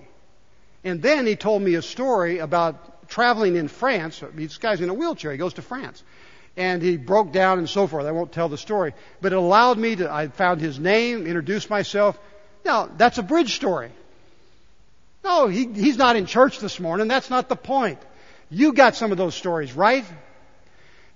And 0.83 1.01
then 1.01 1.25
he 1.25 1.35
told 1.35 1.61
me 1.61 1.75
a 1.75 1.81
story 1.81 2.37
about 2.39 3.09
traveling 3.09 3.55
in 3.55 3.67
France. 3.67 4.21
This 4.33 4.57
guy's 4.57 4.81
in 4.81 4.89
a 4.89 4.93
wheelchair. 4.93 5.31
He 5.31 5.37
goes 5.37 5.55
to 5.55 5.61
France. 5.63 6.03
And 6.57 6.81
he 6.81 6.95
broke 6.95 7.33
down 7.33 7.57
and 7.57 7.69
so 7.69 7.87
forth. 7.87 8.05
I 8.05 8.11
won't 8.11 8.31
tell 8.31 8.49
the 8.49 8.57
story. 8.57 8.93
But 9.19 9.33
it 9.33 9.37
allowed 9.37 9.77
me 9.77 9.95
to, 9.97 10.11
I 10.11 10.27
found 10.27 10.61
his 10.61 10.79
name, 10.79 11.25
introduced 11.25 11.69
myself. 11.69 12.17
Now, 12.63 12.85
that's 12.85 13.17
a 13.17 13.23
bridge 13.23 13.55
story. 13.55 13.91
No, 15.23 15.47
he, 15.47 15.65
he's 15.65 15.97
not 15.97 16.15
in 16.15 16.27
church 16.27 16.59
this 16.59 16.79
morning. 16.79 17.07
That's 17.07 17.31
not 17.31 17.49
the 17.49 17.55
point. 17.55 17.99
You 18.51 18.73
got 18.73 18.95
some 18.95 19.11
of 19.11 19.17
those 19.17 19.33
stories, 19.33 19.73
right? 19.73 20.05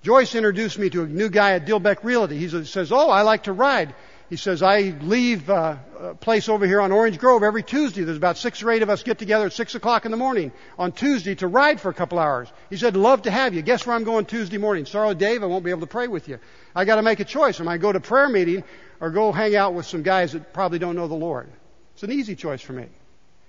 Joyce 0.02 0.34
introduced 0.34 0.80
me 0.80 0.90
to 0.92 1.04
a 1.04 1.08
new 1.08 1.30
guy 1.30 1.54
at 1.54 1.66
Dilbeck 1.66 2.04
Realty. 2.04 2.38
He 2.38 2.48
says, 2.66 2.92
Oh, 2.92 3.10
I 3.10 3.24
like 3.24 3.44
to 3.44 3.54
ride. 3.54 3.94
He 4.30 4.36
says, 4.36 4.62
I 4.62 4.94
leave 5.02 5.50
uh, 5.50 5.78
a 6.00 6.14
place 6.14 6.50
over 6.50 6.66
here 6.68 6.80
on 6.80 6.92
Orange 6.92 7.18
Grove 7.18 7.42
every 7.42 7.64
Tuesday. 7.64 8.04
There's 8.04 8.16
about 8.16 8.38
six 8.38 8.62
or 8.62 8.70
eight 8.70 8.84
of 8.84 8.90
us 8.90 9.02
get 9.02 9.18
together 9.18 9.48
at 9.48 9.54
six 9.54 9.74
o'clock 9.74 10.06
in 10.06 10.12
the 10.12 10.18
morning 10.18 10.52
on 10.78 10.92
Tuesday 10.92 11.34
to 11.36 11.48
ride 11.48 11.82
for 11.82 11.90
a 11.90 11.96
couple 11.96 12.20
hours. 12.20 12.48
He 12.70 12.78
said, 12.78 12.96
love 12.96 13.24
to 13.24 13.32
have 13.32 13.56
you. 13.56 13.64
Guess 13.64 13.88
where 13.88 13.96
I'm 13.96 14.04
going 14.04 14.26
Tuesday 14.26 14.60
morning? 14.60 14.86
Sorry, 14.86 15.16
Dave, 15.16 15.42
I 15.42 15.48
won't 15.48 15.66
be 15.66 15.72
able 15.72 15.82
to 15.82 15.88
pray 15.88 16.08
with 16.08 16.28
you. 16.28 16.38
I 16.76 16.86
got 16.86 16.98
to 16.98 17.02
make 17.02 17.20
a 17.20 17.26
choice. 17.26 17.60
Am 17.60 17.68
I 17.68 17.80
go 17.80 17.92
to 17.92 18.00
prayer 18.00 18.30
meeting 18.30 18.64
or 19.02 19.10
go 19.10 19.32
hang 19.32 19.56
out 19.56 19.74
with 19.74 19.88
some 19.88 20.04
guys 20.04 20.34
that 20.34 20.54
probably 20.54 20.78
don't 20.78 20.96
know 20.96 21.08
the 21.08 21.16
Lord? 21.16 21.50
It's 21.96 22.04
an 22.04 22.12
easy 22.12 22.36
choice 22.36 22.62
for 22.62 22.74
me. 22.74 22.86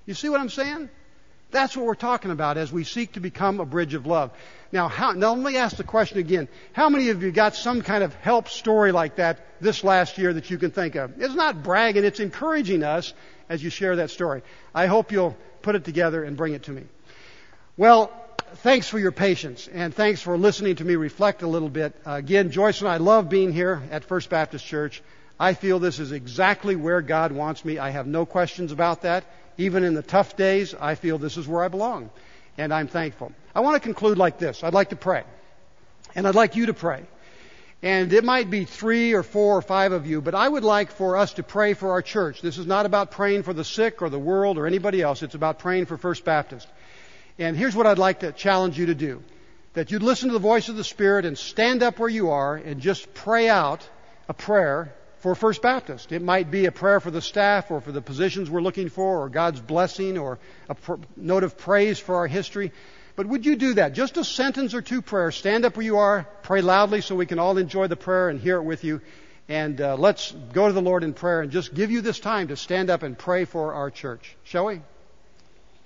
You 0.06 0.14
see 0.14 0.30
what 0.30 0.40
I'm 0.40 0.48
saying? 0.48 0.88
That's 1.50 1.76
what 1.76 1.86
we're 1.86 1.94
talking 1.94 2.30
about 2.30 2.56
as 2.56 2.72
we 2.72 2.84
seek 2.84 3.12
to 3.12 3.20
become 3.20 3.60
a 3.60 3.66
bridge 3.66 3.94
of 3.94 4.06
love. 4.06 4.30
Now, 4.72 4.88
how, 4.88 5.12
now 5.12 5.34
let 5.34 5.52
me 5.52 5.56
ask 5.56 5.76
the 5.76 5.84
question 5.84 6.18
again. 6.18 6.48
How 6.72 6.88
many 6.88 7.10
of 7.10 7.22
you 7.22 7.32
got 7.32 7.56
some 7.56 7.82
kind 7.82 8.04
of 8.04 8.14
help 8.14 8.48
story 8.48 8.92
like 8.92 9.16
that 9.16 9.44
this 9.60 9.82
last 9.82 10.16
year 10.18 10.32
that 10.32 10.50
you 10.50 10.58
can 10.58 10.70
think 10.70 10.94
of? 10.94 11.20
It's 11.20 11.34
not 11.34 11.62
bragging, 11.62 12.04
it's 12.04 12.20
encouraging 12.20 12.84
us 12.84 13.12
as 13.48 13.62
you 13.64 13.70
share 13.70 13.96
that 13.96 14.10
story. 14.10 14.42
I 14.74 14.86
hope 14.86 15.10
you'll 15.10 15.36
put 15.62 15.74
it 15.74 15.84
together 15.84 16.22
and 16.22 16.36
bring 16.36 16.54
it 16.54 16.64
to 16.64 16.70
me. 16.70 16.84
Well, 17.76 18.12
thanks 18.56 18.88
for 18.88 18.98
your 18.98 19.12
patience 19.12 19.68
and 19.72 19.94
thanks 19.94 20.22
for 20.22 20.36
listening 20.38 20.76
to 20.76 20.84
me 20.84 20.96
reflect 20.96 21.42
a 21.42 21.48
little 21.48 21.68
bit. 21.68 21.94
Again, 22.06 22.50
Joyce 22.50 22.80
and 22.80 22.88
I 22.88 22.98
love 22.98 23.28
being 23.28 23.52
here 23.52 23.82
at 23.90 24.04
First 24.04 24.30
Baptist 24.30 24.64
Church. 24.64 25.02
I 25.38 25.54
feel 25.54 25.78
this 25.78 25.98
is 25.98 26.12
exactly 26.12 26.76
where 26.76 27.00
God 27.00 27.32
wants 27.32 27.64
me. 27.64 27.78
I 27.78 27.90
have 27.90 28.06
no 28.06 28.26
questions 28.26 28.72
about 28.72 29.02
that. 29.02 29.24
Even 29.60 29.84
in 29.84 29.92
the 29.92 30.02
tough 30.02 30.36
days, 30.36 30.74
I 30.74 30.94
feel 30.94 31.18
this 31.18 31.36
is 31.36 31.46
where 31.46 31.62
I 31.62 31.68
belong. 31.68 32.08
And 32.56 32.72
I'm 32.72 32.88
thankful. 32.88 33.32
I 33.54 33.60
want 33.60 33.74
to 33.74 33.80
conclude 33.80 34.16
like 34.16 34.38
this. 34.38 34.64
I'd 34.64 34.72
like 34.72 34.88
to 34.88 34.96
pray. 34.96 35.22
And 36.14 36.26
I'd 36.26 36.34
like 36.34 36.56
you 36.56 36.66
to 36.66 36.74
pray. 36.74 37.04
And 37.82 38.10
it 38.12 38.24
might 38.24 38.48
be 38.48 38.64
three 38.64 39.12
or 39.12 39.22
four 39.22 39.58
or 39.58 39.62
five 39.62 39.92
of 39.92 40.06
you, 40.06 40.22
but 40.22 40.34
I 40.34 40.48
would 40.48 40.64
like 40.64 40.90
for 40.92 41.18
us 41.18 41.34
to 41.34 41.42
pray 41.42 41.74
for 41.74 41.90
our 41.90 42.00
church. 42.00 42.40
This 42.40 42.56
is 42.56 42.66
not 42.66 42.86
about 42.86 43.10
praying 43.10 43.42
for 43.42 43.52
the 43.52 43.64
sick 43.64 44.00
or 44.00 44.08
the 44.08 44.18
world 44.18 44.56
or 44.56 44.66
anybody 44.66 45.02
else. 45.02 45.22
It's 45.22 45.34
about 45.34 45.58
praying 45.58 45.86
for 45.86 45.98
First 45.98 46.24
Baptist. 46.24 46.66
And 47.38 47.54
here's 47.54 47.76
what 47.76 47.86
I'd 47.86 47.98
like 47.98 48.20
to 48.20 48.32
challenge 48.32 48.78
you 48.78 48.86
to 48.86 48.94
do. 48.94 49.22
That 49.74 49.90
you'd 49.90 50.02
listen 50.02 50.28
to 50.28 50.32
the 50.32 50.38
voice 50.38 50.70
of 50.70 50.76
the 50.76 50.84
Spirit 50.84 51.26
and 51.26 51.36
stand 51.36 51.82
up 51.82 51.98
where 51.98 52.08
you 52.08 52.30
are 52.30 52.56
and 52.56 52.80
just 52.80 53.12
pray 53.12 53.50
out 53.50 53.86
a 54.26 54.32
prayer 54.32 54.94
for 55.20 55.34
First 55.34 55.62
Baptist. 55.62 56.12
It 56.12 56.22
might 56.22 56.50
be 56.50 56.66
a 56.66 56.72
prayer 56.72 56.98
for 57.00 57.10
the 57.10 57.20
staff 57.20 57.70
or 57.70 57.80
for 57.80 57.92
the 57.92 58.02
positions 58.02 58.50
we're 58.50 58.62
looking 58.62 58.88
for 58.88 59.22
or 59.22 59.28
God's 59.28 59.60
blessing 59.60 60.18
or 60.18 60.38
a 60.68 60.74
pr- 60.74 60.94
note 61.16 61.44
of 61.44 61.56
praise 61.56 61.98
for 61.98 62.16
our 62.16 62.26
history. 62.26 62.72
But 63.16 63.26
would 63.26 63.44
you 63.44 63.56
do 63.56 63.74
that? 63.74 63.92
Just 63.92 64.16
a 64.16 64.24
sentence 64.24 64.72
or 64.72 64.80
two 64.80 65.02
prayer. 65.02 65.30
Stand 65.30 65.64
up 65.64 65.76
where 65.76 65.84
you 65.84 65.98
are, 65.98 66.26
pray 66.42 66.62
loudly 66.62 67.02
so 67.02 67.14
we 67.14 67.26
can 67.26 67.38
all 67.38 67.58
enjoy 67.58 67.86
the 67.86 67.96
prayer 67.96 68.30
and 68.30 68.40
hear 68.40 68.56
it 68.56 68.62
with 68.62 68.82
you. 68.82 69.02
And 69.48 69.80
uh, 69.80 69.96
let's 69.96 70.32
go 70.32 70.68
to 70.68 70.72
the 70.72 70.80
Lord 70.80 71.04
in 71.04 71.12
prayer 71.12 71.42
and 71.42 71.50
just 71.50 71.74
give 71.74 71.90
you 71.90 72.00
this 72.00 72.18
time 72.18 72.48
to 72.48 72.56
stand 72.56 72.88
up 72.88 73.02
and 73.02 73.18
pray 73.18 73.44
for 73.44 73.74
our 73.74 73.90
church. 73.90 74.36
Shall 74.44 74.66
we? 74.66 74.80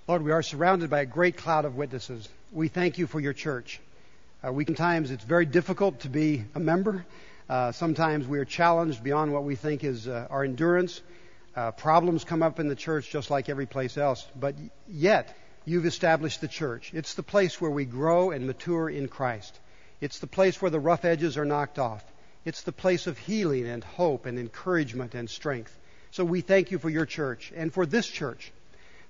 Lord, 0.07 0.23
we 0.23 0.33
are 0.33 0.43
surrounded 0.43 0.91
by 0.91 1.01
a 1.01 1.07
great 1.07 1.39
cloud 1.39 1.65
of 1.65 1.75
witnesses. 1.77 2.29
We 2.53 2.69
thank 2.69 2.99
you 2.99 3.07
for 3.07 3.19
your 3.19 3.33
church. 3.33 3.81
Uh, 4.47 4.53
we 4.53 4.67
sometimes 4.67 5.11
it's 5.11 5.25
very 5.25 5.47
difficult 5.47 6.01
to 6.01 6.11
be 6.11 6.45
a 6.55 6.61
member. 6.61 7.07
Uh, 7.49 7.73
sometimes 7.73 8.27
we 8.27 8.39
are 8.39 8.45
challenged 8.45 9.03
beyond 9.05 9.33
what 9.33 9.45
we 9.45 9.55
think 9.55 9.85
is 9.85 10.09
uh, 10.09 10.27
our 10.31 10.45
endurance. 10.45 11.03
Uh, 11.55 11.71
problems 11.73 12.25
come 12.25 12.43
up 12.43 12.59
in 12.59 12.69
the 12.69 12.75
church 12.75 13.11
just 13.11 13.31
like 13.31 13.49
every 13.49 13.67
place 13.67 13.99
else. 13.99 14.27
But 14.35 14.55
yet, 14.89 15.37
you've 15.67 15.87
established 15.87 16.41
the 16.41 16.49
church. 16.49 16.91
It's 16.95 17.15
the 17.15 17.23
place 17.23 17.61
where 17.61 17.71
we 17.71 17.85
grow 17.85 18.31
and 18.31 18.47
mature 18.47 18.89
in 18.89 19.09
Christ. 19.09 19.59
It's 20.01 20.19
the 20.19 20.27
place 20.27 20.61
where 20.61 20.71
the 20.71 20.81
rough 20.81 21.05
edges 21.05 21.37
are 21.37 21.45
knocked 21.45 21.79
off. 21.79 22.05
It's 22.45 22.63
the 22.63 22.73
place 22.73 23.07
of 23.07 23.19
healing 23.19 23.67
and 23.67 23.85
hope 23.85 24.27
and 24.27 24.39
encouragement 24.39 25.15
and 25.15 25.29
strength. 25.29 25.79
So 26.11 26.25
we 26.25 26.41
thank 26.41 26.71
you 26.71 26.79
for 26.79 26.91
your 26.91 27.07
church 27.07 27.53
and 27.55 27.73
for 27.73 27.87
this 27.87 28.07
church. 28.07 28.53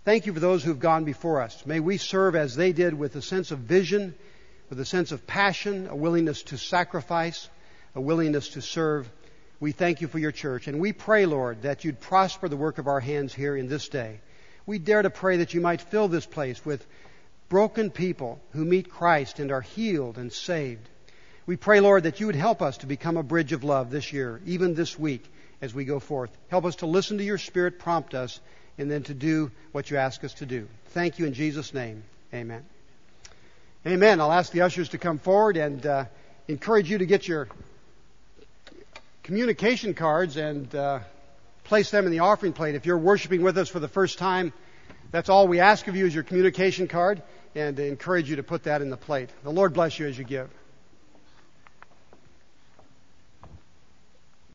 Thank 0.04 0.26
you 0.26 0.34
for 0.34 0.40
those 0.40 0.62
who 0.62 0.70
have 0.70 0.80
gone 0.80 1.04
before 1.04 1.40
us. 1.40 1.64
May 1.64 1.80
we 1.80 1.98
serve 1.98 2.36
as 2.36 2.56
they 2.56 2.72
did 2.72 2.94
with 2.94 3.16
a 3.16 3.22
sense 3.22 3.52
of 3.52 3.60
vision, 3.60 4.14
with 4.68 4.78
a 4.80 4.84
sense 4.84 5.12
of 5.12 5.26
passion, 5.26 5.88
a 5.88 5.96
willingness 5.96 6.42
to 6.44 6.58
sacrifice, 6.58 7.48
a 7.94 8.00
willingness 8.00 8.50
to 8.50 8.62
serve. 8.62 9.10
We 9.60 9.72
thank 9.72 10.00
you 10.00 10.08
for 10.08 10.18
your 10.18 10.32
church. 10.32 10.68
And 10.68 10.80
we 10.80 10.92
pray, 10.92 11.26
Lord, 11.26 11.62
that 11.62 11.84
you'd 11.84 12.00
prosper 12.00 12.48
the 12.48 12.56
work 12.56 12.78
of 12.78 12.88
our 12.88 13.00
hands 13.00 13.32
here 13.32 13.56
in 13.56 13.68
this 13.68 13.88
day. 13.88 14.20
We 14.66 14.78
dare 14.78 15.02
to 15.02 15.10
pray 15.10 15.38
that 15.38 15.54
you 15.54 15.60
might 15.60 15.80
fill 15.80 16.08
this 16.08 16.26
place 16.26 16.64
with 16.64 16.86
broken 17.48 17.90
people 17.90 18.40
who 18.52 18.64
meet 18.64 18.90
Christ 18.90 19.38
and 19.38 19.52
are 19.52 19.60
healed 19.60 20.18
and 20.18 20.32
saved. 20.32 20.88
We 21.46 21.56
pray, 21.56 21.80
Lord, 21.80 22.04
that 22.04 22.20
you 22.20 22.26
would 22.26 22.36
help 22.36 22.62
us 22.62 22.78
to 22.78 22.86
become 22.86 23.16
a 23.16 23.22
bridge 23.22 23.52
of 23.52 23.64
love 23.64 23.90
this 23.90 24.12
year, 24.12 24.40
even 24.46 24.74
this 24.74 24.98
week 24.98 25.30
as 25.60 25.74
we 25.74 25.84
go 25.84 26.00
forth. 26.00 26.30
Help 26.48 26.64
us 26.64 26.76
to 26.76 26.86
listen 26.86 27.18
to 27.18 27.24
your 27.24 27.38
Spirit 27.38 27.78
prompt 27.78 28.14
us 28.14 28.40
and 28.78 28.90
then 28.90 29.02
to 29.04 29.14
do 29.14 29.50
what 29.72 29.90
you 29.90 29.98
ask 29.98 30.24
us 30.24 30.34
to 30.34 30.46
do. 30.46 30.68
Thank 30.86 31.18
you 31.18 31.26
in 31.26 31.34
Jesus' 31.34 31.74
name. 31.74 32.02
Amen. 32.32 32.64
Amen. 33.86 34.20
I'll 34.20 34.32
ask 34.32 34.50
the 34.50 34.62
ushers 34.62 34.88
to 34.90 34.98
come 34.98 35.18
forward 35.18 35.56
and 35.56 35.84
uh, 35.84 36.04
encourage 36.48 36.90
you 36.90 36.98
to 36.98 37.06
get 37.06 37.28
your 37.28 37.48
communication 39.24 39.94
cards 39.94 40.36
and 40.36 40.72
uh, 40.74 41.00
place 41.64 41.90
them 41.90 42.04
in 42.04 42.12
the 42.12 42.18
offering 42.20 42.52
plate. 42.52 42.74
If 42.74 42.84
you're 42.84 42.98
worshiping 42.98 43.40
with 43.40 43.56
us 43.56 43.70
for 43.70 43.80
the 43.80 43.88
first 43.88 44.18
time, 44.18 44.52
that's 45.10 45.30
all 45.30 45.48
we 45.48 45.60
ask 45.60 45.88
of 45.88 45.96
you 45.96 46.04
is 46.04 46.14
your 46.14 46.24
communication 46.24 46.88
card 46.88 47.22
and 47.54 47.80
encourage 47.80 48.28
you 48.28 48.36
to 48.36 48.42
put 48.42 48.64
that 48.64 48.82
in 48.82 48.90
the 48.90 48.98
plate. 48.98 49.30
The 49.42 49.50
Lord 49.50 49.72
bless 49.72 49.98
you 49.98 50.06
as 50.06 50.18
you 50.18 50.24
give. 50.24 50.50